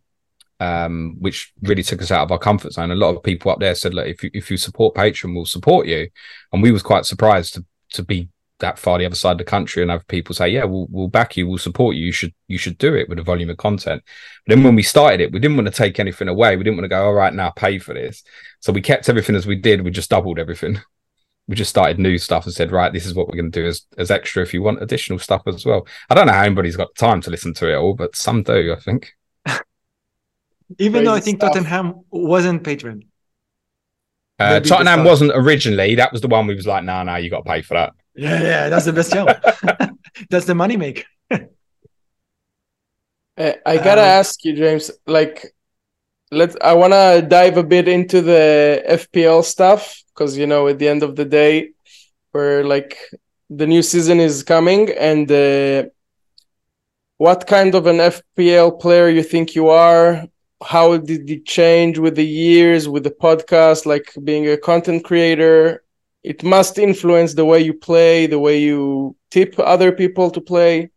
[0.58, 2.90] Um, which really took us out of our comfort zone.
[2.90, 5.44] A lot of people up there said, "Look, if you if you support Patreon, we'll
[5.44, 6.08] support you,"
[6.50, 8.30] and we was quite surprised to to be
[8.60, 11.08] that far the other side of the country and have people say, "Yeah, we'll we'll
[11.08, 12.06] back you, we'll support you.
[12.06, 14.02] You should you should do it with a volume of content."
[14.46, 16.56] But then when we started it, we didn't want to take anything away.
[16.56, 18.22] We didn't want to go, "All right, now pay for this."
[18.60, 19.82] So we kept everything as we did.
[19.82, 20.80] We just doubled everything.
[21.48, 23.68] We just started new stuff and said, "Right, this is what we're going to do
[23.68, 24.42] as as extra.
[24.42, 27.30] If you want additional stuff as well." I don't know how anybody's got time to
[27.30, 28.74] listen to it all, but some do.
[28.76, 29.12] I think.
[29.46, 31.52] Even Crazy though I think stuff.
[31.52, 33.06] Tottenham wasn't Patreon.
[34.40, 35.94] Uh, Tottenham wasn't originally.
[35.94, 37.62] That was the one we was like, "No, nah, no, nah, you got to pay
[37.62, 39.28] for that." Yeah, yeah, that's the best job.
[40.30, 41.04] that's the money make.
[41.30, 41.40] uh,
[43.66, 44.90] I gotta um, ask you, James.
[45.06, 45.54] Like,
[46.30, 46.56] let's.
[46.62, 51.02] I wanna dive a bit into the FPL stuff because you know, at the end
[51.02, 51.72] of the day,
[52.32, 52.96] we're like
[53.50, 55.84] the new season is coming, and uh,
[57.18, 60.24] what kind of an FPL player you think you are?
[60.62, 65.82] How did it change with the years, with the podcast, like being a content creator?
[66.26, 70.90] It must influence the way you play, the way you tip other people to play.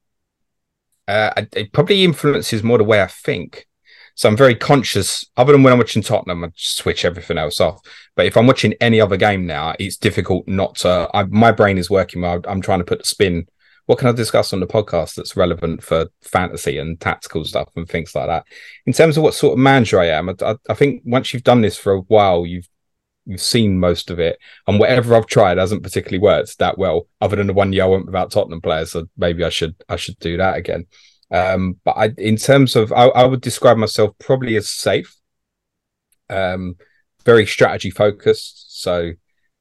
[1.08, 3.68] Uh, it probably influences more the way I think.
[4.16, 7.80] So I'm very conscious, other than when I'm watching Tottenham, I switch everything else off.
[8.16, 11.08] But if I'm watching any other game now, it's difficult not to.
[11.14, 12.26] I, my brain is working.
[12.26, 13.48] I'm trying to put the spin
[13.90, 17.90] what can I discuss on the podcast that's relevant for fantasy and tactical stuff and
[17.90, 18.46] things like that?
[18.86, 21.62] In terms of what sort of manager I am, I, I think once you've done
[21.62, 22.70] this for a while, you've you've
[23.38, 27.08] seen most of it, and whatever I've tried hasn't particularly worked that well.
[27.22, 29.96] Other than the one year I went without Tottenham players, so maybe I should I
[29.96, 30.88] should do that again.
[31.32, 35.16] Um, but I, in terms of, I, I would describe myself probably as safe,
[36.30, 36.76] um,
[37.26, 38.82] very strategy focused.
[38.82, 39.12] So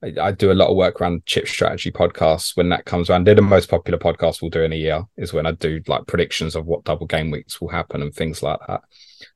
[0.02, 3.26] I, I, do a lot of work around chip strategy podcasts when that comes around.
[3.26, 6.06] They're the most popular podcast we'll do in a year, is when I do like
[6.06, 8.82] predictions of what double game weeks will happen and things like that.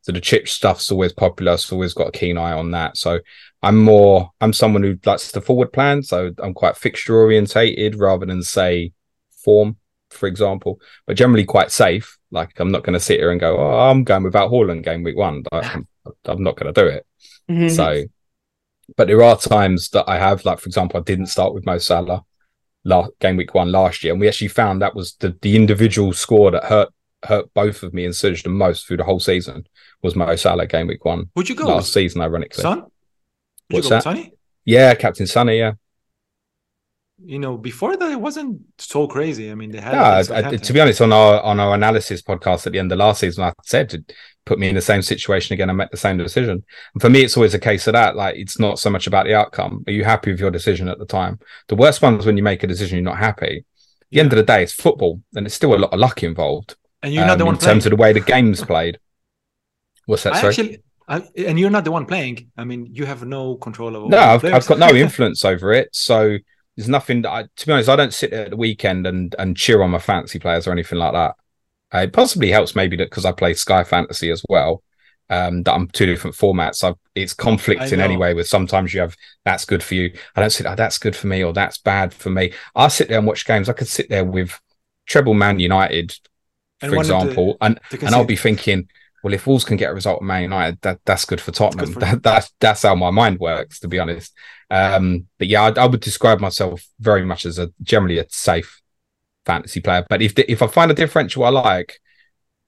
[0.03, 1.57] So the chip stuff's always popular.
[1.57, 2.97] So always got a keen eye on that.
[2.97, 3.19] So
[3.63, 6.03] I'm more, I'm someone who likes the forward plan.
[6.03, 8.93] So I'm quite fixture orientated rather than say
[9.45, 9.77] form,
[10.11, 12.19] for example, but generally quite safe.
[12.31, 15.03] Like I'm not going to sit here and go, oh, I'm going without Haaland game
[15.03, 15.43] week one.
[15.51, 15.89] I'm,
[16.25, 17.07] I'm not going to do it.
[17.51, 17.69] Mm-hmm.
[17.69, 18.05] So
[18.97, 21.79] but there are times that I have, like for example, I didn't start with Mo
[21.79, 22.25] Salah
[22.85, 26.13] last game week one last year, and we actually found that was the the individual
[26.13, 26.93] score that hurt
[27.25, 29.67] hurt both of me and Suj the most through the whole season
[30.03, 31.31] was Mo Salah game week one.
[31.37, 32.03] Would you go last with?
[32.03, 32.21] season?
[32.21, 32.81] Ironically, Son.
[32.81, 32.91] Would
[33.71, 34.03] What's that?
[34.03, 34.33] Sonny?
[34.65, 35.59] Yeah, Captain Sonny.
[35.59, 35.73] Yeah.
[37.25, 39.51] You know, before that, it wasn't so crazy.
[39.51, 39.93] I mean, they had.
[39.93, 42.91] Yeah, I, I, to be honest, on our on our analysis podcast at the end
[42.93, 44.05] of last season, I said
[44.45, 46.65] put me in the same situation again I made the same decision.
[46.95, 48.17] And for me, it's always a case of that.
[48.17, 49.85] Like, it's not so much about the outcome.
[49.87, 51.39] Are you happy with your decision at the time?
[51.69, 53.59] The worst one is when you make a decision you're not happy.
[53.59, 53.65] At
[54.11, 54.23] the yeah.
[54.23, 56.77] end of the day, it's football, and it's still a lot of luck involved.
[57.03, 57.75] And you're not um, the one in playing.
[57.75, 58.99] terms of the way the game's played.
[60.07, 60.35] What's that?
[60.35, 60.51] I sorry?
[60.51, 62.51] Actually, I, and you're not the one playing.
[62.57, 64.09] I mean, you have no control over.
[64.09, 65.89] No, I've, I've, got no influence over it.
[65.93, 66.39] So
[66.77, 69.35] there's nothing that I, to be honest, I don't sit there at the weekend and
[69.39, 71.35] and cheer on my fantasy players or anything like that.
[71.95, 74.83] Uh, it possibly helps maybe that because I play Sky Fantasy as well.
[75.31, 76.85] Um, that I'm two different formats.
[76.85, 78.35] I've, it's conflicting anyway.
[78.35, 80.13] With sometimes you have that's good for you.
[80.37, 82.53] I don't sit oh, that's good for me or that's bad for me.
[82.75, 83.69] I sit there and watch games.
[83.69, 84.59] I could sit there with
[85.07, 86.13] treble Man United,
[86.81, 88.89] for and example, and and I'll be thinking,
[89.23, 91.87] well, if Wolves can get a result at Man United, that that's good for Tottenham.
[91.87, 94.35] Good for that, that's that's how my mind works, to be honest.
[94.73, 98.81] Um, but yeah, I, I, would describe myself very much as a generally a safe
[99.45, 100.07] fantasy player.
[100.09, 102.01] But if the, if I find a differential I like,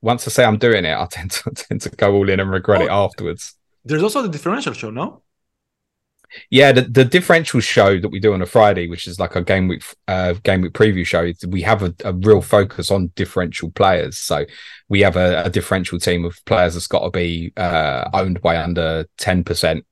[0.03, 2.51] once I say I'm doing it, I tend to tend to go all in and
[2.51, 3.55] regret oh, it afterwards.
[3.87, 5.23] There's also the differential show, no?
[6.51, 9.43] Yeah, the, the differential show that we do on a Friday, which is like a
[9.43, 13.71] game week uh, game week preview show, we have a, a, real focus on differential
[13.71, 14.19] players.
[14.19, 14.45] So
[14.91, 18.59] we have a, a differential team of players that's got to be uh, owned by
[18.59, 19.87] under ten percent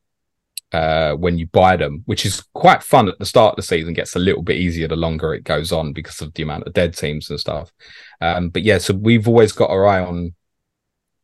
[0.73, 3.95] uh, when you buy them, which is quite fun at the start of the season.
[3.95, 6.73] Gets a little bit easier the longer it goes on because of the amount of
[6.73, 7.73] dead teams and stuff.
[8.20, 10.35] Um, but yeah, so we've always got our eye on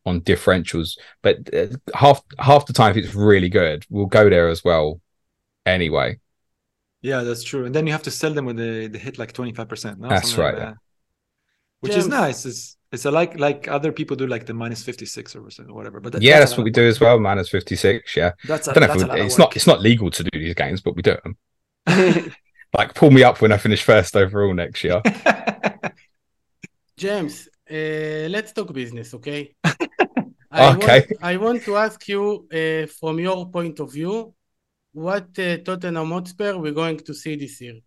[0.07, 0.99] on differentials.
[1.23, 5.01] But uh, half half the time, if it's really good, we'll go there as well.
[5.67, 6.19] Anyway.
[7.03, 7.67] Yeah, that's true.
[7.67, 10.01] And then you have to sell them when they, they hit like twenty five percent.
[10.01, 10.55] That's right.
[10.55, 10.75] Like that.
[11.81, 12.45] Which is nice.
[12.47, 16.01] It's it's a like like other people do like the minus fifty six or whatever.
[16.01, 17.19] But that, yeah, that's, that's what we do as well.
[17.19, 18.17] Minus fifty six.
[18.17, 20.55] Yeah, that's a, I don't know if it's not it's not legal to do these
[20.55, 21.37] games, but we do them.
[22.77, 25.03] like pull me up when I finish first overall next year.
[26.97, 29.55] James, uh, let's talk business, okay?
[30.51, 31.07] I okay.
[31.11, 34.35] Want, I want to ask you uh, from your point of view,
[34.93, 37.79] what uh, Tottenham Hotspur we're going to see this year?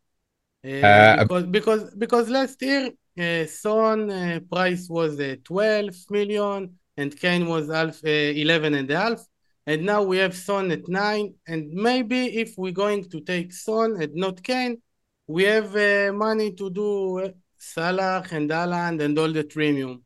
[0.64, 6.78] Uh, uh, because, because because last year uh, Son uh, price was uh, 12 million
[6.98, 9.26] and Kane was half, uh, 11 and a half.
[9.68, 11.34] And now we have Son at 9.
[11.48, 14.82] And maybe if we're going to take Son and not Kane,
[15.28, 20.04] we have uh, money to do uh, Salah and Haaland and all the premium.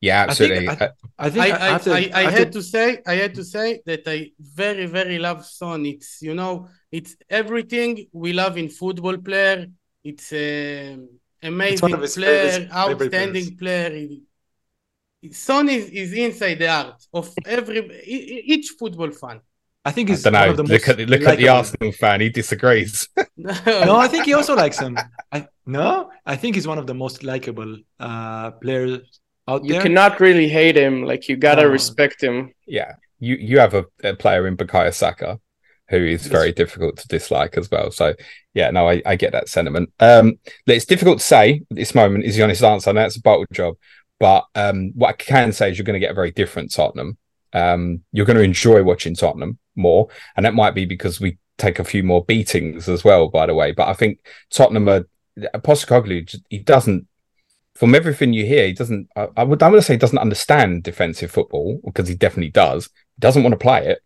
[0.00, 0.68] Yeah, absolutely.
[0.68, 2.58] I think I, I, think I, I, to, I, I had to...
[2.58, 5.86] to say I had to say that I very very love Son.
[5.86, 9.68] It's you know it's everything we love in football player.
[10.02, 10.96] It's uh,
[11.42, 14.08] amazing player, outstanding player.
[15.30, 19.40] Son is, is inside the art of every each football fan.
[19.84, 20.62] I think he's I don't know.
[20.62, 22.20] Look at look at the Arsenal fan.
[22.20, 23.08] He disagrees.
[23.36, 23.52] no.
[23.66, 24.96] no, I think he also likes him.
[25.32, 29.78] I, no, I think he's one of the most likable uh, players out you there.
[29.78, 31.04] You cannot really hate him.
[31.04, 32.52] Like you gotta respect him.
[32.66, 35.40] Yeah, you you have a, a player in Bukayo Saka
[35.88, 37.90] who is very difficult to dislike as well.
[37.90, 38.14] So
[38.54, 39.92] yeah, no, I, I get that sentiment.
[40.00, 43.22] Um, it's difficult to say at this moment is the honest answer, and that's a
[43.22, 43.74] bottle job.
[44.18, 47.18] But um, what I can say is you're going to get a very different Tottenham.
[47.52, 51.78] Um, you're going to enjoy watching Tottenham more, and that might be because we take
[51.78, 53.28] a few more beatings as well.
[53.28, 55.04] By the way, but I think Tottenham are
[55.38, 56.34] Postecoglou.
[56.48, 57.06] He doesn't
[57.74, 59.08] from everything you hear, he doesn't.
[59.16, 59.62] I, I would.
[59.62, 62.86] I would say he doesn't understand defensive football because he definitely does.
[62.86, 64.00] He doesn't want to play it.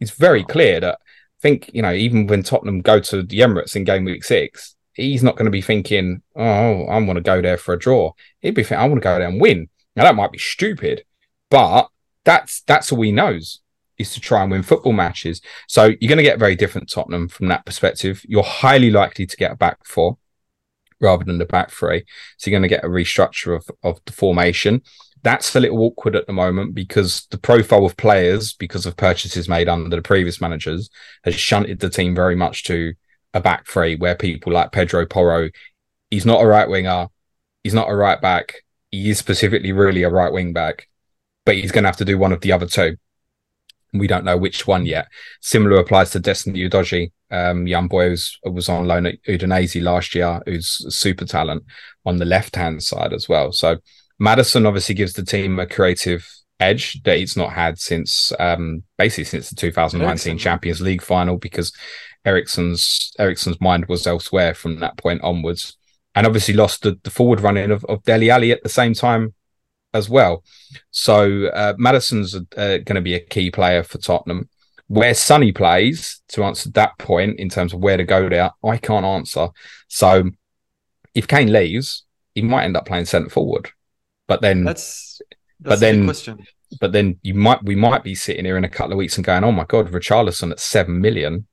[0.00, 0.98] It's very clear that.
[1.38, 4.74] I think you know, even when Tottenham go to the Emirates in game week six,
[4.94, 8.12] he's not going to be thinking, "Oh, I want to go there for a draw."
[8.40, 11.04] He'd be thinking, "I want to go there and win." Now that might be stupid,
[11.50, 11.88] but
[12.24, 13.60] that's that's all he knows
[13.98, 15.40] is to try and win football matches.
[15.68, 18.22] So you're going to get a very different Tottenham from that perspective.
[18.28, 20.18] You're highly likely to get a back four
[21.00, 22.04] rather than the back three.
[22.36, 24.82] So you're going to get a restructure of, of the formation.
[25.26, 29.48] That's a little awkward at the moment because the profile of players, because of purchases
[29.48, 30.88] made under the previous managers,
[31.24, 32.94] has shunted the team very much to
[33.34, 35.50] a back three where people like Pedro Porro,
[36.12, 37.08] he's not a right winger,
[37.64, 38.54] he's not a right back,
[38.92, 40.86] he is specifically really a right wing back,
[41.44, 42.96] but he's going to have to do one of the other two.
[43.92, 45.08] We don't know which one yet.
[45.40, 50.14] Similar applies to Destiny Udogie, um, young boy who's, was on loan at Udinese last
[50.14, 51.64] year, who's super talent
[52.04, 53.50] on the left hand side as well.
[53.50, 53.78] So
[54.18, 56.28] Maddison obviously gives the team a creative
[56.58, 60.38] edge that it's not had since um, basically since the 2019 Eriksen.
[60.38, 61.72] Champions League final because
[62.24, 65.76] Eriksen's Eriksen's mind was elsewhere from that point onwards,
[66.14, 69.34] and obviously lost the, the forward running of, of Dele Alli at the same time
[69.94, 70.42] as well.
[70.90, 74.48] So uh, Maddison's uh, going to be a key player for Tottenham.
[74.88, 78.76] Where Sonny plays, to answer that point in terms of where to go there, I
[78.76, 79.48] can't answer.
[79.88, 80.30] So
[81.12, 83.70] if Kane leaves, he might end up playing centre forward.
[84.26, 85.20] But then that's,
[85.60, 86.46] that's but then question.
[86.80, 89.24] But then you might we might be sitting here in a couple of weeks and
[89.24, 91.46] going, oh my god, Richarlison at seven million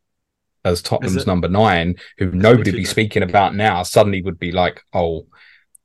[0.66, 4.82] as Tottenham's number nine, who nobody would be speaking about now, suddenly would be like,
[4.94, 5.28] oh,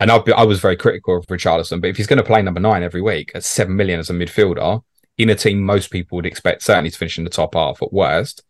[0.00, 2.60] and I've I was very critical of Richarlison, but if he's going to play number
[2.60, 4.82] nine every week at seven million as a midfielder
[5.16, 7.92] in a team most people would expect certainly to finish in the top half at
[7.92, 8.44] worst,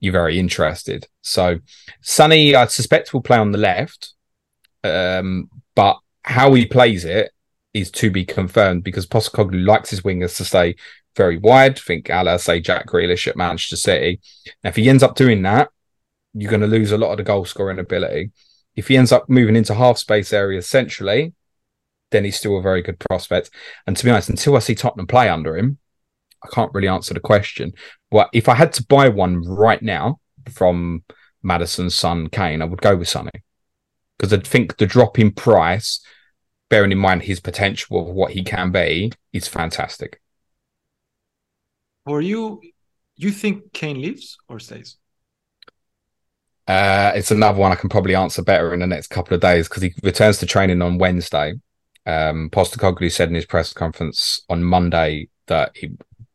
[0.00, 1.06] you're very interested.
[1.22, 1.60] So
[2.02, 4.14] Sonny, I suspect will play on the left,
[4.82, 7.30] um, but how he plays it
[7.74, 10.76] is to be confirmed because Postecoglou likes his wingers to stay
[11.16, 11.78] very wide.
[11.78, 14.20] Think, a say Jack Grealish at Manchester City.
[14.62, 15.68] Now, if he ends up doing that,
[16.34, 18.30] you're going to lose a lot of the goal scoring ability.
[18.76, 21.34] If he ends up moving into half space areas centrally,
[22.10, 23.50] then he's still a very good prospect.
[23.86, 25.78] And to be honest, until I see Tottenham play under him,
[26.42, 27.72] I can't really answer the question.
[28.10, 30.20] Well, if I had to buy one right now
[30.50, 31.02] from
[31.42, 33.30] Maddison's son Kane, I would go with Sonny
[34.16, 36.00] because I think the drop in price,
[36.68, 40.20] bearing in mind his potential of what he can be, is fantastic.
[42.04, 42.60] For you,
[43.16, 44.96] you think Kane leaves or stays?
[46.66, 49.68] Uh, it's another one I can probably answer better in the next couple of days
[49.68, 51.54] because he returns to training on Wednesday.
[52.04, 55.92] Um, Postecoglou said in his press conference on Monday that he,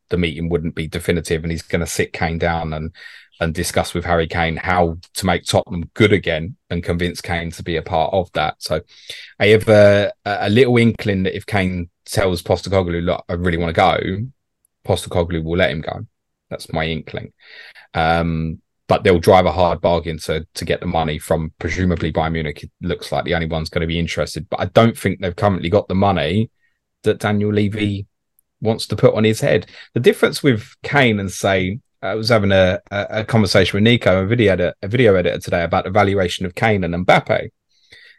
[0.10, 2.92] the meeting wouldn't be definitive and he's going to sit Kane down and
[3.40, 7.64] and discuss with Harry Kane how to make Tottenham good again and convince Kane to
[7.64, 8.56] be a part of that.
[8.60, 8.82] So
[9.40, 13.76] I have a, a little inkling that if Kane tells Postecoglou, look, I really want
[13.76, 14.28] to go,
[14.86, 16.06] Postecoglou will let him go.
[16.50, 17.34] That's my inkling.
[17.94, 22.34] Um, but they'll drive a hard bargain to to get the money from presumably Bayern
[22.34, 22.64] Munich.
[22.64, 25.36] It looks like the only one's going to be interested, but I don't think they've
[25.36, 26.52] currently got the money
[27.04, 28.08] that Daniel Levy
[28.62, 29.68] wants to put on his head.
[29.94, 34.28] The difference with Kane and say I was having a, a, conversation with Nico, a
[34.28, 37.48] video editor, a video editor today about the valuation of Kane and Mbappe,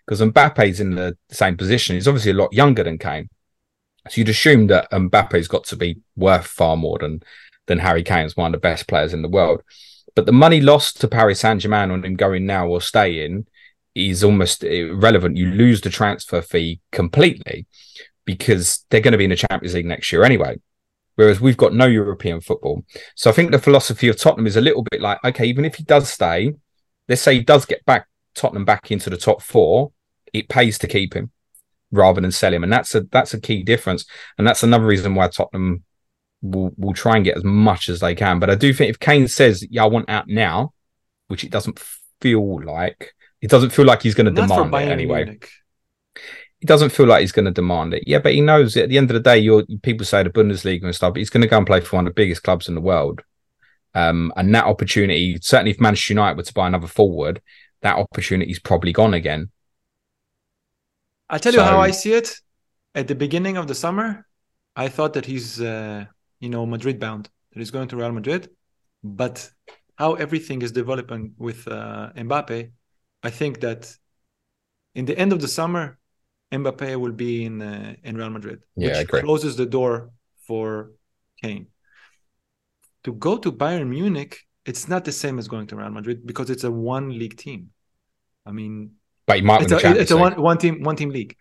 [0.06, 1.94] because Mbappe's in the same position.
[1.94, 3.28] He's obviously a lot younger than Kane,
[4.08, 7.22] so you'd assume that Mbappe's got to be worth far more than
[7.66, 9.62] than Harry Kane's one of the best players in the world.
[10.14, 13.46] But the money lost to Paris Saint Germain on him going now or staying
[13.94, 15.36] is almost irrelevant.
[15.36, 17.66] You lose the transfer fee completely
[18.24, 20.56] because they're going to be in the Champions League next year anyway.
[21.16, 22.84] Whereas we've got no European football.
[23.14, 25.76] So I think the philosophy of Tottenham is a little bit like, okay, even if
[25.76, 26.54] he does stay,
[27.08, 29.92] let's say he does get back Tottenham back into the top four,
[30.32, 31.30] it pays to keep him
[31.92, 32.64] rather than sell him.
[32.64, 34.04] And that's a that's a key difference.
[34.38, 35.84] And that's another reason why Tottenham
[36.42, 38.38] will will try and get as much as they can.
[38.38, 40.72] But I do think if Kane says, "Yeah, I want out now,"
[41.28, 41.78] which it doesn't
[42.20, 45.24] feel like, it doesn't feel like he's going to demand it anyway.
[45.24, 45.50] Munich.
[46.60, 48.04] He doesn't feel like he's going to demand it.
[48.06, 50.84] Yeah, but he knows at the end of the day, you're people say the Bundesliga
[50.84, 52.68] and stuff, but he's going to go and play for one of the biggest clubs
[52.68, 53.22] in the world.
[53.94, 57.42] Um, and that opportunity, certainly if Manchester United were to buy another forward,
[57.82, 59.50] that opportunity is probably gone again.
[61.28, 62.34] I'll tell so, you how I see it.
[62.94, 64.26] At the beginning of the summer,
[64.74, 66.06] I thought that he's uh,
[66.44, 68.50] you know, Madrid bound, that he's going to Real Madrid.
[69.02, 69.50] But
[69.96, 72.70] how everything is developing with uh, Mbappe,
[73.22, 73.90] I think that
[74.94, 75.98] in the end of the summer,
[76.54, 80.10] Mbappe will be in uh, in Real Madrid, yeah, which closes the door
[80.46, 80.92] for
[81.42, 81.66] Kane.
[83.04, 86.50] To go to Bayern Munich, it's not the same as going to Real Madrid because
[86.50, 87.70] it's a one league team.
[88.46, 88.92] I mean,
[89.26, 91.36] but you might it's, a, it's a, one, one team one team league.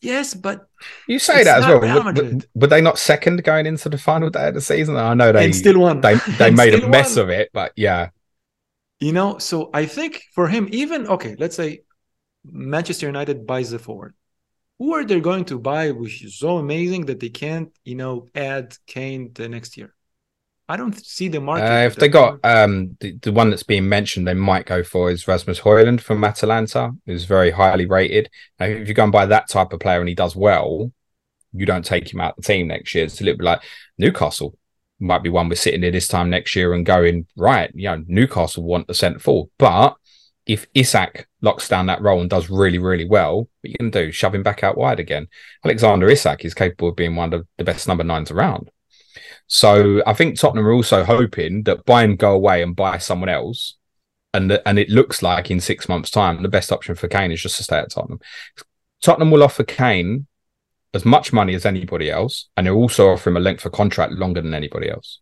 [0.00, 0.66] Yes, but
[1.06, 1.80] you say that as well.
[1.80, 4.96] Were, were, they not second going into the final day of the season?
[4.96, 6.00] I know they and still won.
[6.00, 7.24] They they made a mess won.
[7.24, 8.08] of it, but yeah.
[8.98, 11.82] You know, so I think for him, even okay, let's say
[12.44, 14.14] Manchester United buys the forward.
[14.78, 18.28] Who are they going to buy, which is so amazing that they can't, you know,
[18.34, 19.94] add Kane the next year?
[20.70, 21.64] I don't see the market.
[21.64, 25.10] Uh, if they got um, the, the one that's being mentioned, they might go for
[25.10, 28.30] is Rasmus Hojlund from Atalanta, who's very highly rated.
[28.58, 30.92] Now, if you go and buy that type of player and he does well,
[31.52, 33.04] you don't take him out the team next year.
[33.04, 33.62] It's a little bit like
[33.98, 34.56] Newcastle
[35.00, 37.70] might be one we're sitting there this time next year and going right.
[37.74, 39.96] You know, Newcastle want the centre forward, but
[40.46, 44.12] if Isak locks down that role and does really, really well, what you can do,
[44.12, 45.28] shove him back out wide again.
[45.64, 48.70] Alexander Isak is capable of being one of the best number nines around.
[49.46, 53.76] So I think Tottenham are also hoping that Bayern go away and buy someone else.
[54.32, 57.32] And, the, and it looks like in six months' time, the best option for Kane
[57.32, 58.20] is just to stay at Tottenham.
[59.02, 60.26] Tottenham will offer Kane
[60.94, 64.12] as much money as anybody else, and they'll also offer him a length of contract
[64.12, 65.20] longer than anybody else.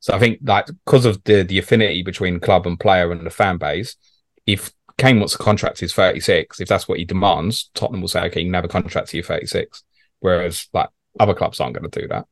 [0.00, 3.30] So I think that because of the the affinity between club and player and the
[3.30, 3.96] fan base,
[4.46, 4.72] if
[5.02, 8.40] Kane wants a contract he's 36, if that's what he demands, Tottenham will say, okay,
[8.40, 9.82] you can have a contract to you 36.
[10.20, 12.26] Whereas like other clubs aren't going to do that.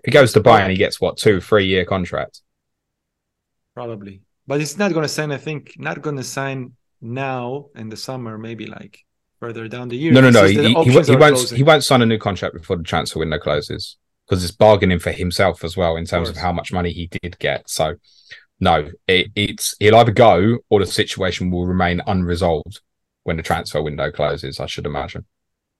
[0.00, 2.42] If he goes to Bayern, he gets what two, three year contract.
[3.74, 5.32] Probably, but he's not going to sign.
[5.32, 8.36] I think not going to sign now in the summer.
[8.36, 8.98] Maybe like
[9.38, 10.12] further down the year.
[10.12, 10.44] No, no, no.
[10.44, 11.06] He, he, he, won't.
[11.06, 11.56] Closing.
[11.56, 13.96] He won't sign a new contract before the transfer window closes
[14.26, 17.06] because it's bargaining for himself as well in terms of, of how much money he
[17.06, 17.68] did get.
[17.68, 17.94] So,
[18.60, 22.80] no, it, it's he'll either go or the situation will remain unresolved
[23.24, 24.60] when the transfer window closes.
[24.60, 25.24] I should imagine.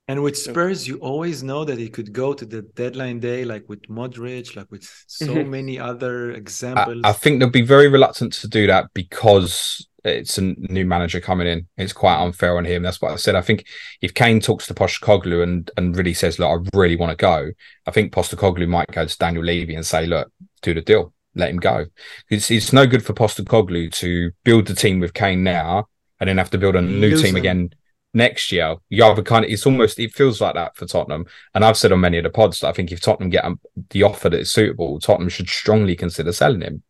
[0.07, 3.69] And with Spurs, you always know that it could go to the deadline day, like
[3.69, 5.49] with Modric, like with so mm-hmm.
[5.49, 7.01] many other examples.
[7.03, 11.21] I, I, think they'll be very reluctant to do that because it's a new manager
[11.21, 11.67] coming in.
[11.77, 12.83] It's quite unfair on him.
[12.83, 13.35] That's what I said.
[13.35, 13.65] I think
[14.01, 17.51] if Kane talks to Postecoglou and and really says, "Look, I really want to go,"
[17.85, 20.31] I think Postecoglou might go to Daniel Levy and say, "Look,
[20.61, 21.85] do the deal, let him go."
[22.29, 25.87] It's it's no good for Postecoglou to build the team with Kane now
[26.19, 27.71] and then have to build a new team again
[28.13, 31.25] next year, you have a kind of it's almost it feels like that for Tottenham.
[31.53, 33.59] And I've said on many of the pods that I think if Tottenham get um,
[33.89, 36.83] the offer that is suitable, Tottenham should strongly consider selling him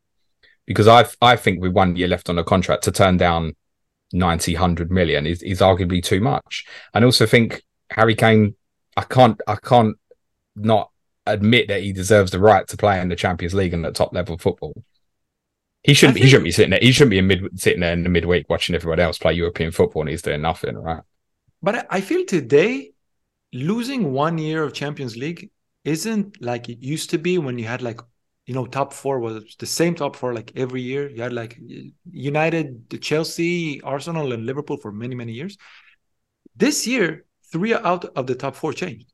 [0.65, 3.55] because I I think with one year left on the contract to turn down
[4.13, 6.65] 90, 100 million is, is arguably too much.
[6.93, 8.55] And also think Harry Kane,
[8.97, 9.97] I can't I can't
[10.55, 10.90] not
[11.25, 14.13] admit that he deserves the right to play in the Champions League and at top
[14.13, 14.73] level football.
[15.83, 16.15] He shouldn't.
[16.15, 16.25] Think...
[16.25, 16.79] He shouldn't be sitting there.
[16.81, 19.71] He shouldn't be in mid, sitting there in the midweek watching everyone else play European
[19.71, 21.03] football and he's doing nothing, right?
[21.63, 22.91] But I feel today
[23.53, 25.49] losing one year of Champions League
[25.83, 27.99] isn't like it used to be when you had like
[28.45, 31.09] you know top four was the same top four like every year.
[31.09, 31.59] You had like
[32.11, 35.57] United, the Chelsea, Arsenal, and Liverpool for many many years.
[36.55, 39.10] This year, three out of the top four changed,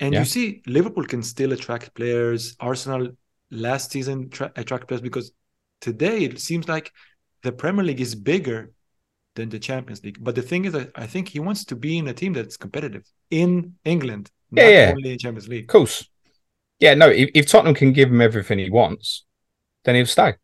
[0.00, 0.20] and yeah.
[0.20, 2.56] you see Liverpool can still attract players.
[2.60, 3.10] Arsenal
[3.50, 5.32] last season tra- attract players because
[5.80, 6.92] today it seems like
[7.42, 8.72] the Premier League is bigger
[9.34, 10.18] than the Champions League.
[10.20, 13.04] But the thing is, I think he wants to be in a team that's competitive
[13.30, 14.92] in England, not yeah, yeah.
[14.96, 15.64] only in Champions League.
[15.64, 16.08] Of course.
[16.80, 19.24] Yeah, no, if, if Tottenham can give him everything he wants,
[19.84, 20.34] then he'll stay.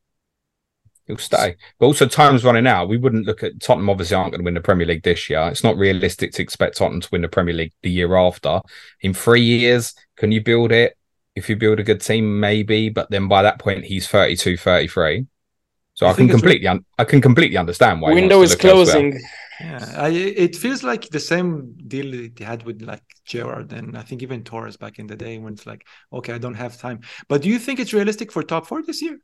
[1.07, 1.57] He'll stay.
[1.79, 2.89] But also, time's running out.
[2.89, 5.49] We wouldn't look at Tottenham, obviously, aren't going to win the Premier League this year.
[5.49, 8.61] It's not realistic to expect Tottenham to win the Premier League the year after.
[9.03, 10.97] In three years, can you build it?
[11.37, 12.89] If you build a good team, maybe.
[12.89, 15.27] But then by that point, he's 32, 33.
[15.93, 18.15] So I, I can completely, un- I can completely understand why.
[18.15, 19.21] Window is closing.
[19.61, 24.03] Yeah, I, it feels like the same deal he had with like Gerrard and I
[24.03, 27.01] think even Torres back in the day when it's like, okay, I don't have time.
[27.29, 29.19] But do you think it's realistic for top four this year?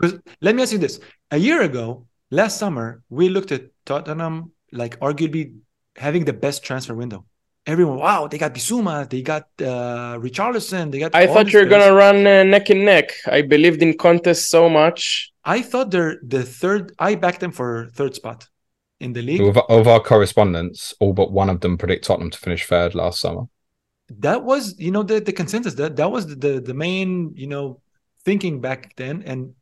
[0.00, 0.08] No.
[0.08, 1.00] Because let me ask you this:
[1.30, 5.56] a year ago, last summer, we looked at Tottenham like arguably
[5.96, 7.24] having the best transfer window
[7.66, 11.14] everyone, wow, they got Bissouma, they got uh, Richarlison, they got.
[11.14, 13.12] I thought you were gonna run uh, neck and neck.
[13.26, 15.32] I believed in contest so much.
[15.44, 16.92] I thought they're the third.
[16.98, 18.48] I backed them for third spot
[18.98, 19.40] in the league.
[19.40, 23.20] Of, of our correspondents, all but one of them predict Tottenham to finish third last
[23.20, 23.44] summer.
[24.18, 25.74] That was, you know, the, the consensus.
[25.74, 27.80] That that was the the main, you know,
[28.24, 29.54] thinking back then, and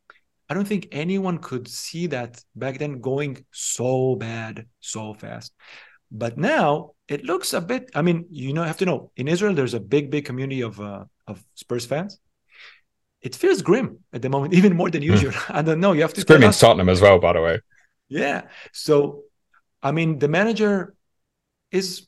[0.49, 5.53] I don't think anyone could see that back then going so bad so fast.
[6.11, 7.91] But now it looks a bit.
[7.95, 10.81] I mean, you know, have to know in Israel there's a big, big community of
[10.81, 12.19] uh, of Spurs fans.
[13.21, 15.11] it feels grim at the moment, even more than hmm.
[15.11, 15.33] usual.
[15.49, 15.93] I don't know.
[15.93, 16.21] You have to.
[16.21, 17.61] It's grim in Tottenham as well, by the way.
[18.09, 18.43] Yeah.
[18.73, 19.25] So,
[19.83, 20.95] I mean, the manager
[21.71, 22.07] is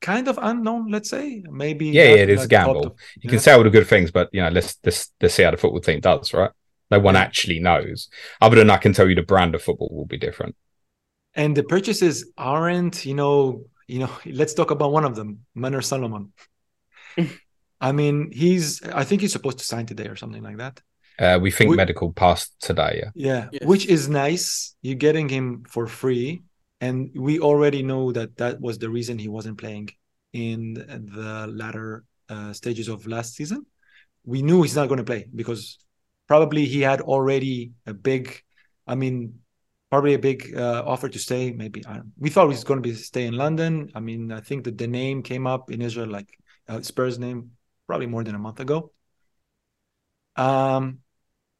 [0.00, 0.90] kind of unknown.
[0.90, 1.88] Let's say maybe.
[1.88, 2.86] Yeah, yeah it is like a gamble.
[2.86, 3.30] Of, you yeah.
[3.30, 5.56] can say all the good things, but you know, let's let's let's see how the
[5.56, 6.52] football team does, right?
[6.92, 7.22] No one yeah.
[7.22, 8.08] actually knows.
[8.42, 10.54] Other than I can tell you, the brand of football will be different.
[11.34, 14.10] And the purchases aren't, you know, you know.
[14.26, 16.32] Let's talk about one of them, Manor Solomon.
[17.80, 18.82] I mean, he's.
[18.82, 20.80] I think he's supposed to sign today or something like that.
[21.18, 23.00] Uh, we think we, medical passed today.
[23.02, 23.10] Yeah.
[23.14, 23.64] Yeah, yes.
[23.64, 24.76] which is nice.
[24.82, 26.42] You're getting him for free,
[26.82, 29.88] and we already know that that was the reason he wasn't playing
[30.34, 33.64] in the latter uh, stages of last season.
[34.24, 35.78] We knew he's not going to play because
[36.28, 38.42] probably he had already a big.
[38.86, 39.40] I mean,
[39.90, 41.52] probably a big uh, offer to stay.
[41.52, 41.84] Maybe
[42.18, 43.90] we thought he was going to be stay in London.
[43.94, 46.30] I mean, I think that the name came up in Israel, like
[46.68, 47.50] uh, Spurs name
[47.86, 48.90] probably more than a month ago.
[50.36, 51.00] Um,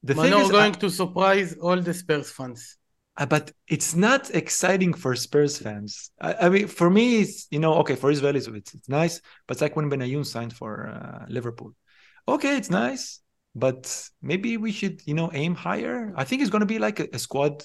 [0.02, 2.78] the Mano thing is, going I, to surprise all the Spurs fans.
[3.16, 6.10] Uh, but it's not exciting for Spurs fans.
[6.20, 9.56] I, I, mean, for me, it's you know, okay, for Israelis, it's, it's nice, but
[9.56, 11.74] it's like when Benayoun signed for uh, Liverpool.
[12.26, 13.20] Okay, it's nice,
[13.54, 16.12] but maybe we should, you know, aim higher.
[16.16, 17.64] I think it's going to be like a, a squad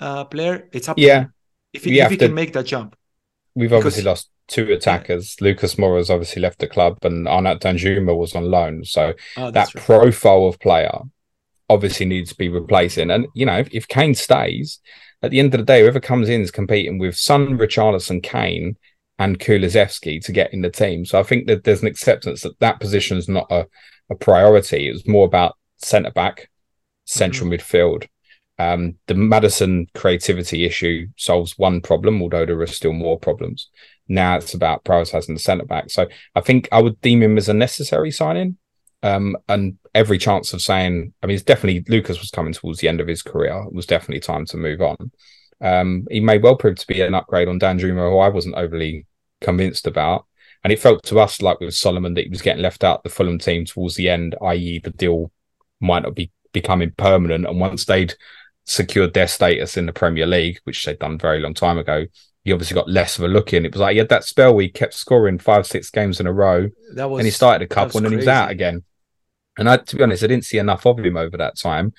[0.00, 0.68] uh, player.
[0.72, 1.26] It's up yeah.
[1.72, 2.26] if he, if he to...
[2.26, 2.96] can make that jump.
[3.54, 5.36] We've obviously lost two attackers.
[5.40, 5.46] Yeah.
[5.46, 8.84] Lucas Moura's obviously left the club, and Arnaut Danjuma was on loan.
[8.84, 9.84] So oh, that right.
[9.84, 10.98] profile of player
[11.68, 13.10] obviously needs to be replacing.
[13.10, 14.78] And you know, if, if, Kane stays,
[15.22, 18.76] at the end of the day, whoever comes in is competing with Son, Richarlison, Kane,
[19.18, 21.04] and Kulusevski to get in the team.
[21.04, 23.66] So I think that there's an acceptance that that position is not a,
[24.10, 24.88] a priority.
[24.88, 26.48] It was more about centre back,
[27.04, 27.60] central mm-hmm.
[27.60, 28.06] midfield.
[28.58, 33.68] Um, the Maddison creativity issue solves one problem, although there are still more problems.
[34.08, 35.90] Now it's about prioritizing the centre back.
[35.90, 38.56] So I think I would deem him as a necessary signing.
[39.02, 42.88] Um, and every chance of saying, I mean, it's definitely Lucas was coming towards the
[42.88, 43.64] end of his career.
[43.66, 45.10] It was definitely time to move on.
[45.60, 48.56] Um, he may well prove to be an upgrade on Dan Danjuma, who I wasn't
[48.56, 49.06] overly
[49.40, 50.26] convinced about.
[50.66, 53.08] And it felt to us like with Solomon that he was getting left out the
[53.08, 55.30] Fulham team towards the end, i.e., the deal
[55.80, 57.46] might not be becoming permanent.
[57.46, 58.12] And once they'd
[58.64, 62.06] secured their status in the Premier League, which they'd done very long time ago,
[62.42, 63.64] he obviously got less of a look in.
[63.64, 66.26] It was like he had that spell where he kept scoring five, six games in
[66.26, 66.68] a row.
[66.94, 68.82] That was, and he started a couple and then he was out again.
[69.56, 71.92] And I, to be honest, I didn't see enough of him over that time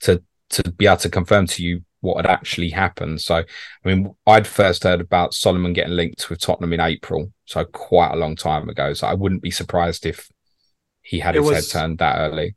[0.00, 3.20] to to be able to confirm to you what had actually happened.
[3.20, 3.44] So, I
[3.88, 8.16] mean, I'd first heard about Solomon getting linked with Tottenham in April, so quite a
[8.16, 8.92] long time ago.
[8.92, 10.30] So I wouldn't be surprised if
[11.02, 12.54] he had his was, head turned that early.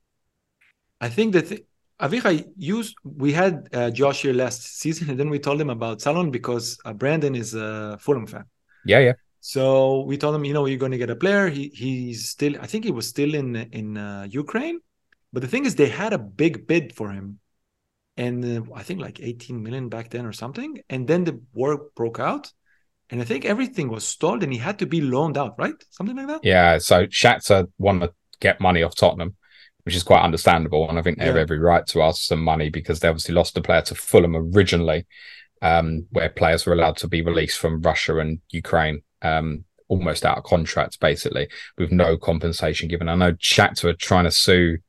[0.99, 1.65] I think that
[1.99, 6.01] Avichai used we had uh, Josh here last season, and then we told him about
[6.01, 8.45] Salon because uh, Brandon is a Fulham fan.
[8.85, 9.13] Yeah, yeah.
[9.39, 11.47] So we told him, you know, you're going to get a player.
[11.47, 14.79] He he's still, I think he was still in in uh, Ukraine,
[15.31, 17.39] but the thing is, they had a big bid for him,
[18.17, 20.79] and uh, I think like 18 million back then or something.
[20.89, 22.51] And then the war broke out,
[23.09, 25.75] and I think everything was stalled, and he had to be loaned out, right?
[25.91, 26.41] Something like that.
[26.43, 26.77] Yeah.
[26.79, 29.35] So Shakhtar wanted to get money off Tottenham
[29.87, 30.89] which is quite understandable.
[30.89, 31.29] And I think they yeah.
[31.29, 34.35] have every right to ask some money because they obviously lost a player to Fulham
[34.35, 35.07] originally,
[35.61, 39.03] um, where players were allowed to be released from Russia and Ukraine.
[39.21, 43.07] Um, almost out of contracts, basically, with no compensation given.
[43.07, 44.79] I know Shakhtar are trying to sue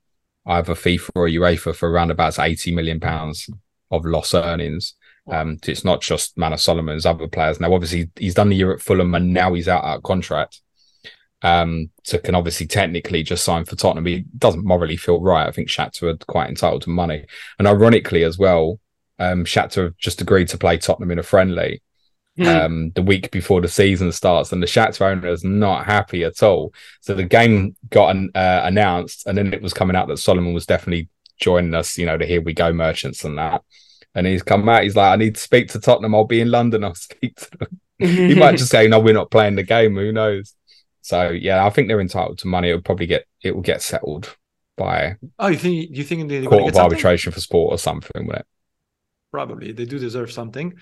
[0.46, 3.48] either FIFA or UEFA for around about 80 million pounds
[3.90, 4.94] of lost earnings.
[5.30, 7.60] Um, it's not just Manor Solomon's other players.
[7.60, 10.60] Now, obviously, he's done the year at Fulham and now he's out of contract
[11.42, 14.06] um, so can obviously technically just sign for Tottenham.
[14.06, 15.46] He doesn't morally feel right.
[15.46, 17.26] I think Shakhtar are quite entitled to money.
[17.58, 18.80] And ironically as well,
[19.18, 21.82] um, Shakhtar have just agreed to play Tottenham in a friendly.
[22.46, 26.42] Um, the week before the season starts, and the Shakhtar owner is not happy at
[26.42, 26.72] all.
[27.00, 30.52] So the game got an, uh, announced, and then it was coming out that Solomon
[30.52, 31.08] was definitely
[31.38, 31.98] joining us.
[31.98, 33.62] You know, the Here We Go merchants and that.
[34.14, 34.82] And he's come out.
[34.82, 36.14] He's like, I need to speak to Tottenham.
[36.14, 36.84] I'll be in London.
[36.84, 37.80] I'll speak to them.
[37.98, 39.94] he might just say, No, we're not playing the game.
[39.94, 40.54] Who knows?
[41.02, 42.68] So yeah, I think they're entitled to money.
[42.68, 44.36] It'll probably get it will get settled
[44.76, 45.16] by.
[45.38, 48.46] Oh, you think you think they court of arbitration for sport or something, will it?
[49.30, 50.72] Probably they do deserve something.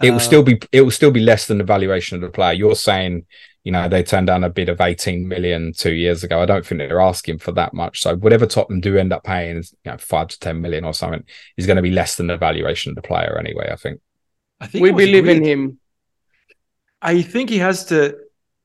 [0.00, 2.30] It will uh, still be it will still be less than the valuation of the
[2.30, 2.52] player.
[2.52, 3.26] You're saying
[3.64, 6.40] you know they turned down a bid of 18 million two years ago.
[6.40, 8.00] I don't think they're asking for that much.
[8.02, 10.94] So whatever Tottenham do end up paying, is you know five to 10 million or
[10.94, 11.24] something,
[11.56, 13.68] is going to be less than the valuation of the player anyway.
[13.72, 14.00] I think.
[14.60, 15.78] I think we believe in him.
[17.02, 18.16] I think he has to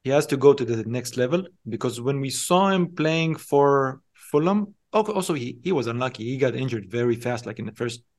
[0.03, 4.01] he has to go to the next level because when we saw him playing for
[4.13, 6.23] Fulham, also he, he was unlucky.
[6.23, 8.12] He got injured very fast, like in the first know,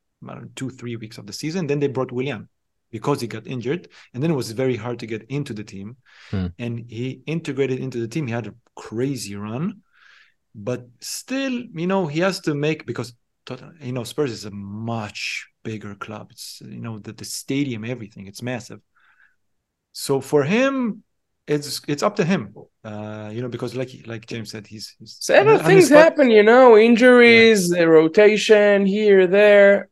[0.57, 1.67] two, three weeks of the season.
[1.67, 2.49] Then they brought Willian
[2.91, 3.89] because he got injured.
[4.13, 5.97] And then it was very hard to get into the team.
[6.31, 6.47] Hmm.
[6.59, 8.27] And he integrated into the team.
[8.27, 9.83] He had a crazy run.
[10.55, 13.13] but still, you know, he has to make because
[13.81, 16.29] you know Spurs is a much bigger club.
[16.31, 18.27] It's you know the, the stadium, everything.
[18.27, 18.81] It's massive.
[19.93, 21.03] So for him,
[21.47, 22.55] it's it's up to him.
[22.85, 26.31] Uh, you know, because like like James said, he's, he's several things happen.
[26.31, 27.83] You know, injuries, yeah.
[27.83, 29.89] rotation here, there.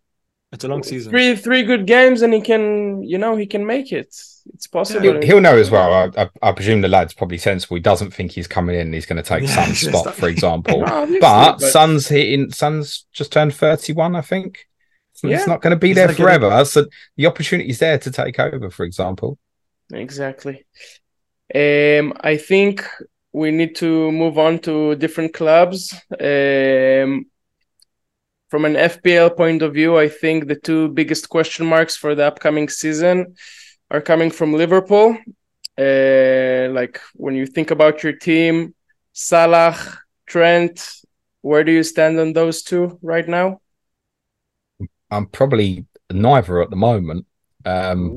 [0.52, 1.10] It's a long season.
[1.10, 4.14] Three three good games, and he can you know he can make it.
[4.54, 5.00] It's possible.
[5.00, 5.92] He'll, he'll know as well.
[5.92, 7.76] I, I, I, presume the lad's probably sensible.
[7.76, 8.92] He doesn't think he's coming in.
[8.92, 10.80] He's going to take yeah, Son's spot, for example.
[10.86, 12.50] no, but, but Son's hitting.
[12.50, 14.66] Son's just turned thirty-one, I think.
[15.22, 15.36] Yeah.
[15.36, 16.48] It's not going to be he's there forever.
[16.48, 16.64] Getting...
[16.64, 19.38] So the opportunity's there to take over, for example.
[19.92, 20.66] Exactly.
[21.54, 22.84] Um, I think
[23.32, 25.94] we need to move on to different clubs.
[26.20, 27.26] Um,
[28.52, 32.26] from an FPL point of view, I think the two biggest question marks for the
[32.26, 33.34] upcoming season
[33.90, 35.16] are coming from Liverpool.
[35.78, 38.74] Uh, like when you think about your team,
[39.14, 39.74] Salah,
[40.26, 40.86] Trent,
[41.40, 43.62] where do you stand on those two right now?
[45.10, 47.24] I'm probably neither at the moment
[47.64, 48.10] um,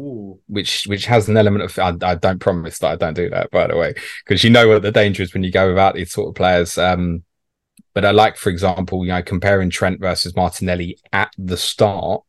[0.50, 3.52] which which has an element of I, I, don't promise that I don't do that
[3.52, 3.94] by the way
[4.26, 6.78] because you know what the danger is when you go without these sort of players.
[6.78, 7.24] Um,
[7.96, 12.22] but I like, for example, you know, comparing Trent versus Martinelli at the start.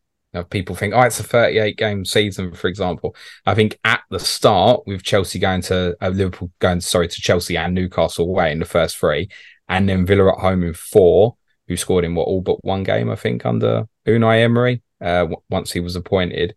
[0.51, 3.16] People think, oh, it's a 38 game season, for example.
[3.47, 7.56] I think at the start, with Chelsea going to uh, Liverpool going, sorry, to Chelsea
[7.56, 9.30] and Newcastle away in the first three,
[9.68, 11.36] and then Villa at home in four,
[11.68, 15.72] who scored in what all but one game, I think, under Unai Emery uh, once
[15.72, 16.55] he was appointed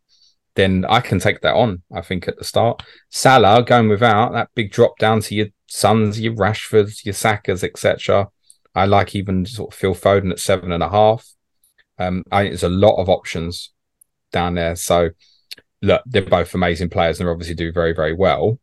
[0.56, 1.84] then I can take that on.
[1.94, 6.19] I think at the start, Salah going without that big drop down to your Sons,
[6.19, 8.27] your Rashfords, your Sakas, etc.
[8.80, 11.27] I like even sort of Phil Foden at seven and a half.
[11.97, 13.72] Um, I think there's a lot of options
[14.31, 14.76] down there.
[14.76, 15.10] So
[15.81, 18.60] look, they're both amazing players and they obviously do very, very well.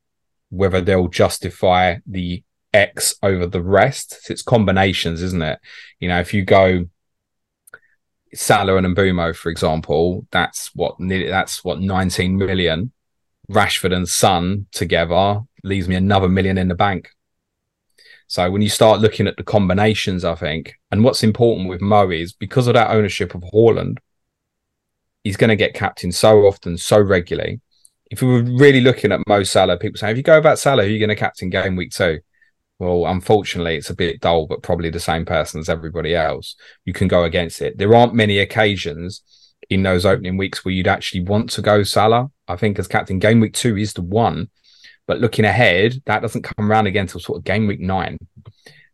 [0.51, 5.59] Whether they'll justify the X over the rest, it's combinations, isn't it?
[6.01, 6.87] You know, if you go
[8.35, 12.93] Salah and Mbeumo, for example, that's what that's what 19 million.
[13.51, 17.11] Rashford and Son together leaves me another million in the bank.
[18.29, 22.11] So when you start looking at the combinations, I think, and what's important with Mo
[22.11, 23.99] is because of that ownership of Haaland,
[25.23, 27.61] he's going to get captain so often, so regularly.
[28.11, 30.83] If we were really looking at Mo Salah, people say, if you go about Salah,
[30.83, 32.21] who are you going to captain game week two?
[32.79, 36.57] well, unfortunately, it's a bit dull, but probably the same person as everybody else.
[36.85, 37.79] You can go against it.
[37.79, 39.23] There aren't many occasions
[39.71, 42.31] in those opening weeks where you'd actually want to go Salah.
[42.47, 44.51] I think as captain, game week two is the one.
[45.07, 48.19] But looking ahead, that doesn't come around again until sort of game week nine.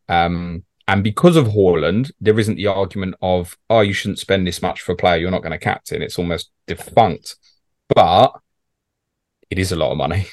[0.08, 4.60] Um, and because of Haaland, there isn't the argument of, oh, you shouldn't spend this
[4.60, 6.02] much for a player you're not going to captain.
[6.02, 7.36] It's almost defunct.
[7.94, 8.32] But
[9.50, 10.26] it is a lot of money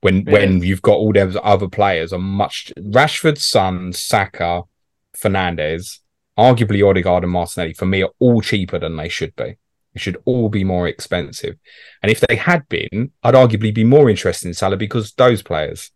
[0.00, 4.62] when when you've got all those other players on much Rashford, Son, Saka,
[5.16, 5.98] Fernandes,
[6.38, 9.56] arguably Odegaard and Martinelli for me are all cheaper than they should be.
[9.98, 11.56] They should all be more expensive.
[12.02, 15.90] And if they had been, I'd arguably be more interested in Salah because those players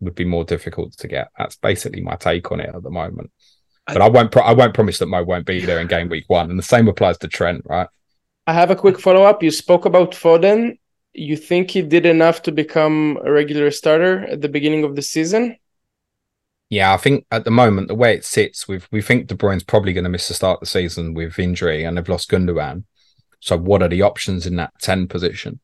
[0.00, 1.28] would be more difficult to get.
[1.38, 3.30] That's basically my take on it at the moment.
[3.86, 4.32] But I, I won't.
[4.32, 6.62] Pro- I won't promise that Mo won't be there in game week one, and the
[6.62, 7.88] same applies to Trent, right?
[8.46, 9.42] I have a quick follow up.
[9.42, 10.76] You spoke about Foden
[11.16, 15.02] you think he did enough to become a regular starter at the beginning of the
[15.02, 15.56] season?
[16.68, 19.62] Yeah, I think at the moment the way it sits, with we think De Bruyne's
[19.62, 22.84] probably going to miss the start of the season with injury, and they've lost Gundogan.
[23.46, 25.60] So, what are the options in that ten position?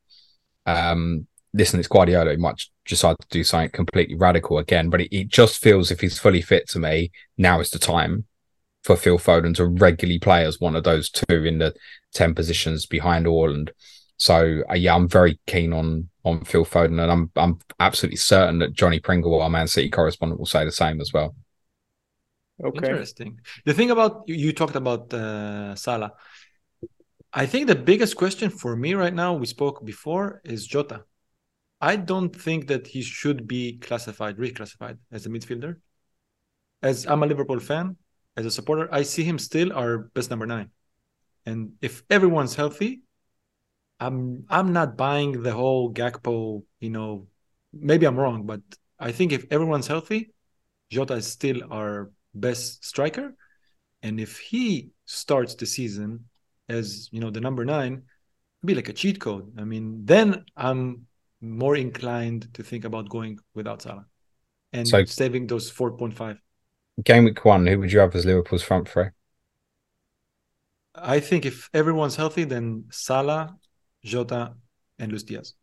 [0.66, 2.30] Um, listen, it's Guardiola.
[2.30, 6.00] He might decide to do something completely radical again, but it, it just feels if
[6.00, 8.24] he's fully fit to me, now is the time
[8.84, 11.74] for Phil Foden to regularly play as one of those two in the
[12.14, 13.70] ten positions behind Haaland.
[14.16, 18.60] So uh, yeah, I'm very keen on on Phil Foden, and I'm I'm absolutely certain
[18.60, 21.34] that Johnny Pringle, our Man City correspondent, will say the same as well.
[22.62, 22.90] Okay.
[22.90, 23.40] Interesting.
[23.64, 26.12] The thing about you, you talked about uh, Salah.
[27.32, 31.04] I think the biggest question for me right now, we spoke before, is Jota.
[31.80, 35.76] I don't think that he should be classified, reclassified as a midfielder.
[36.82, 37.96] As I'm a Liverpool fan,
[38.36, 40.70] as a supporter, I see him still our best number nine.
[41.46, 43.02] And if everyone's healthy,
[43.98, 46.64] I'm I'm not buying the whole Gakpo.
[46.80, 47.28] You know,
[47.72, 48.60] maybe I'm wrong, but
[48.98, 50.32] I think if everyone's healthy,
[50.90, 53.34] Jota is still our best striker,
[54.02, 56.26] and if he starts the season
[56.72, 58.02] as you know the number nine,
[58.64, 59.52] be like a cheat code.
[59.58, 61.06] I mean, then I'm
[61.40, 64.06] more inclined to think about going without Salah
[64.72, 66.40] and so, saving those four point five.
[67.02, 69.06] Game week one, who would you have as Liverpool's front three?
[70.94, 73.56] I think if everyone's healthy, then Salah,
[74.04, 74.54] Jota,
[74.98, 75.54] and Luis Diaz.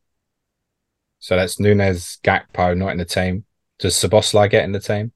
[1.20, 3.46] So that's Nunez, Gakpo not in the team.
[3.78, 5.12] Does Szoboszlai get in the team?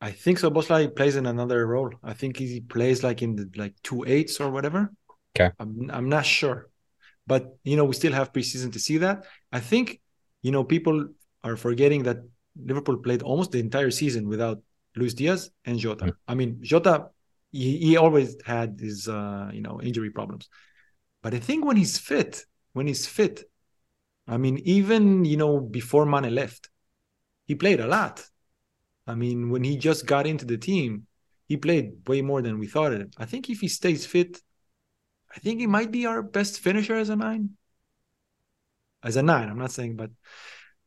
[0.00, 1.92] I think Szoboszlai plays in another role.
[2.02, 4.92] I think he plays like in the like two eights or whatever.
[5.36, 5.50] Okay.
[5.58, 6.68] I'm I'm not sure.
[7.26, 9.24] But you know, we still have preseason to see that.
[9.52, 10.00] I think,
[10.42, 11.08] you know, people
[11.44, 12.18] are forgetting that
[12.56, 14.60] Liverpool played almost the entire season without
[14.96, 16.06] Luis Diaz and Jota.
[16.06, 16.12] Mm.
[16.26, 17.08] I mean, Jota,
[17.52, 20.48] he, he always had his uh, you know injury problems,
[21.22, 23.44] but I think when he's fit, when he's fit,
[24.26, 26.68] I mean, even you know before Mane left,
[27.46, 28.24] he played a lot.
[29.06, 31.06] I mean, when he just got into the team,
[31.48, 32.92] he played way more than we thought.
[32.92, 33.14] It.
[33.18, 34.40] I think if he stays fit,
[35.34, 37.50] I think he might be our best finisher as a nine.
[39.02, 40.10] As a nine, I'm not saying, but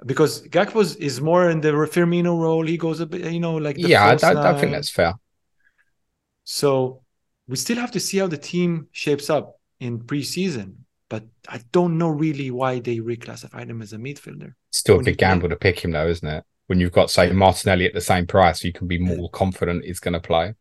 [0.05, 2.65] because Gakpo is more in the Firmino role.
[2.65, 5.13] He goes a bit, you know, like yeah, I, I, I, think that's fair.
[6.43, 7.01] So
[7.47, 10.75] we still have to see how the team shapes up in preseason,
[11.09, 14.53] but I don't know really why they reclassified him as a midfielder.
[14.71, 16.43] Still a big gamble to pick him, though, isn't it?
[16.67, 19.99] When you've got say Martinelli at the same price, you can be more confident he's
[19.99, 20.53] going to play.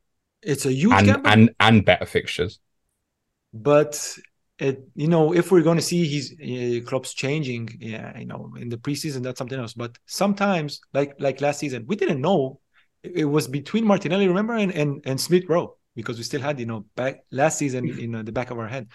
[0.43, 2.59] It's a huge and, gamble, and and better fixtures.
[3.53, 4.19] But
[4.59, 8.53] it, you know, if we're going to see his uh, Klopp's changing, yeah, you know,
[8.59, 9.75] in the preseason, that's something else.
[9.75, 12.61] But sometimes, like like last season, we didn't know
[13.03, 16.59] it, it was between Martinelli, remember, and and, and Smith Rowe because we still had
[16.61, 18.89] you know back last season in uh, the back of our head,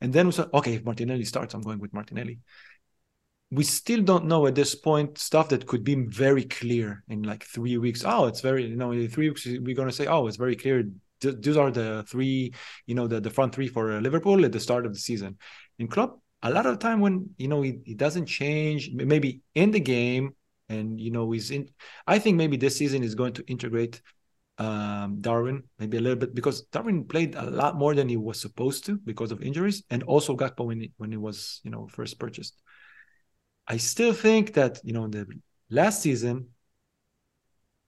[0.00, 2.38] and then we said, okay, if Martinelli starts, I'm going with Martinelli.
[3.50, 7.44] We still don't know at this point stuff that could be very clear in like
[7.44, 8.02] three weeks.
[8.04, 10.56] Oh, it's very you know in three weeks we're going to say, oh, it's very
[10.56, 10.84] clear
[11.32, 12.52] those are the three,
[12.86, 15.38] you know, the, the front three for Liverpool at the start of the season.
[15.78, 19.40] In Klopp, a lot of the time when you know he, he doesn't change, maybe
[19.54, 20.34] in the game,
[20.68, 21.68] and you know he's in.
[22.06, 24.00] I think maybe this season is going to integrate
[24.58, 28.40] um, Darwin maybe a little bit because Darwin played a lot more than he was
[28.40, 31.88] supposed to because of injuries, and also Gakpo when he, when he was you know
[31.88, 32.60] first purchased.
[33.66, 35.26] I still think that you know the
[35.70, 36.48] last season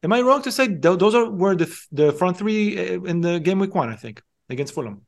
[0.03, 3.21] Am I wrong to say th- those are were the the front three uh, in
[3.21, 3.89] the game week one?
[3.89, 5.03] I think against Fulham.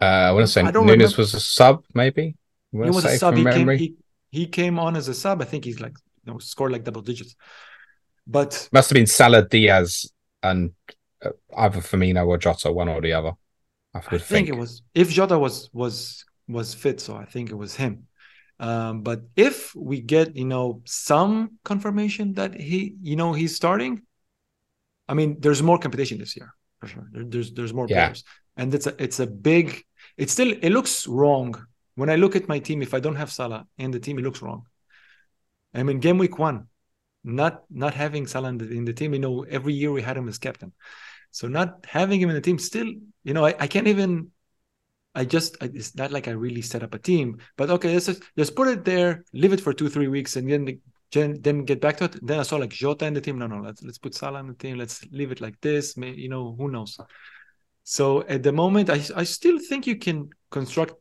[0.00, 1.16] Uh, I want to say Nunez remember.
[1.16, 2.36] was a sub, maybe.
[2.72, 3.36] He was a sub.
[3.36, 3.94] He came, he,
[4.30, 5.42] he came on as a sub.
[5.42, 7.34] I think he's like you know scored like double digits.
[8.26, 10.10] But must have been Salah, Diaz,
[10.42, 10.72] and
[11.22, 13.32] uh, either Firmino or Jota, one or the other.
[13.92, 17.50] I, I think, think, it was if Jota was was was fit, so I think
[17.50, 18.06] it was him.
[18.60, 24.02] Um, but if we get, you know, some confirmation that he, you know, he's starting,
[25.08, 27.08] I mean, there's more competition this year for sure.
[27.10, 28.06] There, there's there's more yeah.
[28.06, 28.22] players,
[28.58, 29.82] and it's a it's a big.
[30.18, 31.54] It's still it looks wrong
[31.94, 32.82] when I look at my team.
[32.82, 34.66] If I don't have Salah in the team, it looks wrong.
[35.72, 36.68] I mean, game week one,
[37.24, 39.14] not not having Salah in the, in the team.
[39.14, 40.72] You know, every year we had him as captain,
[41.30, 42.92] so not having him in the team still,
[43.24, 44.32] you know, I, I can't even
[45.14, 48.22] I just it's not like I really set up a team, but okay, let's just,
[48.38, 50.80] just put it there, leave it for two three weeks, and then
[51.12, 52.24] then get back to it.
[52.24, 53.38] Then I saw like Jota in the team.
[53.38, 54.78] No, no, let's let's put Salah in the team.
[54.78, 55.96] Let's leave it like this.
[55.96, 56.98] May, you know, who knows?
[57.82, 60.94] So at the moment, I I still think you can construct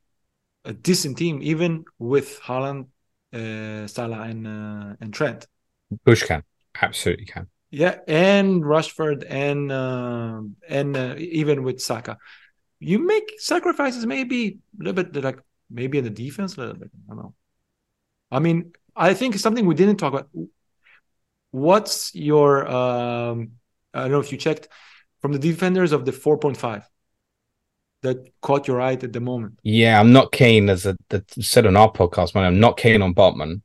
[0.65, 2.87] a decent team even with Haaland,
[3.33, 5.45] uh, Salah, and uh, and Trent.
[6.03, 6.43] Bush can
[6.81, 7.47] absolutely can.
[7.69, 12.17] Yeah, and Rashford and uh, and uh, even with Saka
[12.79, 15.39] you make sacrifices maybe a little bit like
[15.69, 16.89] maybe in the defense a little bit.
[17.09, 17.33] I don't know.
[18.31, 20.29] I mean, I think something we didn't talk about.
[21.51, 23.51] What's your um
[23.93, 24.69] I don't know if you checked
[25.21, 26.83] from the defenders of the 4.5
[28.03, 29.59] that caught your eye at the moment?
[29.63, 30.95] Yeah, I'm not keen as I
[31.39, 32.45] said on our podcast, man.
[32.45, 33.61] I'm not keen on Botman.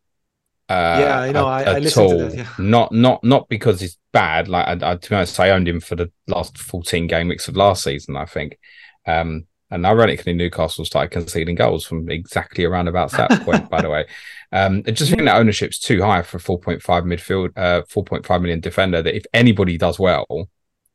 [0.67, 1.49] Uh, yeah, I know.
[1.49, 2.19] At, I, I listened all.
[2.19, 2.37] to that.
[2.37, 2.49] Yeah.
[2.59, 4.49] Not not not because he's bad.
[4.49, 7.49] Like I, I, to be honest, I owned him for the last 14 game weeks
[7.49, 8.17] of last season.
[8.17, 8.59] I think
[9.07, 13.91] um, and ironically, Newcastle started conceding goals from exactly around about that point, by the
[13.91, 14.07] way.
[14.53, 19.03] Um, I just think that ownership's too high for 4.5 midfield, uh, 4.5 million defender.
[19.03, 20.49] That if anybody does well,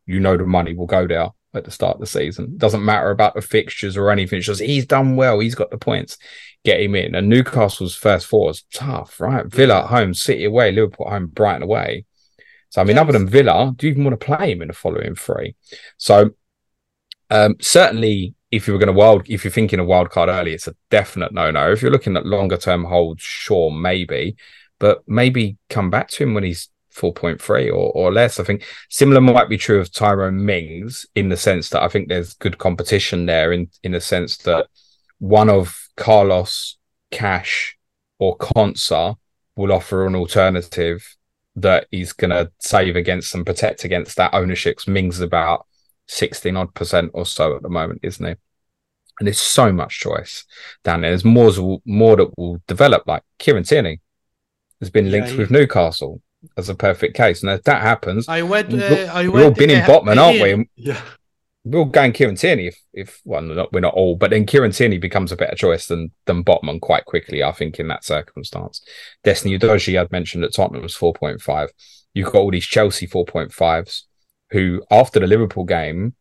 [0.06, 2.58] you know the money will go there at the start of the season.
[2.58, 4.38] Doesn't matter about the fixtures or anything.
[4.38, 5.40] It's just he's done well.
[5.40, 6.18] He's got the points.
[6.64, 7.16] Get him in.
[7.16, 9.46] And Newcastle's first four is tough, right?
[9.46, 12.06] Villa at home, City away, Liverpool at home, Brighton away.
[12.70, 13.02] So I mean, yes.
[13.02, 15.56] other than Villa, do you even want to play him in the following three?
[15.98, 16.32] So
[17.30, 20.54] um, certainly, if you were going to wild, if you're thinking a wild card early,
[20.54, 21.72] it's a definite no no.
[21.72, 24.36] If you're looking at longer term holds, sure, maybe,
[24.80, 28.40] but maybe come back to him when he's 4.3 or, or less.
[28.40, 32.08] I think similar might be true of Tyrone Mings in the sense that I think
[32.08, 34.68] there's good competition there in, in the sense that
[35.20, 36.78] one of Carlos,
[37.12, 37.78] Cash,
[38.18, 39.16] or Konsa
[39.56, 41.16] will offer an alternative
[41.56, 45.66] that he's going to save against and protect against that ownership's Mings about
[46.10, 48.36] 16 odd percent or so at the moment, isn't he?
[49.20, 50.46] And there's so much choice
[50.84, 51.12] down there.
[51.12, 51.52] There's more,
[51.86, 54.00] more that will develop, like Kieran Tierney
[54.80, 56.22] has been linked yeah, he, with Newcastle.
[56.58, 57.44] as a perfect case.
[57.44, 58.74] And if that happens, I went.
[58.74, 60.70] Uh, I we're all been in Botman, aren't we?
[60.76, 61.02] Yeah.
[61.66, 64.72] We'll all going Kieran Tierney if, if well, not, we're not all, but then Kieran
[64.72, 68.82] Tierney becomes a better choice than than Botman quite quickly, I think, in that circumstance.
[69.24, 71.68] Destiny Udogie, I'd mentioned at Tottenham was 4.5.
[72.14, 74.04] You've got all these Chelsea 4.5s
[74.52, 76.16] who, after the Liverpool game,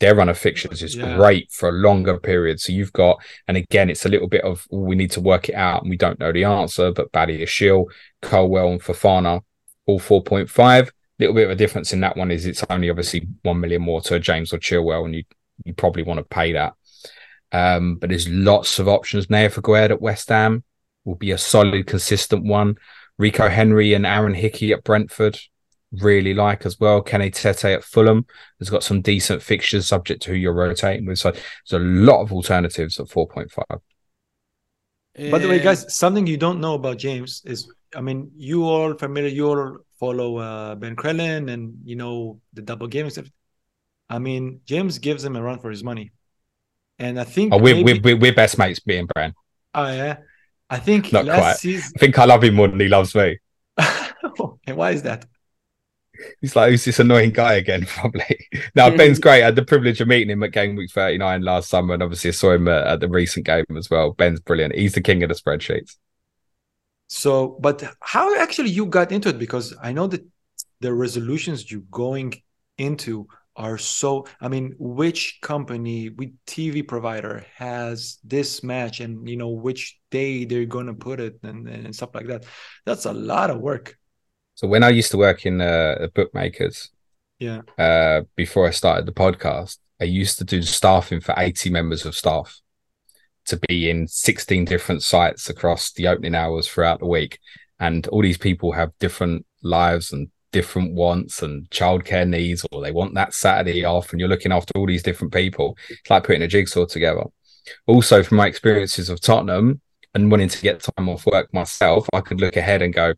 [0.00, 1.16] their run of fixtures is yeah.
[1.16, 2.60] great for a longer period.
[2.60, 5.54] So you've got, and again, it's a little bit of we need to work it
[5.54, 7.86] out and we don't know the answer, but Badiashile,
[8.20, 9.42] Colwill, and Fofana,
[9.86, 10.90] all 4.5.
[11.20, 14.00] Little bit of a difference in that one is it's only obviously 1 million more
[14.02, 15.22] to James or Chilwell, and you,
[15.64, 16.74] you probably want to pay that.
[17.52, 19.28] Um, but there's lots of options.
[19.28, 20.64] Nayef Aguerd at West Ham
[21.04, 22.76] will be a solid, consistent one.
[23.16, 25.38] Rico Henry and Aaron Hickey at Brentford
[26.00, 27.02] really like as well.
[27.02, 28.26] Kenny Tete at Fulham
[28.58, 31.18] has got some decent fixtures subject to who you're rotating with.
[31.18, 31.42] So there's
[31.72, 33.80] a lot of alternatives at 4.5.
[35.30, 38.94] By the way, guys, something you don't know about James is, I mean, you all
[38.94, 43.26] familiar, you all follow uh, Ben Crellin and you know the double game stuff.
[44.08, 46.10] I mean, James gives him a run for his money,
[46.98, 48.00] and I think oh, we're, maybe...
[48.00, 49.34] we're, we're best mates, me and Bran.
[49.72, 50.16] Oh yeah,
[50.68, 51.56] I think not quite.
[51.56, 51.92] Season...
[51.96, 53.38] I think I love him more than he loves me.
[53.78, 55.26] and why is that?
[56.40, 57.84] He's like, who's this annoying guy again?
[57.86, 58.48] Probably.
[58.74, 59.42] Now Ben's great.
[59.42, 62.28] I had the privilege of meeting him at Game Week 39 last summer, and obviously
[62.28, 64.12] I saw him at, at the recent game as well.
[64.12, 64.74] Ben's brilliant.
[64.74, 65.96] He's the king of the spreadsheets.
[67.08, 69.38] So, but how actually you got into it?
[69.38, 70.24] Because I know that
[70.80, 72.34] the resolutions you're going
[72.78, 73.26] into
[73.56, 74.26] are so.
[74.40, 80.44] I mean, which company, which TV provider has this match, and you know which day
[80.44, 82.44] they're going to put it, and, and stuff like that.
[82.84, 83.96] That's a lot of work.
[84.54, 86.90] So when I used to work in uh, bookmakers,
[87.38, 92.06] yeah, uh, before I started the podcast, I used to do staffing for eighty members
[92.06, 92.60] of staff
[93.46, 97.38] to be in sixteen different sites across the opening hours throughout the week,
[97.80, 102.92] and all these people have different lives and different wants and childcare needs, or they
[102.92, 105.76] want that Saturday off, and you're looking after all these different people.
[105.90, 107.24] It's like putting a jigsaw together.
[107.86, 109.80] Also, from my experiences of Tottenham
[110.14, 113.14] and wanting to get time off work myself, I could look ahead and go,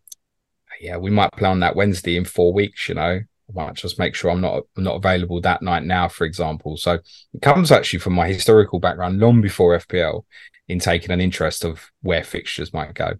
[0.79, 3.19] yeah, we might play on that Wednesday in four weeks, you know.
[3.49, 6.77] I might just make sure I'm not I'm not available that night now, for example.
[6.77, 6.93] So
[7.33, 10.23] it comes actually from my historical background long before FPL
[10.67, 13.13] in taking an interest of where fixtures might go.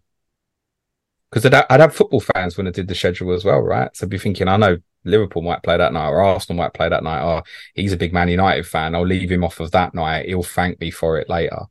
[1.29, 3.95] Because I'd, I'd have football fans when I did the schedule as well, right?
[3.95, 6.89] So I'd be thinking, I know Liverpool might play that night or Arsenal might play
[6.89, 7.43] that night, or
[7.73, 8.95] he's a big Man United fan.
[8.95, 10.27] I'll leave him off of that night.
[10.27, 11.63] He'll thank me for it later.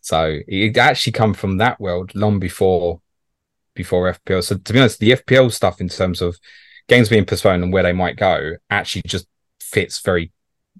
[0.00, 3.01] So it actually come from that world long before
[3.74, 4.42] before FPL.
[4.42, 6.38] So to be honest, the FPL stuff in terms of
[6.88, 9.26] games being postponed and where they might go actually just
[9.60, 10.32] fits very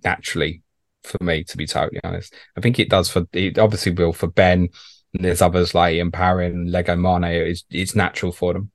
[0.04, 0.62] naturally
[1.04, 2.34] for me, to be totally honest.
[2.56, 4.68] I think it does for it obviously will for Ben.
[5.14, 7.24] And there's others like Ian Parry Lego Mane.
[7.24, 8.70] It's it's natural for them.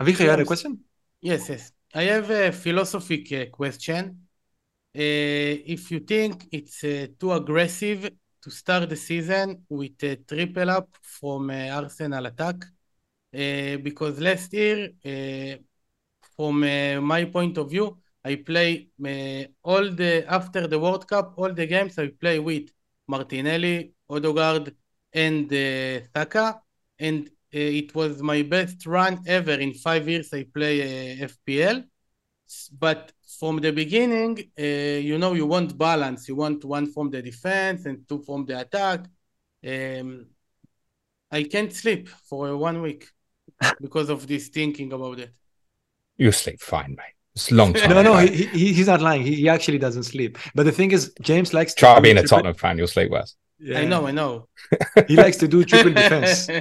[0.00, 0.80] Avichai, you had a question?
[1.20, 1.72] Yes, yes.
[1.94, 4.26] I have a philosophical uh, question.
[4.96, 8.10] Uh, if you think it's uh, too aggressive
[8.42, 12.64] to start the season with a triple up from uh, Arsenal attack,
[13.34, 15.56] uh, because last year, uh,
[16.36, 18.88] from uh, my point of view, I play
[19.62, 22.70] all the after the World Cup, all the games I play with
[23.08, 24.74] Martinelli, Odegaard,
[25.12, 25.50] and
[26.14, 26.60] Saka,
[26.98, 31.84] and it was my best run ever in five years I play FPL.
[32.78, 36.28] But from the beginning, uh, you know, you want balance.
[36.28, 39.00] You want one from the defense and two from the attack.
[39.66, 40.26] Um,
[41.30, 43.08] I can't sleep for one week
[43.80, 45.32] because of this thinking about it.
[46.16, 47.14] You sleep fine, mate.
[47.34, 47.90] It's long time.
[47.90, 49.22] no, no, he, he, he's not lying.
[49.22, 50.38] He, he, actually doesn't sleep.
[50.54, 52.78] But the thing is, James likes to try being a Tottenham fan.
[52.78, 53.36] You'll sleep worse.
[53.58, 53.80] Yeah.
[53.80, 54.48] I know, I know.
[55.08, 56.48] he likes to do triple defense.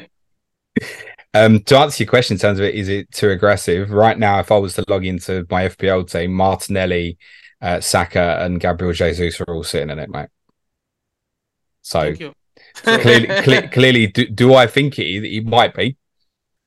[1.36, 3.90] Um, to answer your question in terms of it, is it too aggressive?
[3.90, 7.18] Right now, if I was to log into my FPL team, Martinelli,
[7.60, 10.30] uh, Saka, and Gabriel Jesus are all sitting in it, mate.
[11.82, 12.14] So
[12.76, 15.98] clearly, cl- clearly, do, do, I think it, it might be?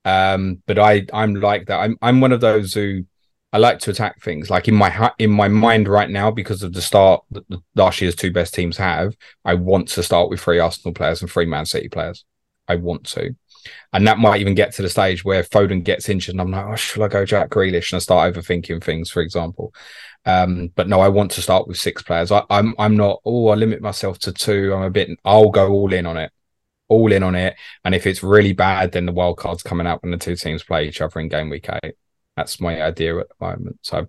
[0.07, 1.81] Um, but I I'm like that.
[1.81, 3.05] I'm I'm one of those who
[3.53, 4.49] I like to attack things.
[4.49, 8.01] Like in my in my mind right now, because of the start that the last
[8.01, 11.45] year's two best teams have, I want to start with three Arsenal players and three
[11.45, 12.25] Man City players.
[12.69, 13.35] I want to,
[13.93, 16.67] and that might even get to the stage where Foden gets injured, and I'm like,
[16.67, 19.75] oh, shall I go Jack Grealish and I start overthinking things, for example.
[20.25, 22.31] Um, but no, I want to start with six players.
[22.31, 23.21] I, I'm I'm not.
[23.25, 24.73] Oh, I limit myself to two.
[24.73, 25.11] I'm a bit.
[25.25, 26.31] I'll go all in on it
[26.89, 27.57] all in on it.
[27.85, 30.63] And if it's really bad, then the wild card's coming out when the two teams
[30.63, 31.95] play each other in game week eight.
[32.37, 33.79] That's my idea at the moment.
[33.83, 34.07] So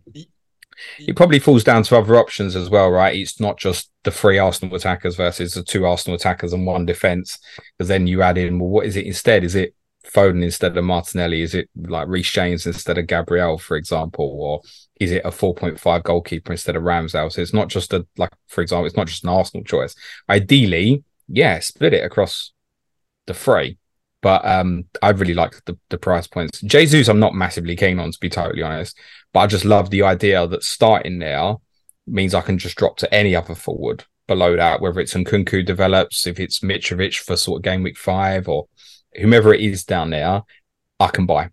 [0.99, 3.15] it probably falls down to other options as well, right?
[3.15, 7.39] It's not just the three Arsenal attackers versus the two Arsenal attackers and one defense.
[7.77, 9.43] Because then you add in, well, what is it instead?
[9.43, 9.73] Is it
[10.05, 11.41] Foden instead of Martinelli?
[11.41, 14.61] Is it like Reece James instead of Gabriel, for example, or
[14.99, 17.31] is it a 4.5 goalkeeper instead of Ramsdale?
[17.31, 19.95] So it's not just a like, for example, it's not just an Arsenal choice.
[20.29, 22.51] Ideally, yeah, split it across
[23.27, 23.77] the three.
[24.21, 26.59] But um, I really like the, the price points.
[26.61, 28.97] Jesus, I'm not massively keen on, to be totally honest.
[29.31, 31.55] But I just love the idea that starting there
[32.07, 36.25] means I can just drop to any other forward below that, whether it's Nkunku develops,
[36.25, 38.67] if it's Mitrovic for sort of game week five, or
[39.15, 40.41] whomever it is down there,
[40.99, 41.51] I can buy.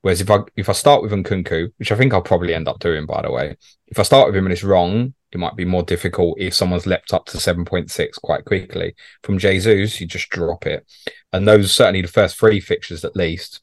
[0.00, 2.80] Whereas if I if I start with Nkunku, which I think I'll probably end up
[2.80, 3.56] doing, by the way,
[3.86, 6.86] if I start with him and it's wrong, it might be more difficult if someone's
[6.86, 8.94] leapt up to 7.6 quite quickly.
[9.22, 10.86] From Jesus, you just drop it.
[11.32, 13.62] And those certainly the first three fixtures at least.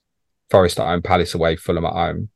[0.50, 2.30] Forest at home, Palace away, Fulham at home.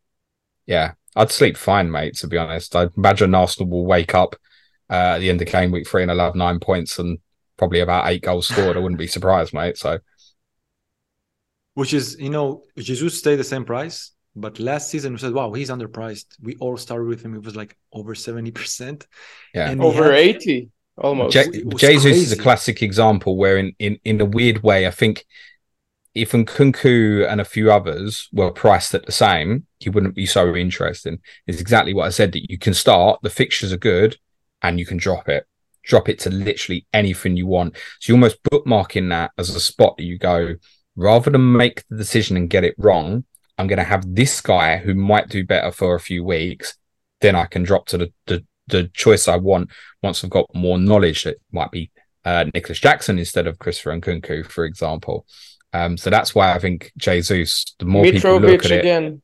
[0.67, 2.75] Yeah, I'd sleep fine, mate, to be honest.
[2.75, 4.35] I imagine Arsenal will wake up
[4.89, 7.17] uh, at the end of game week three and I'll have nine points and
[7.57, 8.77] probably about eight goals scored.
[8.77, 9.77] I wouldn't be surprised, mate.
[9.77, 9.99] So
[11.73, 15.51] which is you know Jesus stay the same price, but last season we said, wow,
[15.53, 16.25] he's underpriced.
[16.41, 19.07] We all started with him; it was like over seventy percent.
[19.53, 20.13] Yeah, and over had...
[20.15, 21.33] eighty almost.
[21.33, 22.09] Je- Jesus crazy.
[22.11, 25.25] is a classic example where, in in in a weird way, I think
[26.13, 30.55] if Nkunku and a few others were priced at the same, he wouldn't be so
[30.55, 31.19] interesting.
[31.47, 34.17] It's exactly what I said that you can start, the fixtures are good,
[34.61, 35.45] and you can drop it.
[35.83, 37.75] Drop it to literally anything you want.
[37.99, 40.55] So you're almost bookmarking that as a spot that you go,
[40.95, 43.25] rather than make the decision and get it wrong,
[43.57, 46.75] I'm going to have this guy who might do better for a few weeks.
[47.21, 49.69] Then I can drop to the, the, the choice I want
[50.01, 51.25] once I've got more knowledge.
[51.25, 51.91] It might be
[52.25, 55.25] uh, Nicolas Jackson instead of Christopher Nkunku, for example.
[55.73, 58.79] Um, so that's why I think Jesus, the more Mitrovic people look at it.
[58.79, 59.21] Again.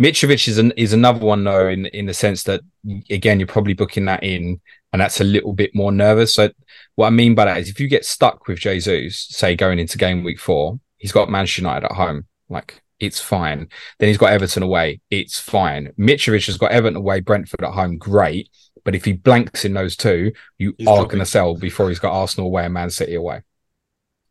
[0.00, 2.60] Mitrovic is an, is another one though, in in the sense that
[3.08, 4.60] again you're probably booking that in,
[4.92, 6.34] and that's a little bit more nervous.
[6.34, 6.50] So
[6.96, 9.96] what I mean by that is if you get stuck with Jesus, say going into
[9.96, 13.68] game week four, he's got Manchester United at home, like it's fine.
[13.98, 15.92] Then he's got Everton away, it's fine.
[15.98, 18.48] Mitrovic has got Everton away, Brentford at home, great.
[18.84, 21.98] But if he blanks in those two, you he's are going to sell before he's
[21.98, 23.42] got Arsenal away and Man City away.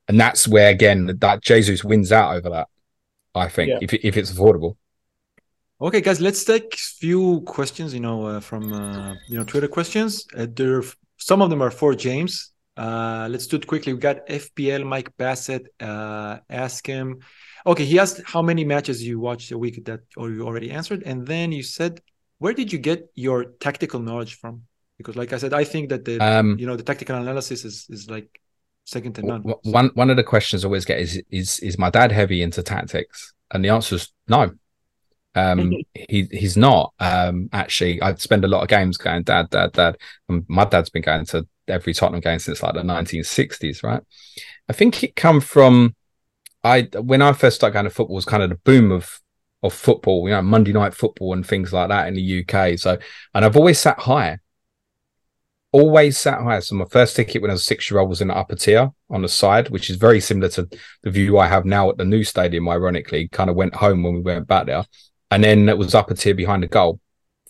[0.08, 2.68] And that's where again that Jesus wins out over that.
[3.34, 3.80] I think yeah.
[3.82, 4.78] if if it's affordable.
[5.82, 7.94] Okay, guys, let's take a few questions.
[7.94, 10.26] You know, uh, from uh, you know Twitter questions.
[10.36, 10.84] Uh, there,
[11.18, 12.52] some of them are for James.
[12.78, 13.94] Uh, let's do it quickly.
[13.94, 15.68] We got FPL Mike Bassett.
[15.80, 17.20] Uh, ask him.
[17.68, 21.04] Okay, he asked how many matches you watched a week that or you already answered,
[21.04, 22.02] and then you said,
[22.38, 24.64] where did you get your tactical knowledge from?
[24.98, 27.88] Because, like I said, I think that the um, you know the tactical analysis is
[27.90, 28.40] is like
[28.86, 29.42] second to none.
[29.64, 32.64] One one of the questions I always get is is is my dad heavy into
[32.64, 33.34] tactics?
[33.52, 34.52] And the answer is no.
[35.34, 36.94] Um, he he's not.
[37.00, 39.98] Um, actually, I spend a lot of games going dad, dad, dad.
[40.30, 44.02] And my dad's been going to every Tottenham game since like the 1960s, right?
[44.70, 45.96] I think it come from
[46.66, 49.22] I when I first started going to football it was kind of the boom of
[49.62, 52.78] of football, you know, Monday night football and things like that in the UK.
[52.78, 52.98] So,
[53.34, 54.40] and I've always sat high,
[55.72, 56.60] always sat high.
[56.60, 58.90] So my first ticket when I was six year old was in the upper tier
[59.12, 60.68] on the side, which is very similar to
[61.04, 62.68] the view I have now at the new stadium.
[62.68, 64.86] Ironically, kind of went home when we went back there,
[65.30, 67.00] and then it was upper tier behind the goal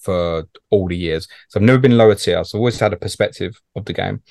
[0.05, 1.27] for all the years.
[1.49, 2.43] So I've never been lower tier.
[2.43, 4.21] So I've always had a perspective of the game.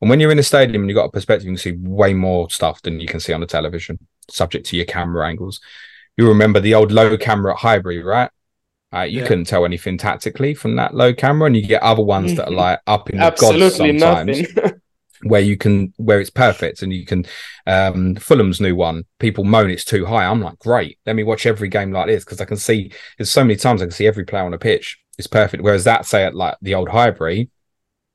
[0.00, 2.14] And when you're in a stadium and you've got a perspective, you can see way
[2.14, 3.98] more stuff than you can see on the television,
[4.30, 5.60] subject to your camera angles.
[6.16, 8.30] You remember the old low camera at Highbury, right?
[8.94, 9.26] Uh, you yeah.
[9.26, 12.36] couldn't tell anything tactically from that low camera, and you get other ones mm-hmm.
[12.36, 12.58] that are mm-hmm.
[12.58, 14.46] like up in the gods sometimes.
[15.22, 17.24] where you can where it's perfect and you can
[17.66, 21.46] um Fulham's new one people moan it's too high I'm like great let me watch
[21.46, 24.06] every game like this because I can see there's so many times I can see
[24.06, 25.62] every player on the pitch it's perfect.
[25.62, 27.50] Whereas that, say, at like the old Highbury,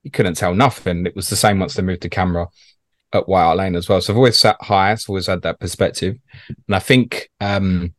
[0.04, 1.06] you couldn't tell nothing.
[1.06, 2.48] It was the same once they moved the camera
[3.14, 4.02] at White Lane as well.
[4.02, 4.92] So I've always sat high.
[4.92, 6.18] I've always had that perspective.
[6.48, 7.94] And I think um,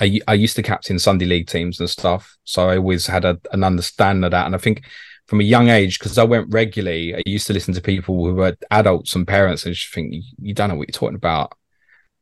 [0.00, 2.36] I, I used to captain Sunday league teams and stuff.
[2.44, 4.46] So I always had a, an understanding of that.
[4.46, 4.84] And I think
[5.26, 8.34] from a young age, because I went regularly, I used to listen to people who
[8.34, 11.52] were adults and parents and just think, you don't know what you're talking about.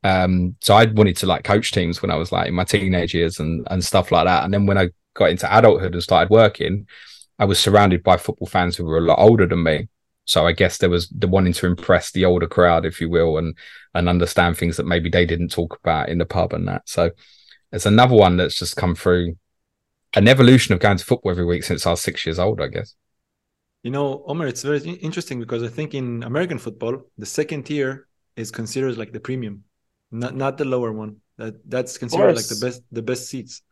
[0.04, 3.14] Um, so I wanted to like coach teams when I was like in my teenage
[3.14, 4.44] years and, and stuff like that.
[4.44, 6.86] And then when I got into adulthood and started working,
[7.38, 9.88] I was surrounded by football fans who were a lot older than me.
[10.24, 13.39] So I guess there was the wanting to impress the older crowd, if you will,
[13.39, 13.57] and
[13.94, 16.89] and understand things that maybe they didn't talk about in the pub and that.
[16.89, 17.11] So
[17.70, 19.36] there's another one that's just come through
[20.15, 22.69] an evolution of going to football every week since I was six years old, I
[22.69, 22.94] guess.
[23.82, 28.07] You know, Omer, it's very interesting because I think in American football, the second tier
[28.36, 29.65] is considered like the premium,
[30.11, 31.16] not not the lower one.
[31.39, 33.62] That that's considered like the best the best seats.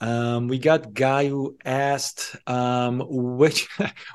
[0.00, 3.68] Um, we got guy who asked um, which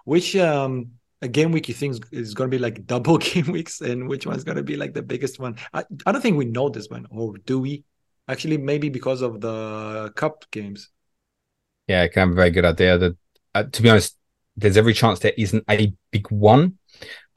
[0.06, 0.92] which um,
[1.22, 4.26] a game week you think is going to be like double game weeks and which
[4.26, 5.56] one's going to be like the biggest one?
[5.74, 7.84] I, I don't think we know this one, or do we?
[8.28, 10.90] Actually, maybe because of the cup games.
[11.88, 12.98] Yeah, I can have a very good idea.
[12.98, 13.18] That,
[13.56, 14.18] uh, to be honest,
[14.58, 16.78] there's every chance there isn't a big one.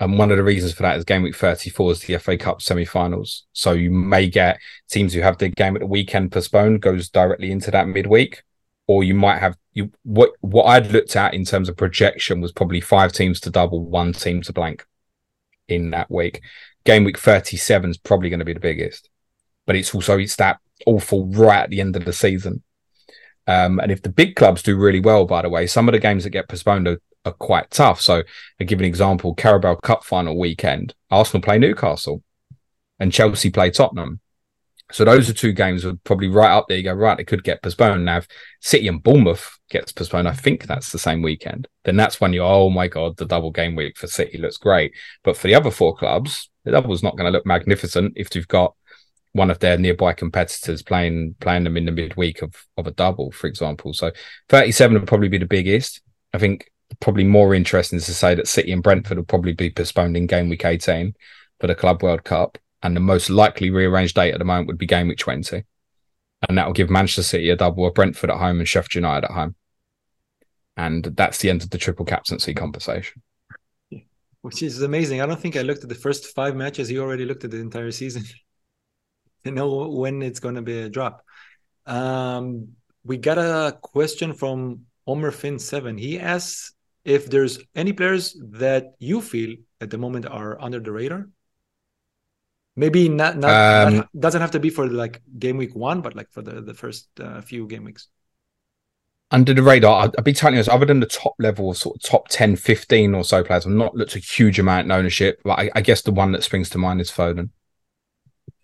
[0.01, 2.63] And one of the reasons for that is game week 34 is the FA Cup
[2.63, 3.47] semi-finals.
[3.53, 4.59] So you may get
[4.91, 8.43] teams who have their game at the weekend postponed goes directly into that midweek,
[8.91, 12.51] or you might have you what what I'd looked at in terms of projection was
[12.51, 14.85] probably five teams to double, one team to blank
[15.69, 16.41] in that week.
[16.85, 19.09] Game week 37 is probably going to be the biggest,
[19.65, 22.65] but it's also it's that awful right at the end of the season.
[23.47, 26.01] Um, and if the big clubs do really well, by the way, some of the
[26.01, 28.01] games that get postponed are are quite tough.
[28.01, 28.25] So,
[28.59, 32.25] I give an example, Carabao Cup final weekend, Arsenal play Newcastle
[32.99, 34.19] and Chelsea play Tottenham.
[34.93, 36.79] So those are two games are probably right up there.
[36.79, 38.05] You go, right, it could get postponed.
[38.05, 38.29] Now, if
[38.61, 41.69] City and Bournemouth gets postponed, I think that's the same weekend.
[41.85, 44.93] Then that's when you, oh my God, the double game week for City looks great.
[45.23, 48.49] But for the other four clubs, the double's not going to look magnificent if you've
[48.49, 48.75] got
[49.33, 53.31] one of their nearby competitors playing playing them in the midweek of, of a double,
[53.31, 53.93] for example.
[53.93, 54.11] So
[54.49, 56.01] 37 would probably be the biggest.
[56.35, 60.17] I think probably more interesting to say that City and Brentford will probably be postponed
[60.17, 61.15] in game week 18
[61.61, 62.59] for the Club World Cup.
[62.83, 65.65] And the most likely rearranged date at the moment would be game week 20.
[66.49, 69.27] And that will give Manchester City a double of Brentford at home and Sheffield United
[69.27, 69.55] at home.
[70.77, 73.23] And that's the end of the triple captaincy conversation.
[74.41, 75.21] Which is amazing.
[75.21, 76.89] I don't think I looked at the first five matches.
[76.89, 78.25] He already looked at the entire season
[79.45, 81.23] to know when it's going to be a drop.
[81.85, 82.69] Um,
[83.05, 85.99] we got a question from Omer Finn Seven.
[85.99, 86.73] He asks
[87.05, 91.29] if there's any players that you feel at the moment are under the radar
[92.81, 96.15] maybe not not, um, not doesn't have to be for like game week one but
[96.17, 98.09] like for the the first uh, few game weeks
[99.31, 102.03] under the radar I'd, I'd be telling you other than the top level sort of
[102.03, 105.59] top 10 15 or so players i've not looked a huge amount in ownership but
[105.59, 107.51] I, I, guess the one that springs to mind is foden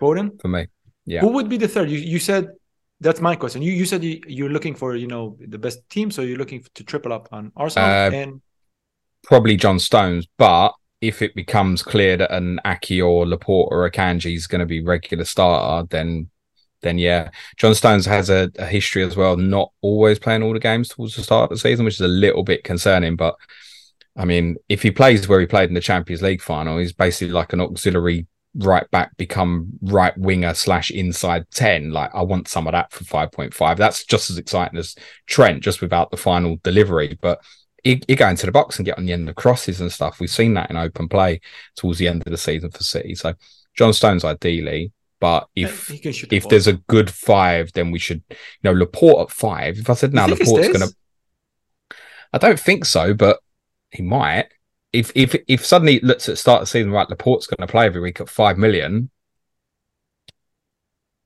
[0.01, 0.67] foden for me
[1.05, 2.49] yeah who would be the third you, you said
[3.01, 3.63] that's my question.
[3.63, 6.65] You you said you, you're looking for you know the best team, so you're looking
[6.75, 8.41] to triple up on Arsenal uh, and
[9.23, 10.27] probably John Stones.
[10.39, 14.67] But if it becomes clear that an Aké or Laporte or Akanji is going to
[14.67, 16.31] be regular starter, then
[16.83, 20.61] then yeah, John Stones has a, a, history as well, not always playing all the
[20.61, 23.17] games towards the start of the season, which is a little bit concerning.
[23.17, 23.35] But
[24.17, 27.33] I mean, if he plays where he played in the Champions League final, he's basically
[27.33, 28.27] like an auxiliary
[28.59, 33.05] right back become right winger slash inside 10 like i want some of that for
[33.05, 34.95] 5.5 that's just as exciting as
[35.27, 37.43] trent just without the final delivery but
[37.87, 40.21] you, you go into the box and get on the end of crosses and stuff
[40.21, 41.41] we've seen that in open play
[41.77, 43.35] towards the end of the season for city so
[43.75, 48.37] john stones ideally but if if the there's a good five then we should you
[48.65, 50.91] know laporte at five if i said now laporte's gonna
[52.33, 53.39] i don't think so but
[53.91, 54.49] he might
[54.97, 57.87] if if if suddenly looks at start of the season, right, Laporte's going to play
[57.87, 59.11] every week at five million.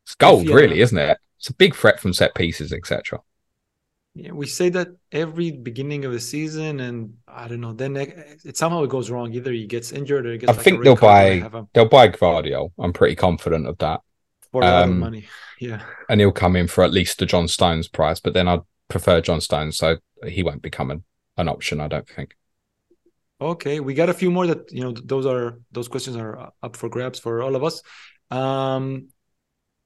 [0.05, 0.55] It's gold, yeah.
[0.55, 1.19] really, isn't it?
[1.39, 3.21] It's a big threat from set pieces, etc.
[4.15, 7.73] Yeah, we say that every beginning of the season, and I don't know.
[7.73, 9.33] Then it, it somehow it goes wrong.
[9.33, 10.51] Either he gets injured or he gets.
[10.51, 12.73] I like think they'll buy they'll buy Gvardiol.
[12.79, 14.01] I'm pretty confident of that.
[14.51, 15.29] For a um, lot of money,
[15.61, 15.83] yeah.
[16.09, 19.21] And he'll come in for at least the John Stones price, but then I'd prefer
[19.21, 21.05] John Stones, so he won't become an,
[21.37, 21.81] an option.
[21.81, 22.35] I don't think.
[23.41, 26.77] Okay, we got a few more that you know those are those questions are up
[26.77, 27.83] for grabs for all of us.
[28.31, 29.09] Um,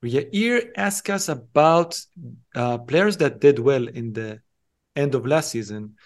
[0.05, 2.01] Yair asked us about
[2.55, 4.41] uh, players that did well in the
[4.97, 5.97] end of last season.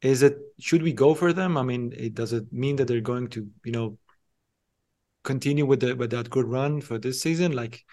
[0.00, 1.56] Is it should we go for them?
[1.56, 3.98] I mean, it, does it mean that they're going to you know
[5.24, 7.52] continue with the with that good run for this season?
[7.52, 7.84] Like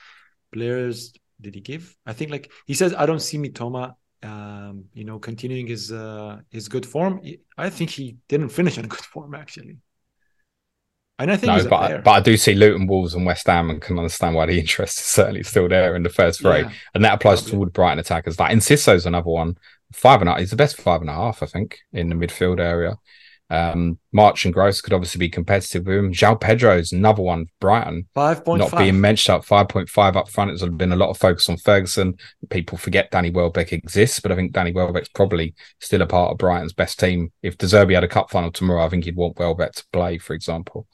[0.52, 1.96] players did he give?
[2.06, 6.40] I think like he says I don't see Mitoma um, you know, continuing his uh,
[6.50, 7.22] his good form.
[7.58, 9.78] I think he didn't finish in good form actually.
[11.20, 13.70] And I think no, but, I, but I do see Luton, Wolves, and West Ham,
[13.70, 16.72] and can understand why the interest is certainly still there in the first three, yeah,
[16.96, 17.52] and that applies probably.
[17.52, 18.40] to all the Brighton attackers.
[18.40, 19.58] Like Enciso's another one,
[19.92, 20.40] five and a half.
[20.40, 22.98] He's the best five and a half, I think, in the midfield area.
[23.52, 26.14] Um, March and Gross could obviously be competitive with him.
[26.14, 27.48] João Pedro is another one.
[27.60, 30.52] Brighton, five point not being mentioned up five point five up front.
[30.52, 32.16] There's been a lot of focus on Ferguson.
[32.50, 36.38] People forget Danny Welbeck exists, but I think Danny Welbeck's probably still a part of
[36.38, 37.32] Brighton's best team.
[37.42, 40.34] If De had a cup final tomorrow, I think he'd want Welbeck to play, for
[40.34, 40.88] example.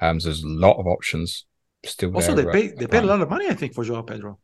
[0.00, 1.46] Um, so there's a lot of options
[1.84, 2.14] still.
[2.14, 4.38] Also, there, they pay they paid a lot of money, I think, for João Pedro.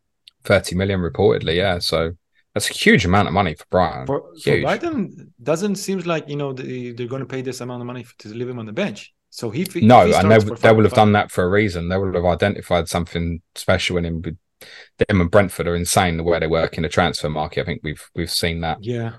[0.44, 1.80] Thirty million reportedly, yeah.
[1.80, 2.12] So
[2.54, 4.06] that's a huge amount of money for Brighton.
[4.06, 7.82] For, for Brighton, doesn't seem like you know they, they're going to pay this amount
[7.82, 9.12] of money to leave him on the bench.
[9.30, 11.88] So he no, he and they, they will have done that for a reason.
[11.88, 14.22] They will have identified something special in him.
[14.22, 17.60] Them and Brentford are insane the way they work in the transfer market.
[17.60, 18.78] I think we've we've seen that.
[18.80, 19.12] Yeah,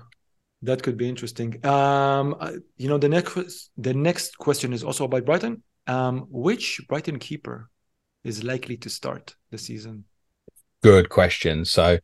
[0.62, 1.64] That could be interesting.
[1.64, 5.62] Um, uh, you know, the next the next question is also about Brighton.
[5.86, 7.70] Um, which Brighton keeper
[8.22, 10.04] is likely to start the season?
[10.82, 11.64] Good question.
[11.64, 11.98] So,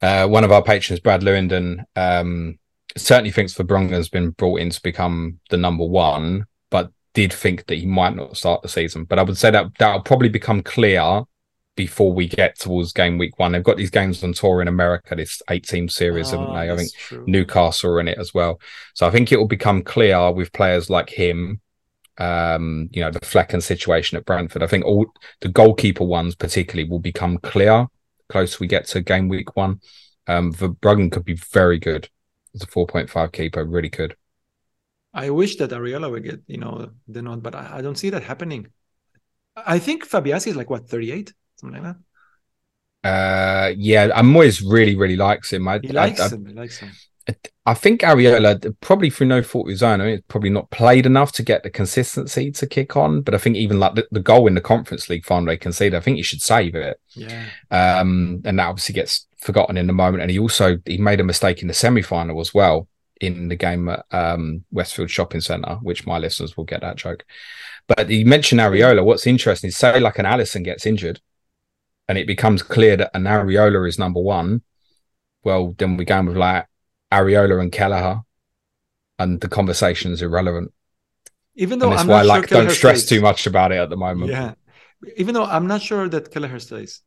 [0.00, 2.58] uh, one of our patrons, Brad Lewington, um,
[2.96, 7.76] certainly thinks Verbruggen's been brought in to become the number one, but did think that
[7.76, 9.04] he might not start the season.
[9.04, 11.22] But I would say that that'll probably become clear
[11.74, 13.52] before we get towards game week one.
[13.52, 16.72] They've got these games on tour in America, this eight team series, oh, haven't they?
[16.72, 17.24] I think true.
[17.26, 18.60] Newcastle are in it as well.
[18.94, 21.60] So I think it will become clear with players like him.
[22.18, 24.64] Um, you know, the Flecken situation at Brentford.
[24.64, 25.06] I think all
[25.40, 27.86] the goalkeeper ones particularly will become clear
[28.28, 29.80] close we get to game week one.
[30.26, 32.08] Um, Verbruggen could be very good
[32.54, 34.16] as a 4.5 keeper, really could.
[35.14, 38.10] I wish that Areola would get, you know, the nod, but I, I don't see
[38.10, 38.68] that happening.
[39.56, 43.08] I think Fabianski is like what 38 something like that.
[43.08, 45.66] Uh, yeah, and Moyes really, really likes him.
[45.68, 46.46] I, he likes I, him.
[46.46, 46.90] He likes him.
[47.66, 50.70] I think Areola probably through no fault of his own, I mean, it's probably not
[50.70, 53.20] played enough to get the consistency to kick on.
[53.20, 55.94] But I think even like the, the goal in the Conference League final they conceded,
[55.94, 56.98] I think he should save it.
[57.10, 57.44] Yeah.
[57.70, 60.22] Um, and that obviously gets forgotten in the moment.
[60.22, 62.88] And he also he made a mistake in the semi final as well
[63.20, 67.26] in the game at um, Westfield Shopping Centre, which my listeners will get that joke.
[67.86, 69.04] But you mentioned Areola.
[69.04, 71.20] What's interesting is say like an Alisson gets injured
[72.08, 74.62] and it becomes clear that an Areola is number one,
[75.44, 76.66] well, then we're going with like
[77.12, 78.20] Areola and Kelleher,
[79.18, 80.72] and the conversation is irrelevant.
[81.54, 83.08] Even though and that's why, like, Kelleher don't stress stays.
[83.08, 84.30] too much about it at the moment.
[84.30, 84.54] Yeah,
[85.16, 87.02] even though I'm not sure that Kelleher stays.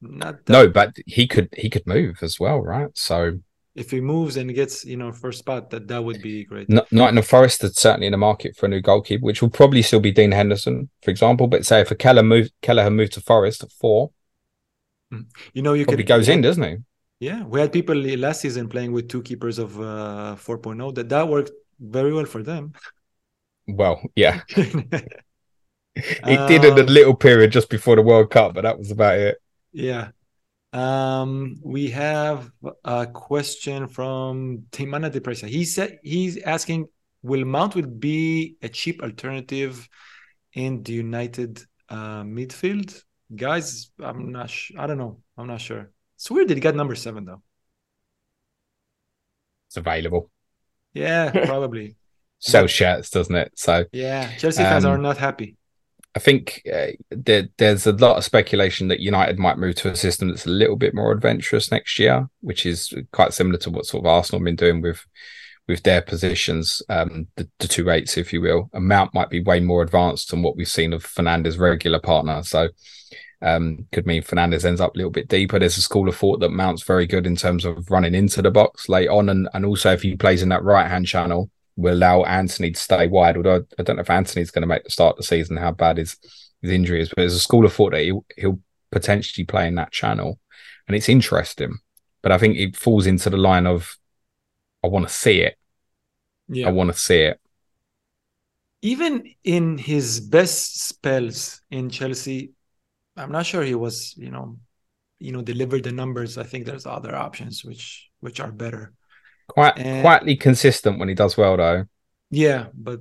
[0.00, 0.52] Not that...
[0.52, 2.90] No, but he could he could move as well, right?
[2.94, 3.40] So
[3.74, 6.68] if he moves and gets you know first spot, that that would be great.
[6.68, 9.42] Not, not in the Forest, that's certainly in the market for a new goalkeeper, which
[9.42, 11.46] will probably still be Dean Henderson, for example.
[11.46, 14.10] But say if a Keller move Kelleher moved to Forest at four,
[15.12, 15.26] Mm.
[15.52, 16.76] You know, you Probably could goes in, doesn't he?
[17.20, 20.94] Yeah, we had people last season playing with two keepers of uh, 4.0.
[20.94, 21.50] That that worked
[21.80, 22.72] very well for them.
[23.66, 28.62] Well, yeah, it did in a um, little period just before the World Cup, but
[28.62, 29.38] that was about it.
[29.72, 30.10] Yeah.
[30.72, 32.50] Um, we have
[32.84, 35.48] a question from Timana Depressa.
[35.48, 36.88] He said he's asking,
[37.22, 39.88] will Mount will be a cheap alternative
[40.52, 43.02] in the United uh, midfield?
[43.34, 44.50] guys, I'm not.
[44.50, 45.20] Sh- I don't know.
[45.36, 45.90] I'm not sure.
[46.18, 47.42] It's weird that he got number seven though.
[49.68, 50.30] It's available.
[50.92, 51.94] Yeah, probably.
[52.40, 53.52] Sell shirts, doesn't it?
[53.54, 55.56] So yeah, Chelsea fans um, are not happy.
[56.16, 59.96] I think uh, there, there's a lot of speculation that United might move to a
[59.96, 63.86] system that's a little bit more adventurous next year, which is quite similar to what
[63.86, 65.06] sort of Arsenal have been doing with
[65.68, 68.70] with their positions, um, the, the two eights, if you will.
[68.72, 72.42] And Mount might be way more advanced than what we've seen of Fernandes' regular partner.
[72.42, 72.70] So
[73.40, 75.58] um, could mean Fernandes ends up a little bit deeper.
[75.58, 78.50] There's a school of thought that Mount's very good in terms of running into the
[78.50, 81.94] box late on, and, and also if he plays in that right hand channel, will
[81.94, 83.36] allow Antony to stay wide.
[83.36, 85.70] Although I don't know if Antony's going to make the start of the season, how
[85.70, 86.16] bad his
[86.60, 88.60] his injury is, but there's a school of thought that he'll, he'll
[88.90, 90.40] potentially play in that channel,
[90.88, 91.78] and it's interesting.
[92.22, 93.96] But I think it falls into the line of
[94.82, 95.56] I want to see it.
[96.48, 96.68] Yeah.
[96.68, 97.40] I want to see it.
[98.82, 102.52] Even in his best spells in Chelsea,
[103.18, 104.58] I'm not sure he was, you know,
[105.18, 106.38] you know, delivered the numbers.
[106.38, 108.92] I think there's other options which which are better.
[109.48, 111.84] Quite and, quietly consistent when he does well though.
[112.30, 113.00] Yeah, but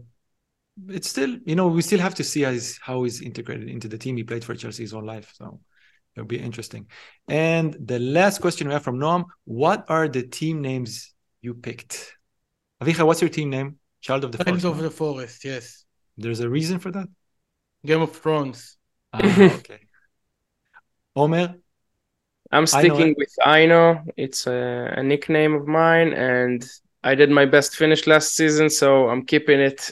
[0.88, 3.88] it's still, you know, we still have to see how he's, how he's integrated into
[3.88, 4.16] the team.
[4.16, 5.60] He played for Chelsea his whole life, so
[6.16, 6.88] it'll be interesting.
[7.28, 12.16] And the last question we have from Noam: What are the team names you picked?
[12.82, 13.80] Avichai, what's your team name?
[14.02, 14.66] Child of the Child Forest.
[14.66, 15.46] of the Forest.
[15.46, 15.86] Yes.
[16.18, 17.08] There's a reason for that.
[17.86, 18.78] Game of Thrones.
[19.14, 19.87] Ah, okay.
[21.18, 21.56] Omer?
[22.52, 24.04] I'm sticking with Aino.
[24.16, 26.64] It's a, a, nickname of mine, and
[27.04, 29.92] I did my best finish last season, so I'm keeping it.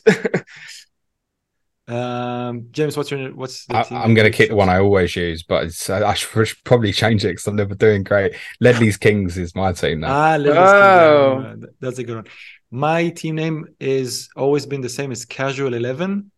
[1.87, 3.65] um, James, what's your what's?
[3.71, 7.25] I, am going to keep the one I always use, but I should probably change
[7.25, 8.35] it because I'm never doing great.
[8.61, 10.13] Ledley's Kings is my team now.
[10.13, 11.43] Ah, Ledley's oh.
[11.43, 11.65] Kings.
[11.81, 12.27] That's a good one.
[12.69, 16.31] My team name is always been the same as Casual Eleven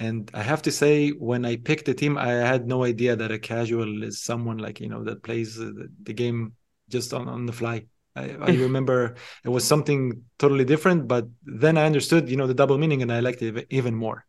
[0.00, 3.30] and I have to say, when I picked the team, I had no idea that
[3.30, 6.54] a casual is someone like you know that plays the, the game
[6.88, 7.84] just on, on the fly.
[8.16, 12.54] I, I remember it was something totally different, but then I understood, you know, the
[12.54, 14.24] double meaning, and I liked it even more.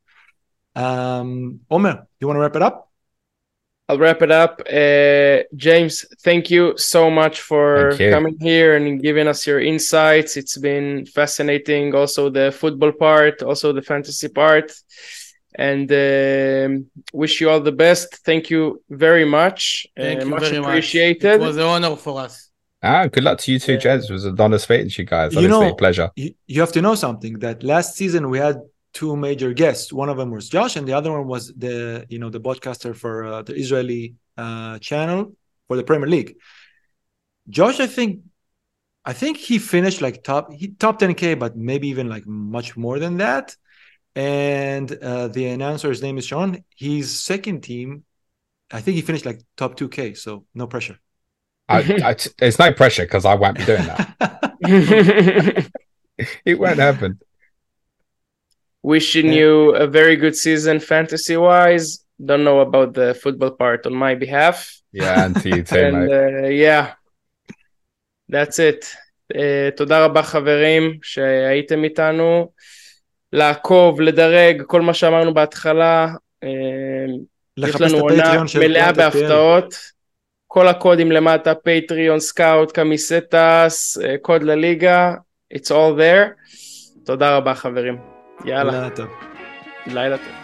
[0.76, 2.90] Um, Omer, you want to wrap it up?
[3.88, 4.62] I'll wrap it up.
[4.70, 10.36] Uh, James, thank you so much for coming here and giving us your insights.
[10.36, 11.96] It's been fascinating.
[11.96, 14.72] Also, the football part, also the fantasy part
[15.56, 16.84] and uh,
[17.14, 18.18] wish you all the best.
[18.26, 19.86] Thank you very much.
[19.98, 21.40] Thank uh, you much very appreciated.
[21.40, 21.46] Much.
[21.46, 22.50] It was an honor for us.
[22.84, 24.10] Ah, good luck to you two, gents.
[24.10, 25.36] It was an honor speaking to you guys.
[25.36, 26.10] Honestly, you know, pleasure.
[26.16, 28.60] You, you have to know something that last season we had
[28.94, 29.94] two major guests.
[29.94, 32.94] One of them was Josh, and the other one was the you know the broadcaster
[32.94, 35.36] for uh, the Israeli uh, channel
[35.68, 36.38] for the Premier League.
[37.50, 38.22] Josh, I think,
[39.06, 42.98] I think he finished like top he top 10k, but maybe even like much more
[42.98, 43.56] than that
[44.15, 46.65] And uh, the announcer's name is Sean.
[46.77, 48.05] His second team,
[48.71, 50.17] I think he finished like top 2k.
[50.17, 50.99] So no pressure.
[51.69, 55.71] I, I, it's no pressure because I won't be doing that.
[56.45, 57.19] it won't happen.
[58.83, 59.39] Wishing yeah.
[59.39, 62.05] you a very good season fantasy wise.
[62.25, 64.81] Don't know about the football part on my behalf.
[64.93, 66.45] Yeah, and to you too, and, mate.
[66.45, 66.95] Uh, yeah,
[68.29, 68.87] that's it.
[69.35, 72.53] Uh, תודה רבה חברים שהייתם איתנו.
[73.34, 76.08] לעקוב, לדרג, כל מה שאמרנו בהתחלה.
[76.46, 76.48] Uh,
[77.58, 79.76] יש לנו עונה מלאה בהפתעות.
[80.48, 85.14] כל הקודים למטה, פטריון, סקאוט, קמיסטס, קוד לליגה,
[85.54, 86.42] it's all there.
[87.06, 87.98] תודה רבה חברים.
[88.46, 88.72] יאללה.
[88.72, 89.08] לילה טוב.
[89.88, 90.41] לילה טוב.